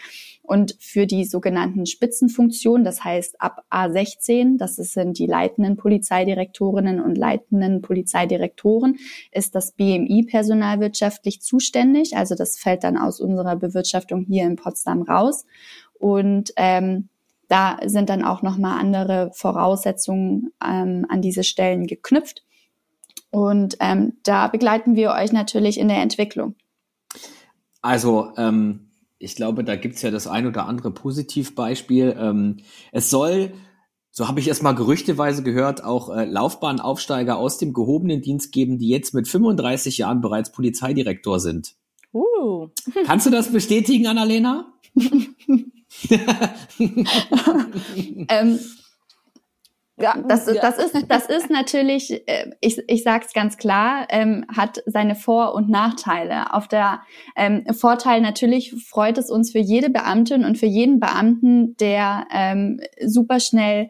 Und 0.42 0.76
für 0.80 1.06
die 1.06 1.26
sogenannten 1.26 1.86
Spitzenfunktionen, 1.86 2.84
das 2.84 3.04
heißt 3.04 3.40
ab 3.40 3.66
A16, 3.70 4.58
das 4.58 4.78
sind 4.78 5.20
die 5.20 5.28
leitenden 5.28 5.78
Polizeidirektorinnen 5.78 7.00
und 7.00 7.20
leitenden 7.20 7.84
Polizeidirektoren, 7.84 8.98
ist 9.32 9.54
das 9.54 9.74
BMI 9.74 10.26
personalwirtschaftlich 10.28 11.44
zuständig. 11.44 12.18
Also 12.18 12.34
das 12.34 12.58
fällt 12.58 12.84
dann 12.84 12.98
aus 12.98 13.22
unserer 13.22 13.56
Bewirtschaftung 13.58 14.26
hier 14.28 14.46
in 14.46 14.56
Potsdam 14.56 15.04
raus. 15.04 15.46
Und 16.00 16.52
ähm, 16.56 17.10
da 17.48 17.78
sind 17.86 18.10
dann 18.10 18.24
auch 18.24 18.42
nochmal 18.42 18.80
andere 18.80 19.30
Voraussetzungen 19.36 20.52
ähm, 20.66 21.06
an 21.10 21.22
diese 21.22 21.44
Stellen 21.44 21.86
geknüpft. 21.86 22.44
Und 23.30 23.78
ähm, 23.82 24.14
da 24.24 24.48
begleiten 24.48 24.96
wir 24.96 25.12
euch 25.12 25.32
natürlich 25.32 25.80
in 25.80 25.90
der 25.90 26.02
Entwicklung. 26.02 26.56
Also 27.82 28.32
ähm, 28.38 28.90
ich 29.20 29.36
glaube, 29.36 29.64
da 29.64 29.76
gibt's 29.76 30.02
ja 30.02 30.12
das 30.12 30.28
ein 30.28 30.48
oder 30.48 30.66
andere 30.66 30.92
Positivbeispiel. 30.92 32.16
Ähm, 32.18 32.58
es 32.92 33.10
soll, 33.10 33.54
so 34.12 34.28
habe 34.28 34.40
ich 34.40 34.48
erst 34.48 34.64
mal 34.64 34.74
gerüchteweise 34.74 35.44
gehört, 35.44 35.84
auch 35.84 36.10
äh, 36.10 36.26
Laufbahnaufsteiger 36.26 37.38
aus 37.38 37.58
dem 37.58 37.74
gehobenen 37.74 38.22
Dienst 38.22 38.52
geben, 38.52 38.80
die 38.80 38.90
jetzt 38.90 39.14
mit 39.14 39.28
35 39.28 39.98
Jahren 39.98 40.22
bereits 40.22 40.52
Polizeidirektor 40.52 41.40
sind. 41.40 41.76
Uh. 42.14 42.70
Kannst 43.06 43.26
du 43.26 43.30
das 43.30 43.52
bestätigen, 43.52 44.08
Annalena? 44.08 44.74
ähm, 48.30 48.60
ja, 50.02 50.16
das, 50.28 50.48
ja. 50.48 50.62
das, 50.62 50.78
ist, 50.78 51.06
das 51.08 51.26
ist 51.26 51.50
natürlich, 51.50 52.28
äh, 52.28 52.52
ich, 52.62 52.82
ich 52.88 53.04
sage 53.04 53.26
es 53.28 53.34
ganz 53.34 53.58
klar, 53.58 54.08
ähm, 54.10 54.46
hat 54.56 54.82
seine 54.86 55.16
Vor- 55.16 55.54
und 55.54 55.70
Nachteile. 55.70 56.54
Auf 56.54 56.68
der 56.68 57.02
ähm, 57.36 57.66
Vorteil 57.74 58.22
natürlich 58.22 58.74
freut 58.88 59.18
es 59.18 59.30
uns 59.30 59.52
für 59.52 59.60
jede 59.60 59.90
Beamtin 59.90 60.46
und 60.46 60.58
für 60.58 60.66
jeden 60.66 61.00
Beamten, 61.00 61.76
der 61.78 62.28
ähm, 62.34 62.80
super 63.06 63.40
schnell 63.40 63.90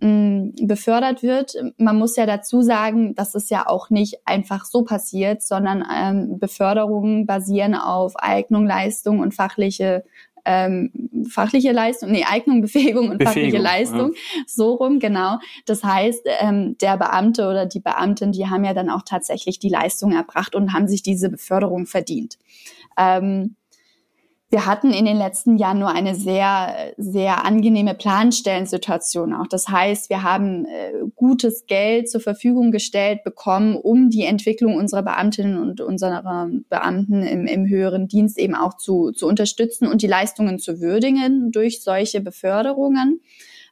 mh, 0.00 0.52
befördert 0.62 1.22
wird. 1.22 1.54
Man 1.76 1.98
muss 1.98 2.16
ja 2.16 2.26
dazu 2.26 2.62
sagen, 2.62 3.14
dass 3.14 3.34
es 3.34 3.50
ja 3.50 3.66
auch 3.66 3.90
nicht 3.90 4.26
einfach 4.26 4.64
so 4.64 4.84
passiert, 4.84 5.42
sondern 5.42 5.84
ähm, 5.94 6.38
Beförderungen 6.38 7.26
basieren 7.26 7.74
auf 7.74 8.14
Eignung, 8.16 8.66
Leistung 8.66 9.20
und 9.20 9.34
fachliche 9.34 10.04
ähm, 10.50 11.26
fachliche 11.30 11.72
Leistung, 11.72 12.10
nee, 12.10 12.24
Eignung, 12.24 12.60
Befähigung 12.62 13.10
und 13.10 13.18
Befähigung, 13.18 13.50
fachliche 13.50 13.58
Leistung, 13.58 14.12
ja. 14.14 14.42
so 14.46 14.72
rum, 14.72 14.98
genau. 14.98 15.38
Das 15.66 15.84
heißt, 15.84 16.22
ähm, 16.40 16.78
der 16.78 16.96
Beamte 16.96 17.48
oder 17.48 17.66
die 17.66 17.80
Beamtin, 17.80 18.32
die 18.32 18.46
haben 18.46 18.64
ja 18.64 18.72
dann 18.72 18.88
auch 18.88 19.02
tatsächlich 19.04 19.58
die 19.58 19.68
Leistung 19.68 20.12
erbracht 20.12 20.54
und 20.54 20.72
haben 20.72 20.88
sich 20.88 21.02
diese 21.02 21.28
Beförderung 21.28 21.84
verdient. 21.84 22.38
Ähm, 22.96 23.56
wir 24.50 24.64
hatten 24.64 24.92
in 24.92 25.04
den 25.04 25.18
letzten 25.18 25.58
Jahren 25.58 25.78
nur 25.78 25.90
eine 25.90 26.14
sehr, 26.14 26.94
sehr 26.96 27.44
angenehme 27.44 27.92
Planstellensituation 27.94 29.34
auch. 29.34 29.46
Das 29.46 29.68
heißt, 29.68 30.08
wir 30.08 30.22
haben 30.22 30.64
äh, 30.64 30.92
gutes 31.16 31.66
Geld 31.66 32.10
zur 32.10 32.22
Verfügung 32.22 32.70
gestellt 32.70 33.24
bekommen, 33.24 33.76
um 33.76 34.08
die 34.08 34.24
Entwicklung 34.24 34.76
unserer 34.76 35.02
Beamtinnen 35.02 35.58
und 35.58 35.82
unserer 35.82 36.48
Beamten 36.70 37.22
im, 37.22 37.46
im 37.46 37.68
höheren 37.68 38.08
Dienst 38.08 38.38
eben 38.38 38.54
auch 38.54 38.78
zu, 38.78 39.12
zu 39.12 39.26
unterstützen 39.26 39.86
und 39.86 40.00
die 40.00 40.06
Leistungen 40.06 40.58
zu 40.58 40.80
würdigen 40.80 41.52
durch 41.52 41.82
solche 41.82 42.22
Beförderungen. 42.22 43.20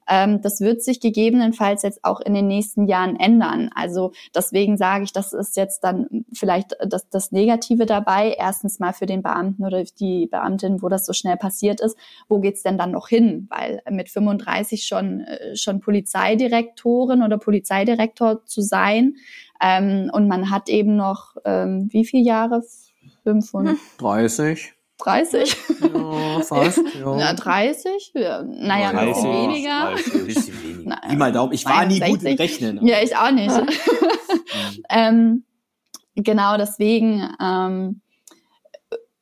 Ähm, 0.09 0.41
das 0.43 0.61
wird 0.61 0.83
sich 0.83 1.01
gegebenenfalls 1.01 1.83
jetzt 1.83 2.05
auch 2.05 2.21
in 2.21 2.35
den 2.35 2.47
nächsten 2.47 2.87
Jahren 2.87 3.17
ändern. 3.17 3.71
Also 3.75 4.13
deswegen 4.35 4.77
sage 4.77 5.05
ich, 5.05 5.13
das 5.13 5.33
ist 5.33 5.57
jetzt 5.57 5.85
dann 5.85 6.25
vielleicht 6.33 6.77
das, 6.87 7.09
das 7.09 7.33
Negative 7.33 7.87
dabei. 7.87 8.35
Erstens 8.39 8.79
mal 8.79 8.93
für 8.93 9.07
den 9.07 9.23
Beamten 9.23 9.65
oder 9.65 9.85
die 9.85 10.27
Beamtin, 10.27 10.83
wo 10.83 10.89
das 10.89 11.07
so 11.07 11.13
schnell 11.13 11.37
passiert 11.37 11.81
ist. 11.81 11.97
Wo 12.29 12.41
geht's 12.41 12.63
denn 12.63 12.79
dann 12.79 12.93
noch 12.93 13.09
hin? 13.09 13.49
Weil 13.51 13.83
mit 13.91 14.09
35 14.09 14.87
schon, 14.87 15.21
äh, 15.21 15.57
schon 15.57 15.81
Polizeidirektorin 15.81 17.23
oder 17.23 17.39
Polizeidirektor 17.39 18.45
zu 18.45 18.61
sein, 18.61 19.17
ähm, 19.61 20.11
und 20.13 20.29
man 20.29 20.51
hat 20.51 20.69
eben 20.69 20.97
noch, 20.97 21.37
ähm, 21.45 21.89
wie 21.91 22.05
viele 22.05 22.23
Jahre? 22.23 22.63
500? 23.25 23.77
30. 23.99 24.75
30? 24.99 25.57
Ja, 25.95 26.41
fast. 26.43 26.81
Ja. 26.99 27.17
Na, 27.17 27.33
30? 27.35 28.13
Ja, 28.15 28.43
naja, 28.43 28.93
30, 28.93 28.99
ein 28.99 29.09
bisschen 29.09 29.33
weniger. 29.33 29.91
30, 29.93 30.15
ein 30.15 30.27
bisschen 30.27 30.63
weniger. 30.63 31.01
Na, 31.07 31.15
mal 31.15 31.33
Daumen. 31.33 31.53
Ich 31.53 31.65
war 31.65 31.75
62. 31.75 32.03
nie 32.03 32.11
gut 32.11 32.23
im 32.23 32.37
Rechnen. 32.37 32.87
Ja, 32.87 32.97
ich 33.03 33.17
auch 33.17 33.31
nicht. 33.31 33.55
ähm, 34.91 35.45
genau 36.15 36.57
deswegen 36.57 37.29
ähm, 37.41 38.01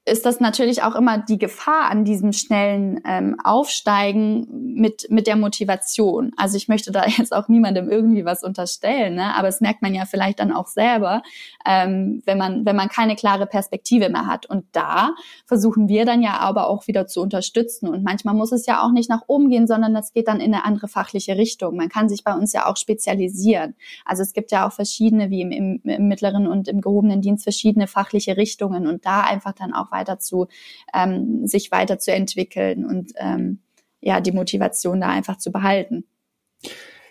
ist 0.06 0.26
das 0.26 0.38
natürlich 0.38 0.82
auch 0.82 0.96
immer 0.96 1.16
die 1.16 1.38
Gefahr 1.38 1.90
an 1.90 2.04
diesem 2.04 2.34
schnellen 2.34 3.00
ähm, 3.06 3.36
Aufsteigen 3.42 4.46
mit, 4.74 5.06
mit 5.08 5.26
der 5.26 5.36
Motivation. 5.36 6.32
Also 6.36 6.58
ich 6.58 6.68
möchte 6.68 6.92
da 6.92 7.06
jetzt 7.06 7.34
auch 7.34 7.48
niemandem 7.48 7.88
irgendwie 7.88 8.26
was 8.26 8.42
unterstellen, 8.42 9.14
ne? 9.14 9.34
aber 9.34 9.48
es 9.48 9.62
merkt 9.62 9.80
man 9.80 9.94
ja 9.94 10.04
vielleicht 10.04 10.40
dann 10.40 10.52
auch 10.52 10.66
selber, 10.66 11.22
ähm, 11.64 12.22
wenn, 12.26 12.36
man, 12.36 12.66
wenn 12.66 12.76
man 12.76 12.90
keine 12.90 13.16
klare 13.16 13.46
Perspektive 13.46 14.10
mehr 14.10 14.26
hat. 14.26 14.44
Und 14.44 14.66
da 14.72 15.14
versuchen 15.46 15.88
wir 15.88 16.04
dann 16.04 16.20
ja 16.20 16.38
aber 16.38 16.68
auch 16.68 16.86
wieder 16.86 17.06
zu 17.06 17.22
unterstützen. 17.22 17.88
Und 17.88 18.04
manchmal 18.04 18.34
muss 18.34 18.52
es 18.52 18.66
ja 18.66 18.82
auch 18.82 18.92
nicht 18.92 19.08
nach 19.08 19.22
oben 19.26 19.48
gehen, 19.48 19.66
sondern 19.66 19.94
das 19.94 20.12
geht 20.12 20.28
dann 20.28 20.40
in 20.40 20.52
eine 20.52 20.66
andere 20.66 20.86
fachliche 20.86 21.38
Richtung. 21.38 21.76
Man 21.76 21.88
kann 21.88 22.10
sich 22.10 22.24
bei 22.24 22.34
uns 22.34 22.52
ja 22.52 22.66
auch 22.66 22.76
spezialisieren. 22.76 23.74
Also 24.04 24.22
es 24.22 24.34
gibt 24.34 24.52
ja 24.52 24.68
auch 24.68 24.72
verschiedene, 24.72 25.30
wie 25.30 25.40
im, 25.40 25.50
im, 25.50 25.80
im 25.84 26.08
mittleren 26.08 26.46
und 26.46 26.68
im 26.68 26.82
gehobenen 26.82 27.22
Dienst, 27.22 27.44
verschiedene 27.44 27.86
fachliche 27.86 28.36
Richtungen 28.36 28.86
und 28.86 29.06
da 29.06 29.22
einfach 29.22 29.52
dann 29.52 29.72
auch 29.72 29.93
weiter 29.94 30.18
zu, 30.18 30.48
ähm, 30.92 31.46
sich 31.46 31.70
weiterzuentwickeln 31.70 32.84
und 32.84 33.12
ähm, 33.16 33.60
ja, 34.00 34.20
die 34.20 34.32
Motivation 34.32 35.00
da 35.00 35.08
einfach 35.08 35.38
zu 35.38 35.50
behalten. 35.50 36.04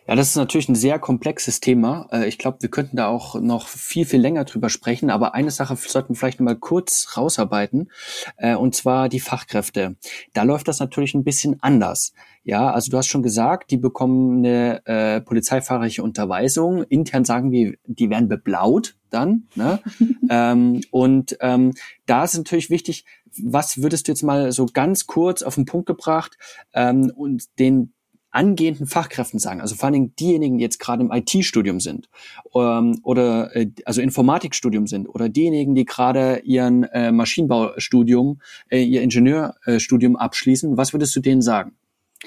Ja, 0.05 0.15
das 0.15 0.29
ist 0.29 0.35
natürlich 0.35 0.67
ein 0.67 0.75
sehr 0.75 0.99
komplexes 0.99 1.61
Thema. 1.61 2.07
Äh, 2.11 2.27
ich 2.27 2.37
glaube, 2.37 2.57
wir 2.61 2.69
könnten 2.69 2.97
da 2.97 3.07
auch 3.07 3.39
noch 3.39 3.67
viel, 3.67 4.05
viel 4.05 4.19
länger 4.19 4.43
drüber 4.43 4.69
sprechen. 4.69 5.09
Aber 5.09 5.33
eine 5.33 5.51
Sache 5.51 5.77
sollten 5.77 6.09
wir 6.09 6.15
vielleicht 6.17 6.41
mal 6.41 6.57
kurz 6.57 7.15
rausarbeiten. 7.15 7.89
Äh, 8.35 8.55
und 8.55 8.75
zwar 8.75 9.07
die 9.07 9.21
Fachkräfte. 9.21 9.95
Da 10.33 10.43
läuft 10.43 10.67
das 10.67 10.79
natürlich 10.79 11.13
ein 11.13 11.23
bisschen 11.23 11.57
anders. 11.61 12.13
Ja, 12.43 12.71
also 12.71 12.91
du 12.91 12.97
hast 12.97 13.07
schon 13.07 13.23
gesagt, 13.23 13.71
die 13.71 13.77
bekommen 13.77 14.39
eine 14.39 14.85
äh, 14.85 15.21
polizeifachliche 15.21 16.03
Unterweisung. 16.03 16.83
Intern 16.83 17.23
sagen 17.23 17.51
wir, 17.51 17.75
die 17.85 18.09
werden 18.09 18.27
beblaut 18.27 18.97
dann. 19.09 19.47
Ne? 19.55 19.79
ähm, 20.29 20.81
und 20.91 21.37
ähm, 21.39 21.73
da 22.05 22.25
ist 22.25 22.35
natürlich 22.35 22.69
wichtig, 22.69 23.05
was 23.41 23.81
würdest 23.81 24.07
du 24.07 24.11
jetzt 24.11 24.23
mal 24.23 24.51
so 24.51 24.65
ganz 24.65 25.07
kurz 25.07 25.43
auf 25.43 25.55
den 25.55 25.65
Punkt 25.65 25.87
gebracht 25.87 26.37
ähm, 26.73 27.09
und 27.15 27.57
den 27.57 27.93
angehenden 28.33 28.87
Fachkräften 28.87 29.39
sagen, 29.39 29.61
also 29.61 29.75
vor 29.75 29.85
allen 29.85 29.93
Dingen 29.93 30.15
diejenigen, 30.19 30.57
die 30.57 30.63
jetzt 30.63 30.79
gerade 30.79 31.03
im 31.03 31.11
IT-Studium 31.11 31.79
sind 31.79 32.09
ähm, 32.55 32.99
oder 33.03 33.55
äh, 33.55 33.69
also 33.85 34.01
Informatikstudium 34.01 34.87
sind 34.87 35.07
oder 35.07 35.29
diejenigen, 35.29 35.75
die 35.75 35.85
gerade 35.85 36.39
ihren 36.43 36.83
äh, 36.83 37.11
Maschinenbaustudium, 37.11 38.41
äh, 38.69 38.83
ihr 38.83 39.01
Ingenieurstudium 39.01 40.15
abschließen, 40.15 40.77
was 40.77 40.93
würdest 40.93 41.15
du 41.15 41.19
denen 41.19 41.41
sagen? 41.41 41.73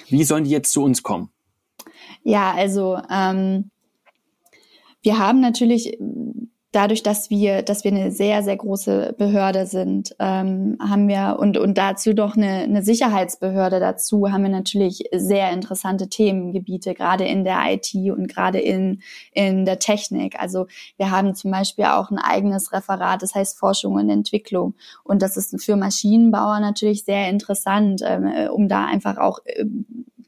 Wie 0.08 0.24
sollen 0.24 0.44
die 0.44 0.50
jetzt 0.50 0.72
zu 0.72 0.82
uns 0.82 1.02
kommen? 1.02 1.30
Ja, 2.22 2.52
also 2.52 2.98
ähm, 3.10 3.70
wir 5.02 5.18
haben 5.18 5.40
natürlich 5.40 5.98
dadurch, 6.76 7.02
dass 7.02 7.30
wir, 7.30 7.62
dass 7.62 7.84
wir 7.84 7.90
eine 7.90 8.10
sehr, 8.10 8.42
sehr 8.42 8.56
große 8.56 9.14
Behörde 9.16 9.64
sind, 9.64 10.14
ähm, 10.18 10.76
haben 10.78 11.08
wir 11.08 11.38
und, 11.38 11.56
und 11.56 11.78
dazu 11.78 12.12
doch 12.12 12.36
eine, 12.36 12.64
eine 12.64 12.82
Sicherheitsbehörde 12.82 13.80
dazu, 13.80 14.30
haben 14.30 14.42
wir 14.42 14.50
natürlich 14.50 15.04
sehr 15.10 15.52
interessante 15.52 16.10
Themengebiete, 16.10 16.92
gerade 16.92 17.24
in 17.24 17.44
der 17.44 17.60
IT 17.72 17.94
und 17.94 18.28
gerade 18.28 18.60
in, 18.60 19.00
in 19.32 19.64
der 19.64 19.78
Technik. 19.78 20.38
Also 20.38 20.66
wir 20.98 21.10
haben 21.10 21.34
zum 21.34 21.50
Beispiel 21.50 21.86
auch 21.86 22.10
ein 22.10 22.18
eigenes 22.18 22.74
Referat, 22.74 23.22
das 23.22 23.34
heißt 23.34 23.58
Forschung 23.58 23.94
und 23.94 24.10
Entwicklung. 24.10 24.74
Und 25.02 25.22
das 25.22 25.38
ist 25.38 25.58
für 25.64 25.76
Maschinenbauer 25.76 26.60
natürlich 26.60 27.04
sehr 27.04 27.30
interessant, 27.30 28.02
ähm, 28.04 28.50
um 28.52 28.68
da 28.68 28.84
einfach 28.84 29.16
auch 29.16 29.38
äh, 29.46 29.64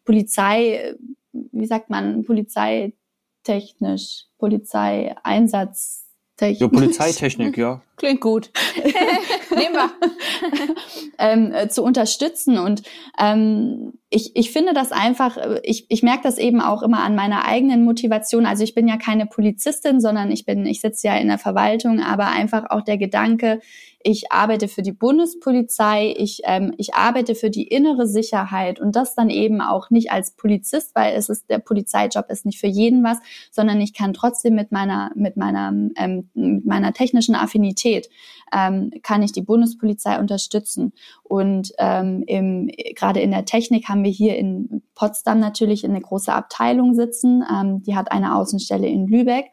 Polizei, 0.07 0.95
wie 1.33 1.67
sagt 1.67 1.91
man, 1.91 2.25
polizeitechnisch, 2.25 4.29
Polizeieinsatz 4.39 6.08
Technik. 6.39 6.61
Ja, 6.61 6.69
Polizeitechnik, 6.69 7.59
ja. 7.65 7.83
Klingt 7.99 8.21
gut. 8.21 8.51
Nehmen 9.51 9.75
wir. 9.75 9.91
ähm, 11.19 11.53
äh, 11.53 11.69
zu 11.69 11.83
unterstützen. 11.83 12.59
Und 12.59 12.83
ähm, 13.19 13.93
ich, 14.09 14.37
ich 14.37 14.53
finde 14.53 14.73
das 14.73 14.93
einfach, 14.93 15.37
äh, 15.37 15.61
ich, 15.65 15.87
ich 15.89 16.03
merke 16.03 16.23
das 16.23 16.39
eben 16.39 16.61
auch 16.61 16.83
immer 16.83 17.03
an 17.03 17.17
meiner 17.17 17.45
eigenen 17.45 17.85
Motivation. 17.85 18.47
Also 18.47 18.63
ich 18.63 18.75
bin 18.75 18.87
ja 18.87 18.97
keine 18.97 19.27
Polizistin, 19.27 20.01
sondern 20.01 20.31
ich 20.31 20.47
bin, 20.47 20.65
ich 20.65 20.81
sitze 20.81 21.09
ja 21.09 21.17
in 21.17 21.29
der 21.29 21.39
Verwaltung, 21.39 22.01
aber 22.01 22.29
einfach 22.29 22.71
auch 22.71 22.83
der 22.83 22.99
Gedanke, 22.99 23.61
ich 24.01 24.31
arbeite 24.31 24.69
für 24.69 24.83
die 24.83 24.93
Bundespolizei, 24.93 26.15
ich, 26.17 26.41
ähm, 26.45 26.73
ich 26.79 26.95
arbeite 26.95 27.35
für 27.35 27.51
die 27.51 27.67
innere 27.67 28.07
Sicherheit 28.07 28.81
und 28.81 28.95
das 28.95 29.15
dann 29.15 29.29
eben 29.29 29.61
auch 29.61 29.91
nicht 29.91 30.13
als 30.13 30.31
Polizist, 30.31 30.95
weil 30.95 31.15
es 31.15 31.29
ist, 31.29 31.51
der 31.51 31.59
Polizeijob 31.59 32.31
ist 32.31 32.47
nicht 32.47 32.61
für 32.61 32.69
jeden 32.69 33.03
was, 33.03 33.19
sondern 33.51 33.81
ich 33.81 33.95
kann 33.95 34.15
trotzdem 34.15 34.55
mit 34.55 34.71
meiner, 34.71 35.11
mit 35.17 35.37
meiner, 35.37 35.69
ähm, 35.97 36.31
mit 36.35 36.65
meiner 36.65 36.93
technischen 36.93 37.35
Affinität 37.35 37.88
Priorität? 37.89 38.09
Ähm, 38.51 38.91
kann 39.03 39.23
ich 39.23 39.33
die 39.33 39.43
Bundespolizei 39.43 40.19
unterstützen? 40.19 40.93
Und 41.23 41.73
ähm, 41.79 42.25
im, 42.27 42.71
gerade 42.95 43.21
in 43.21 43.31
der 43.31 43.45
Technik 43.45 43.89
haben 43.89 44.05
wir 44.05 44.11
hier 44.11 44.37
in 44.37 44.83
Potsdam 44.95 45.39
natürlich 45.39 45.85
eine 45.85 46.01
große 46.01 46.33
Abteilung 46.33 46.95
sitzen. 46.95 47.45
Ähm, 47.51 47.83
die 47.83 47.95
hat 47.95 48.11
eine 48.11 48.37
Außenstelle 48.37 48.87
in 48.87 49.07
Lübeck 49.07 49.47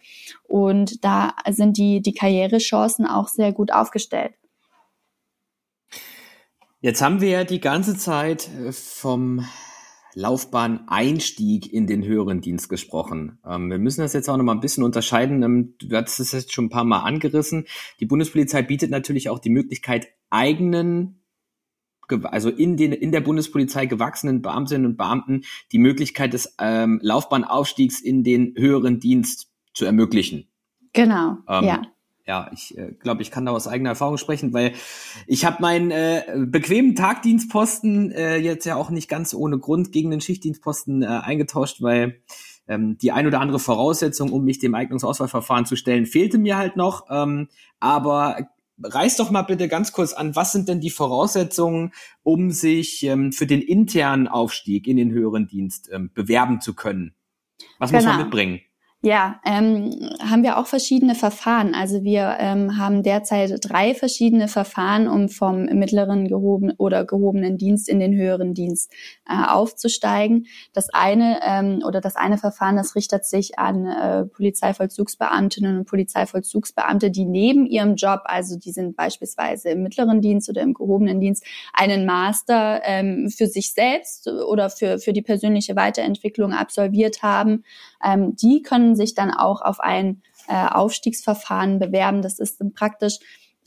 und 0.44 1.04
da 1.04 1.34
sind 1.50 1.78
die, 1.78 2.02
die 2.02 2.14
Karrierechancen 2.14 3.06
auch 3.06 3.28
sehr 3.28 3.52
gut 3.52 3.74
aufgestellt. 3.74 4.34
Jetzt 6.80 7.02
haben 7.02 7.20
wir 7.20 7.30
ja 7.30 7.44
die 7.44 7.60
ganze 7.60 7.98
Zeit 7.98 8.48
äh, 8.48 8.72
vom 8.72 9.46
Laufbahn-Einstieg 10.16 11.72
in 11.72 11.88
den 11.88 12.04
höheren 12.04 12.42
Dienst 12.42 12.70
gesprochen. 12.70 13.40
Ähm, 13.46 13.70
wir 13.70 13.78
müssen 13.78 14.02
das 14.02 14.14
jetzt 14.14 14.30
auch 14.30 14.38
noch 14.38 14.44
mal 14.44 14.54
ein 14.54 14.62
bisschen 14.62 14.84
unterscheiden. 14.84 15.44
Ähm, 15.44 15.76
du 15.78 15.96
hattest 15.96 16.20
es 16.20 16.32
jetzt 16.32 16.54
schon 16.54 16.66
ein 16.66 16.70
paar 16.70 16.84
Mal 16.84 17.02
angerissen. 17.02 17.66
Die 18.00 18.06
Bundespolizei 18.06 18.62
bietet 18.62 18.90
natürlich 18.90 19.30
auch 19.30 19.40
die 19.40 19.50
Möglichkeit, 19.50 20.08
eigenen 20.30 21.22
also 22.08 22.52
in 22.52 22.78
den 22.78 22.92
in 22.92 23.12
der 23.12 23.22
Bundespolizei 23.22 23.88
gewachsenen 23.88 24.44
Beamtinnen 24.44 24.86
und 24.86 24.96
Beamten 24.96 25.42
die 25.72 25.80
Möglichkeit 25.80 26.34
des 26.34 26.56
ähm, 26.60 27.00
Laufbahnaufstiegs 27.02 28.00
in 28.00 28.24
den 28.24 28.54
höheren 28.56 29.00
Dienst 29.00 29.52
zu 29.74 29.86
ermöglichen. 29.86 30.48
Genau, 30.94 31.38
ähm, 31.50 31.64
ja 31.64 31.82
ja, 32.28 32.50
ich 32.54 32.78
äh, 32.78 32.94
glaube, 33.00 33.22
ich 33.22 33.30
kann 33.30 33.46
da 33.46 33.52
aus 33.52 33.68
eigener 33.68 33.92
Erfahrung 33.92 34.18
sprechen, 34.18 34.54
weil 34.54 34.74
ich 35.28 35.46
habe 35.46 35.58
meinen 35.62 35.92
äh, 35.92 36.24
bequemen 36.48 36.96
Tagdienstposten 36.96 38.12
äh, 38.12 38.38
jetzt 38.38 38.66
ja 38.66 38.76
auch 38.76 38.90
nicht 38.90 39.08
ganz 39.08 39.34
ohne 39.34 39.60
Grund 39.60 39.92
gegen 39.92 40.10
den 40.10 40.22
Schichtdienstposten 40.22 41.04
äh, 41.04 41.06
eingetauscht, 41.06 41.82
weil 41.82 42.22
ähm, 42.68 42.98
die 42.98 43.12
ein 43.12 43.28
oder 43.28 43.42
andere 43.42 43.60
Voraussetzung, 43.60 44.32
um 44.32 44.44
mich 44.44 44.58
dem 44.58 44.74
Eignungsauswahlverfahren 44.74 45.68
zu 45.68 45.76
stellen, 45.76 46.08
fehlte 46.08 46.40
mir 46.40 46.58
halt 46.58 46.78
noch. 46.78 47.06
Ähm, 47.12 47.48
aber 47.80 48.38
reiß 48.82 49.18
doch 49.18 49.30
mal 49.30 49.44
bitte 49.44 49.68
ganz 49.68 49.92
kurz 49.92 50.14
an, 50.14 50.36
was 50.36 50.52
sind 50.52 50.68
denn 50.68 50.82
die 50.82 50.90
Voraussetzungen, 50.90 51.94
um 52.24 52.50
sich 52.52 53.04
ähm, 53.04 53.32
für 53.32 53.46
den 53.46 53.62
internen 53.62 54.28
Aufstieg 54.28 54.88
in 54.88 54.98
den 54.98 55.12
höheren 55.12 55.48
Dienst 55.48 55.90
ähm, 55.92 56.10
bewerben 56.14 56.60
zu 56.60 56.74
können? 56.74 57.14
Was 57.78 57.92
genau. 57.92 58.00
muss 58.00 58.06
man 58.06 58.14
genau. 58.14 58.26
mitbringen? 58.26 58.62
Ja, 59.06 59.40
ähm, 59.46 59.92
haben 60.20 60.42
wir 60.42 60.58
auch 60.58 60.66
verschiedene 60.66 61.14
Verfahren. 61.14 61.76
Also 61.76 62.04
wir 62.04 62.38
ähm, 62.40 62.80
haben 62.80 63.04
derzeit 63.04 63.52
drei 63.62 63.94
verschiedene 63.94 64.48
Verfahren, 64.48 65.08
um 65.08 65.30
vom 65.30 65.66
mittleren 65.66 66.28
gehoben 66.28 66.72
oder 66.80 67.06
gehobenen 67.06 67.60
Dienst 67.60 67.88
in 67.88 68.00
den 68.00 68.16
höheren 68.16 68.56
Dienst 68.56 68.92
äh, 69.30 69.48
aufzusteigen. 69.48 70.48
Das 70.74 70.90
eine 70.92 71.38
ähm, 71.46 71.84
oder 71.86 72.02
das 72.02 72.16
eine 72.16 72.40
Verfahren, 72.40 72.78
das 72.78 72.96
richtet 72.96 73.26
sich 73.26 73.60
an 73.60 73.86
äh, 73.86 74.26
Polizeivollzugsbeamtinnen 74.26 75.78
und 75.78 75.86
Polizeivollzugsbeamte, 75.86 77.12
die 77.12 77.26
neben 77.26 77.68
ihrem 77.68 77.98
Job, 77.98 78.22
also 78.24 78.58
die 78.58 78.72
sind 78.72 78.96
beispielsweise 78.96 79.70
im 79.70 79.84
mittleren 79.84 80.20
Dienst 80.20 80.50
oder 80.50 80.64
im 80.64 80.74
gehobenen 80.74 81.20
Dienst, 81.20 81.46
einen 81.74 82.08
Master 82.08 82.82
ähm, 82.84 83.30
für 83.30 83.46
sich 83.46 83.72
selbst 83.72 84.28
oder 84.28 84.72
für 84.72 84.98
für 84.98 85.14
die 85.14 85.22
persönliche 85.22 85.76
Weiterentwicklung 85.76 86.54
absolviert 86.54 87.22
haben. 87.22 87.64
Ähm, 88.06 88.36
die 88.36 88.62
können 88.62 88.96
sich 88.96 89.16
dann 89.16 89.32
auch 89.32 89.62
auf 89.62 89.80
ein 89.80 90.22
äh, 90.48 90.68
Aufstiegsverfahren 90.68 91.80
bewerben. 91.80 92.22
Das 92.22 92.40
ist 92.40 92.62
praktisch 92.76 93.20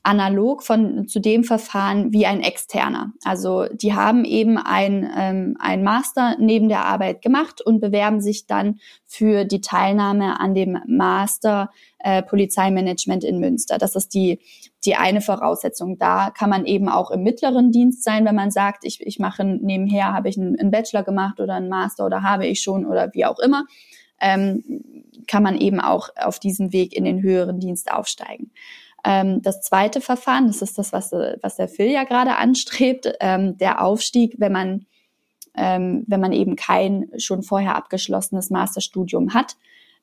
analog 0.04 0.62
von 0.62 1.06
zu 1.06 1.20
dem 1.20 1.44
Verfahren 1.44 2.12
wie 2.12 2.24
ein 2.24 2.40
externer. 2.40 3.12
Also 3.24 3.66
die 3.66 3.94
haben 3.94 4.24
eben 4.24 4.56
ein, 4.56 5.10
ähm, 5.14 5.56
ein 5.60 5.82
Master 5.82 6.36
neben 6.38 6.68
der 6.68 6.86
Arbeit 6.86 7.20
gemacht 7.20 7.60
und 7.60 7.80
bewerben 7.80 8.20
sich 8.20 8.46
dann 8.46 8.78
für 9.06 9.44
die 9.44 9.60
Teilnahme 9.60 10.40
an 10.40 10.54
dem 10.54 10.78
Master 10.86 11.70
äh, 11.98 12.22
Polizeimanagement 12.22 13.24
in 13.24 13.38
Münster. 13.38 13.76
Das 13.76 13.96
ist 13.96 14.14
die 14.14 14.40
die 14.84 14.94
eine 14.94 15.20
Voraussetzung. 15.20 15.98
Da 15.98 16.30
kann 16.30 16.48
man 16.48 16.64
eben 16.64 16.88
auch 16.88 17.10
im 17.10 17.22
mittleren 17.22 17.72
Dienst 17.72 18.04
sein, 18.04 18.24
wenn 18.24 18.36
man 18.36 18.50
sagt, 18.50 18.84
ich, 18.84 19.04
ich 19.04 19.18
mache 19.18 19.44
nebenher, 19.44 20.12
habe 20.14 20.28
ich 20.28 20.38
einen, 20.38 20.58
einen 20.58 20.70
Bachelor 20.70 21.02
gemacht 21.02 21.40
oder 21.40 21.54
einen 21.54 21.68
Master 21.68 22.06
oder 22.06 22.22
habe 22.22 22.46
ich 22.46 22.62
schon 22.62 22.86
oder 22.86 23.12
wie 23.12 23.26
auch 23.26 23.40
immer 23.40 23.64
ähm, 24.20 24.82
kann 25.26 25.42
man 25.42 25.58
eben 25.58 25.80
auch 25.80 26.08
auf 26.16 26.38
diesem 26.38 26.72
Weg 26.72 26.94
in 26.94 27.04
den 27.04 27.22
höheren 27.22 27.60
Dienst 27.60 27.92
aufsteigen. 27.92 28.50
Ähm, 29.04 29.42
das 29.42 29.60
zweite 29.60 30.00
Verfahren, 30.00 30.48
das 30.48 30.62
ist 30.62 30.78
das, 30.78 30.92
was, 30.92 31.12
was 31.12 31.56
der 31.56 31.68
Phil 31.68 31.90
ja 31.90 32.04
gerade 32.04 32.36
anstrebt, 32.36 33.12
ähm, 33.20 33.56
der 33.58 33.82
Aufstieg, 33.82 34.36
wenn 34.38 34.52
man, 34.52 34.86
ähm, 35.54 36.04
wenn 36.06 36.20
man 36.20 36.32
eben 36.32 36.56
kein 36.56 37.10
schon 37.16 37.42
vorher 37.42 37.76
abgeschlossenes 37.76 38.50
Masterstudium 38.50 39.34
hat, 39.34 39.56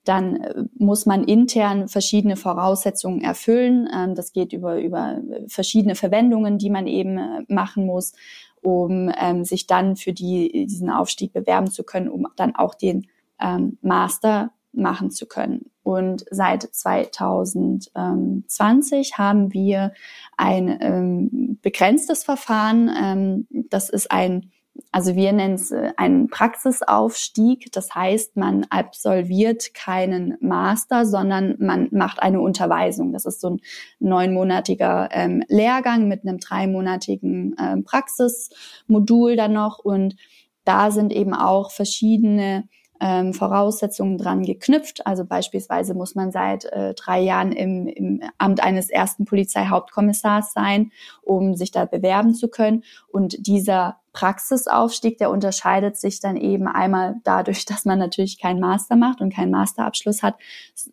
dann 0.05 0.37
äh, 0.37 0.63
muss 0.77 1.05
man 1.05 1.25
intern 1.25 1.87
verschiedene 1.87 2.37
Voraussetzungen 2.37 3.21
erfüllen. 3.21 3.89
Ähm, 3.93 4.15
das 4.15 4.31
geht 4.31 4.53
über, 4.53 4.79
über 4.79 5.19
verschiedene 5.47 5.95
Verwendungen, 5.95 6.57
die 6.57 6.69
man 6.69 6.87
eben 6.87 7.17
äh, 7.17 7.43
machen 7.47 7.85
muss, 7.85 8.13
um 8.61 9.11
ähm, 9.19 9.43
sich 9.43 9.67
dann 9.67 9.95
für 9.95 10.13
die, 10.13 10.65
diesen 10.67 10.89
Aufstieg 10.89 11.33
bewerben 11.33 11.69
zu 11.69 11.83
können, 11.83 12.09
um 12.09 12.27
dann 12.35 12.55
auch 12.55 12.75
den 12.75 13.07
ähm, 13.39 13.77
Master 13.81 14.51
machen 14.75 15.09
zu 15.11 15.25
können. 15.25 15.71
Und 15.83 16.25
seit 16.31 16.63
2020 16.63 19.17
haben 19.17 19.53
wir 19.53 19.93
ein 20.35 20.77
ähm, 20.81 21.59
begrenztes 21.61 22.23
Verfahren. 22.23 22.89
Ähm, 22.89 23.47
das 23.69 23.89
ist 23.89 24.11
ein, 24.11 24.51
also 24.91 25.15
wir 25.15 25.31
nennen 25.31 25.53
es 25.53 25.69
äh, 25.71 25.93
einen 25.95 26.27
Praxisaufstieg. 26.27 27.71
Das 27.71 27.93
heißt, 27.93 28.35
man 28.35 28.65
absolviert 28.71 29.75
keinen 29.75 30.39
Master, 30.41 31.05
sondern 31.05 31.55
man 31.59 31.89
macht 31.91 32.19
eine 32.19 32.41
Unterweisung. 32.41 33.13
Das 33.13 33.25
ist 33.25 33.41
so 33.41 33.51
ein 33.51 33.61
neunmonatiger 33.99 35.09
ähm, 35.11 35.43
Lehrgang 35.47 36.07
mit 36.07 36.23
einem 36.23 36.39
dreimonatigen 36.39 37.55
ähm, 37.59 37.83
Praxismodul 37.83 39.35
dann 39.35 39.53
noch. 39.53 39.77
Und 39.77 40.15
da 40.63 40.89
sind 40.89 41.13
eben 41.13 41.35
auch 41.35 41.69
verschiedene 41.71 42.67
ähm, 42.99 43.33
Voraussetzungen 43.33 44.17
dran 44.17 44.43
geknüpft. 44.43 45.05
Also 45.05 45.25
beispielsweise 45.25 45.93
muss 45.93 46.15
man 46.15 46.31
seit 46.31 46.65
äh, 46.65 46.93
drei 46.93 47.19
Jahren 47.21 47.51
im, 47.51 47.87
im 47.87 48.21
Amt 48.37 48.61
eines 48.63 48.89
ersten 48.89 49.25
Polizeihauptkommissars 49.25 50.53
sein, 50.53 50.91
um 51.21 51.55
sich 51.55 51.71
da 51.71 51.85
bewerben 51.85 52.33
zu 52.33 52.47
können. 52.47 52.83
Und 53.07 53.47
dieser 53.47 53.97
Praxisaufstieg, 54.15 55.17
der 55.17 55.29
unterscheidet 55.29 55.97
sich 55.97 56.21
dann 56.21 56.37
eben 56.37 56.67
einmal 56.67 57.15
dadurch, 57.25 57.65
dass 57.65 57.83
man 57.83 57.99
natürlich 57.99 58.39
keinen 58.39 58.61
Master 58.61 58.95
macht 58.95 59.19
und 59.19 59.33
keinen 59.33 59.51
Masterabschluss 59.51 60.23
hat 60.23 60.35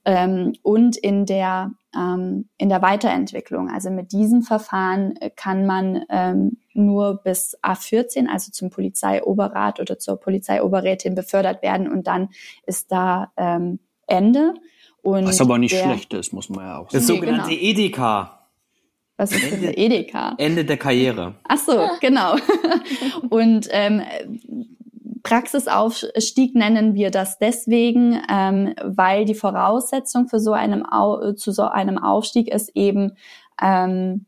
ähm, 0.04 0.54
und 0.62 0.96
in 0.96 1.24
der 1.24 1.70
ähm, 1.94 2.48
in 2.58 2.68
der 2.68 2.82
Weiterentwicklung. 2.82 3.70
Also 3.70 3.90
mit 3.90 4.10
diesem 4.12 4.42
Verfahren 4.42 5.14
kann 5.36 5.66
man 5.66 6.04
ähm, 6.08 6.58
nur 6.74 7.20
bis 7.22 7.56
A14, 7.62 8.26
also 8.26 8.50
zum 8.50 8.70
Polizeioberrat 8.70 9.78
oder 9.78 10.00
zur 10.00 10.16
Polizeioberrätin 10.16 11.14
befördert 11.14 11.62
werden 11.62 11.88
und 11.88 12.08
dann 12.08 12.30
ist 12.66 12.90
da 12.90 13.30
ähm, 13.36 13.78
Ende. 14.08 14.54
Und 15.00 15.26
Was 15.26 15.40
aber 15.40 15.58
nicht 15.58 15.74
der, 15.74 15.84
schlecht 15.84 16.12
ist, 16.14 16.32
muss 16.32 16.48
man 16.48 16.64
ja 16.64 16.78
auch 16.78 16.90
sagen. 16.90 16.92
Das 16.92 17.06
sogenannte 17.06 17.56
genau. 17.56 17.62
EDK. 17.62 18.41
Was 19.22 19.30
ist 19.30 19.52
denn 19.52 19.62
Edeka? 19.62 20.34
Ende 20.38 20.64
der 20.64 20.76
Karriere. 20.76 21.34
Ach 21.46 21.58
so, 21.58 21.88
genau. 22.00 22.34
Und 23.30 23.68
ähm, 23.70 24.02
Praxisaufstieg 25.22 26.56
nennen 26.56 26.94
wir 26.94 27.12
das 27.12 27.38
deswegen, 27.38 28.20
ähm, 28.28 28.74
weil 28.82 29.24
die 29.24 29.36
Voraussetzung 29.36 30.26
für 30.26 30.40
so 30.40 30.52
einem 30.52 30.84
Au 30.84 31.34
zu 31.34 31.52
so 31.52 31.62
einem 31.62 31.98
Aufstieg 31.98 32.52
ist 32.52 32.72
eben 32.74 33.12
ähm, 33.62 34.26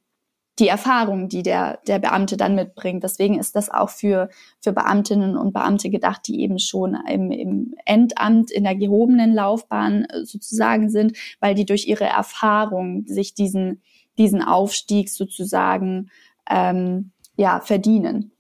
die 0.61 0.69
Erfahrung, 0.69 1.29
die 1.29 1.43
der, 1.43 1.81
der 1.89 1.99
Beamte 1.99 2.37
dann 2.37 2.55
mitbringt. 2.55 3.03
Deswegen 3.03 3.37
ist 3.41 3.57
das 3.57 3.71
auch 3.71 3.91
für, 3.91 4.29
für 4.61 4.73
Beamtinnen 4.73 5.37
und 5.37 5.53
Beamte 5.53 5.91
gedacht, 5.91 6.21
die 6.29 6.41
eben 6.41 6.61
schon 6.61 6.97
im, 7.09 7.33
im 7.33 7.75
Endamt 7.85 8.53
in 8.53 8.63
der 8.63 8.77
gehobenen 8.77 9.35
Laufbahn 9.35 10.05
äh, 10.05 10.25
sozusagen 10.25 10.89
sind, 10.89 11.17
weil 11.41 11.57
die 11.57 11.67
durch 11.67 11.89
ihre 11.89 12.05
Erfahrung 12.05 13.05
sich 13.09 13.35
diesen 13.35 13.83
diesen 14.19 14.43
Aufstieg 14.43 15.11
sozusagen 15.11 16.11
ähm, 16.49 17.13
ja 17.37 17.61
verdienen. 17.61 18.33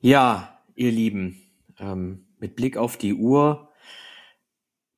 Ja, 0.00 0.60
ihr 0.74 0.92
Lieben, 0.92 1.42
ähm, 1.78 2.26
mit 2.38 2.56
Blick 2.56 2.76
auf 2.76 2.96
die 2.96 3.14
Uhr 3.14 3.66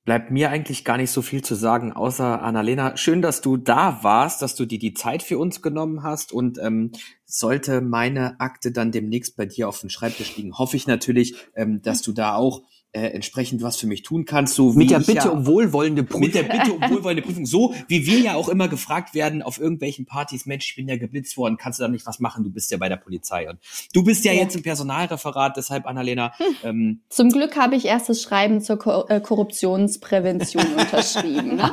bleibt 0.08 0.30
mir 0.30 0.48
eigentlich 0.48 0.86
gar 0.86 0.96
nicht 0.96 1.10
so 1.10 1.20
viel 1.20 1.44
zu 1.44 1.54
sagen, 1.54 1.92
außer 1.92 2.40
Annalena, 2.40 2.96
schön, 2.96 3.20
dass 3.20 3.42
du 3.42 3.58
da 3.58 4.02
warst, 4.02 4.40
dass 4.40 4.54
du 4.54 4.64
dir 4.64 4.78
die 4.78 4.94
Zeit 4.94 5.22
für 5.22 5.36
uns 5.36 5.60
genommen 5.60 6.02
hast 6.02 6.32
und 6.32 6.56
ähm, 6.62 6.92
sollte 7.26 7.82
meine 7.82 8.40
Akte 8.40 8.72
dann 8.72 8.90
demnächst 8.90 9.36
bei 9.36 9.44
dir 9.44 9.68
auf 9.68 9.80
dem 9.80 9.90
Schreibtisch 9.90 10.34
liegen, 10.38 10.56
hoffe 10.56 10.78
ich 10.78 10.86
natürlich, 10.86 11.36
ähm, 11.54 11.82
dass 11.82 12.00
du 12.00 12.12
da 12.12 12.36
auch 12.36 12.62
äh, 12.92 13.08
entsprechend 13.08 13.62
was 13.62 13.76
für 13.76 13.86
mich 13.86 14.02
tun 14.02 14.24
kannst. 14.24 14.54
So 14.54 14.72
mit 14.72 14.90
der 14.90 15.00
Bitte 15.00 15.12
ja, 15.12 15.28
um 15.28 15.46
wohlwollende 15.46 16.02
Prüfung. 16.02 16.20
Mit 16.28 16.34
der 16.34 16.42
Bitte 16.44 16.72
um 16.72 16.80
wohlwollende 16.82 17.22
Prüfung. 17.22 17.44
So 17.46 17.74
wie 17.86 18.06
wir 18.06 18.18
ja 18.18 18.34
auch 18.34 18.48
immer 18.48 18.68
gefragt 18.68 19.14
werden 19.14 19.42
auf 19.42 19.58
irgendwelchen 19.60 20.06
Partys, 20.06 20.46
Mensch, 20.46 20.70
ich 20.70 20.76
bin 20.76 20.88
ja 20.88 20.96
geblitzt 20.96 21.36
worden, 21.36 21.56
kannst 21.56 21.78
du 21.78 21.84
da 21.84 21.88
nicht 21.88 22.06
was 22.06 22.18
machen? 22.18 22.44
Du 22.44 22.50
bist 22.50 22.70
ja 22.70 22.78
bei 22.78 22.88
der 22.88 22.96
Polizei. 22.96 23.48
Und 23.48 23.58
du 23.92 24.02
bist 24.04 24.24
ja, 24.24 24.32
Ja. 24.32 24.40
jetzt 24.42 24.56
im 24.56 24.62
Personalreferat, 24.62 25.56
deshalb, 25.56 25.86
Annalena, 25.86 26.32
ähm, 26.64 27.02
Zum 27.10 27.30
Glück 27.30 27.56
habe 27.56 27.76
ich 27.76 27.84
erst 27.84 28.08
das 28.08 28.22
Schreiben 28.22 28.60
zur 28.60 28.78
Ko 28.78 29.04
äh, 29.08 29.20
Korruptionsprävention 29.20 30.64
unterschrieben. 30.78 31.56
Ne? 31.56 31.72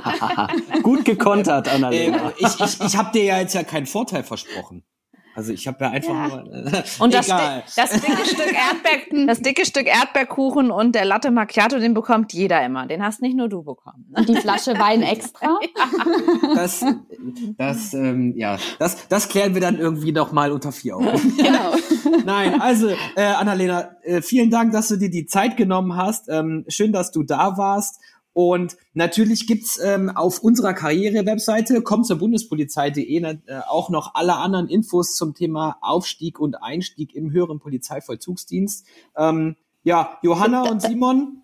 Gut 0.84 1.06
gekontert, 1.06 1.68
äh, 1.68 1.72
Annalena. 1.72 2.34
ich, 2.38 2.60
ich, 2.60 2.82
ich 2.82 2.98
habe 2.98 3.12
dir 3.14 3.24
ja 3.24 3.40
jetzt 3.40 3.54
ja 3.56 3.64
keinen 3.64 3.86
Vorteil 3.86 4.24
versprochen. 4.24 4.84
Also 5.36 5.52
ich 5.52 5.68
habe 5.68 5.84
ja 5.84 5.92
einfach 5.92 6.10
Ja. 6.14 6.28
nur. 6.44 6.54
Äh, 6.74 6.84
Und 7.00 7.14
das, 7.14 7.28
egal. 7.28 7.64
das 7.76 7.90
dicke 7.92 8.26
Stück 8.26 8.54
Erdbeer, 8.54 9.26
das 9.28 9.42
dicke 9.42 9.66
Stück 9.66 9.88
Erdbeerkuchen 9.88 10.72
und 10.72 10.96
der 10.96 11.04
Latte 11.06 11.30
Macchiato, 11.30 11.78
den 11.80 11.94
bekommt 11.94 12.32
jeder 12.34 12.64
immer. 12.66 12.88
Den 12.88 13.04
hast 13.04 13.22
nicht 13.22 13.36
nur 13.36 13.50
du 13.50 13.62
bekommen. 13.64 14.06
Ne? 14.10 14.20
Und 14.20 14.30
die 14.30 14.36
Flasche 14.36 14.78
Wein 14.80 15.02
extra. 15.02 15.60
Das, 16.56 16.86
das, 17.58 17.94
ähm, 17.94 18.34
ja, 18.38 18.58
das, 18.80 19.08
das 19.10 19.28
klären 19.30 19.54
wir 19.54 19.62
dann 19.62 19.78
irgendwie 19.78 20.12
noch 20.12 20.32
mal 20.32 20.52
unter 20.52 20.72
vier 20.72 20.96
Augen. 20.96 21.08
Genau. 21.38 21.74
Nein, 22.26 22.62
also 22.62 22.90
äh, 23.16 23.24
Annalena, 23.24 23.92
äh, 24.04 24.22
vielen 24.22 24.50
Dank, 24.50 24.72
dass 24.72 24.88
du 24.88 24.96
dir 24.98 25.10
die 25.10 25.26
Zeit 25.26 25.58
genommen 25.58 25.96
hast. 25.98 26.30
Ähm, 26.30 26.66
schön, 26.68 26.92
dass 26.94 27.12
du 27.12 27.24
da 27.24 27.58
warst. 27.58 28.00
Und 28.36 28.76
natürlich 28.94 29.48
gibt's 29.48 29.80
ähm, 29.82 30.10
auf 30.10 30.40
unserer 30.40 30.74
Karriere-Webseite 30.74 31.82
komm 31.84 32.04
zur 32.04 32.18
Bundespolizei.de 32.18 33.24
äh, 33.24 33.38
auch 33.70 33.90
noch 33.90 34.14
alle 34.16 34.36
anderen 34.36 34.68
Infos 34.68 35.16
zum 35.16 35.34
Thema 35.34 35.78
Aufstieg 35.80 36.38
und 36.38 36.62
Einstieg 36.62 37.16
im 37.16 37.32
höheren 37.32 37.60
Polizeivollzugsdienst. 37.60 38.86
Ähm, 39.16 39.56
ja, 39.86 40.20
Johanna 40.22 40.64
und 40.70 40.82
Simon. 40.82 41.44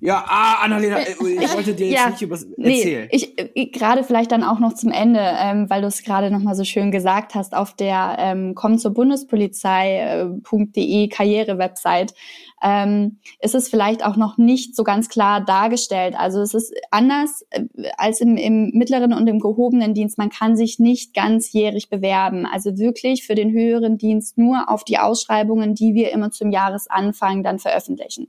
Ja, 0.00 0.24
ah, 0.28 0.62
Annalena, 0.62 0.98
äh, 0.98 1.10
ich 1.10 1.54
wollte 1.54 1.74
dir 1.74 1.88
jetzt 1.88 1.98
Ja, 1.98 2.10
nicht 2.10 2.22
über 2.22 2.38
Nee, 2.56 2.78
erzählen. 2.78 3.08
ich, 3.10 3.36
ich 3.54 3.72
gerade 3.72 4.04
vielleicht 4.04 4.30
dann 4.30 4.44
auch 4.44 4.60
noch 4.60 4.74
zum 4.74 4.92
Ende, 4.92 5.18
ähm, 5.20 5.68
weil 5.68 5.80
du 5.80 5.88
es 5.88 6.04
gerade 6.04 6.30
noch 6.30 6.38
mal 6.40 6.54
so 6.54 6.62
schön 6.64 6.92
gesagt 6.92 7.34
hast, 7.34 7.52
auf 7.54 7.74
der 7.74 8.14
ähm, 8.18 8.54
komm 8.54 8.78
zur 8.78 8.94
Bundespolizei.de 8.94 11.08
Karriere-Website 11.08 12.14
ähm, 12.62 13.18
ist 13.40 13.54
es 13.54 13.68
vielleicht 13.68 14.04
auch 14.04 14.16
noch 14.16 14.38
nicht 14.38 14.74
so 14.74 14.84
ganz 14.84 15.08
klar 15.08 15.44
dargestellt. 15.44 16.14
Also 16.16 16.40
es 16.40 16.54
ist 16.54 16.74
anders 16.90 17.44
äh, 17.50 17.64
als 17.96 18.20
im, 18.20 18.36
im 18.36 18.70
mittleren 18.74 19.12
und 19.12 19.26
im 19.26 19.40
gehobenen 19.40 19.94
Dienst. 19.94 20.18
Man 20.18 20.30
kann 20.30 20.56
sich 20.56 20.78
nicht 20.78 21.14
ganzjährig 21.14 21.88
bewerben. 21.88 22.46
Also 22.46 22.78
wirklich 22.78 23.26
für 23.26 23.34
den 23.34 23.52
höheren 23.52 23.98
Dienst 23.98 24.38
nur 24.38 24.68
auf 24.68 24.84
die 24.84 24.98
Ausschreibungen, 24.98 25.74
die 25.74 25.94
wir 25.94 26.12
immer 26.12 26.30
zum 26.30 26.50
Jahresanfang 26.50 27.42
dann 27.42 27.58
veröffentlichen. 27.58 28.28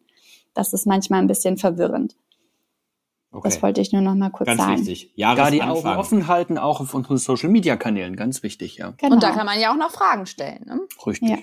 Das 0.54 0.74
ist 0.74 0.86
manchmal 0.86 1.22
ein 1.22 1.28
bisschen 1.28 1.58
verwirrend. 1.58 2.16
Das 3.44 3.62
wollte 3.62 3.80
ich 3.80 3.92
nur 3.92 4.02
noch 4.02 4.16
mal 4.16 4.32
kurz 4.32 4.48
Ganz 4.48 4.60
sagen. 4.60 4.88
wichtig. 4.88 5.14
Da 5.16 5.52
die 5.52 5.62
Augen 5.62 5.88
offen 5.88 6.28
halten, 6.28 6.58
auch 6.58 6.82
auf 6.82 6.94
unseren 6.96 7.18
Social 7.18 7.50
Media 7.50 7.78
Kanälen, 7.78 8.16
ganz 8.16 8.42
wichtig, 8.42 8.78
ja. 8.78 8.94
Genau. 8.98 9.14
Und 9.14 9.24
da 9.24 9.32
kann 9.32 9.46
man 9.46 9.60
ja 9.60 9.72
auch 9.72 9.78
noch 9.78 9.92
Fragen 9.92 10.26
stellen. 10.26 10.66
Ne? 10.66 10.80
Richtig. 11.06 11.30
Ja. 11.30 11.38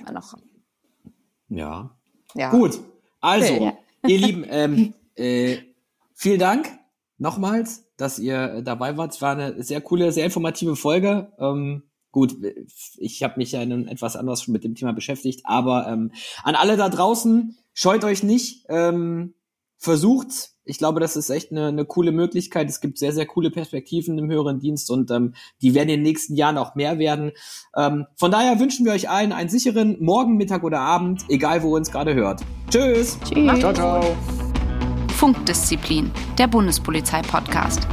Ja. 1.48 1.90
ja. 2.34 2.50
Gut, 2.50 2.80
also, 3.20 3.54
Okay. 3.54 3.72
ihr 4.06 4.18
Lieben, 4.18 4.44
ähm, 4.48 4.94
äh, 5.14 5.58
vielen 6.14 6.40
Dank 6.40 6.68
nochmals, 7.18 7.84
dass 7.96 8.18
ihr 8.18 8.62
dabei 8.62 8.96
wart. 8.96 9.14
Es 9.14 9.22
war 9.22 9.32
eine 9.32 9.62
sehr 9.62 9.80
coole, 9.80 10.10
sehr 10.10 10.24
informative 10.24 10.74
Folge. 10.74 11.32
Ähm, 11.38 11.84
gut, 12.16 12.34
ich 12.96 13.22
habe 13.22 13.34
mich 13.36 13.52
ja 13.52 13.62
nun 13.66 13.88
etwas 13.88 14.16
anders 14.16 14.42
schon 14.42 14.52
mit 14.52 14.64
dem 14.64 14.74
Thema 14.74 14.94
beschäftigt, 14.94 15.42
aber 15.44 15.86
ähm, 15.86 16.12
an 16.44 16.54
alle 16.54 16.78
da 16.78 16.88
draußen, 16.88 17.58
scheut 17.74 18.04
euch 18.04 18.22
nicht, 18.22 18.64
ähm, 18.70 19.34
versucht. 19.76 20.52
Ich 20.64 20.78
glaube, 20.78 20.98
das 20.98 21.16
ist 21.16 21.28
echt 21.28 21.50
eine, 21.50 21.66
eine 21.66 21.84
coole 21.84 22.12
Möglichkeit. 22.12 22.70
Es 22.70 22.80
gibt 22.80 22.96
sehr, 22.96 23.12
sehr 23.12 23.26
coole 23.26 23.50
Perspektiven 23.50 24.16
im 24.16 24.30
höheren 24.30 24.60
Dienst 24.60 24.90
und 24.90 25.10
ähm, 25.10 25.34
die 25.60 25.74
werden 25.74 25.90
in 25.90 25.96
den 25.96 26.04
nächsten 26.04 26.36
Jahren 26.36 26.56
auch 26.56 26.74
mehr 26.74 26.98
werden. 26.98 27.32
Ähm, 27.76 28.06
von 28.16 28.30
daher 28.30 28.58
wünschen 28.60 28.86
wir 28.86 28.92
euch 28.92 29.10
allen 29.10 29.32
einen 29.32 29.50
sicheren 29.50 30.02
Morgen, 30.02 30.38
Mittag 30.38 30.64
oder 30.64 30.80
Abend, 30.80 31.22
egal 31.28 31.62
wo 31.62 31.74
ihr 31.74 31.80
uns 31.80 31.92
gerade 31.92 32.14
hört. 32.14 32.40
Tschüss! 32.70 33.18
Tschüss. 33.28 33.58
Ciao, 33.58 33.74
ciao. 33.74 34.16
Funkdisziplin, 35.08 36.10
der 36.38 36.46
Bundespolizei-Podcast. 36.46 37.86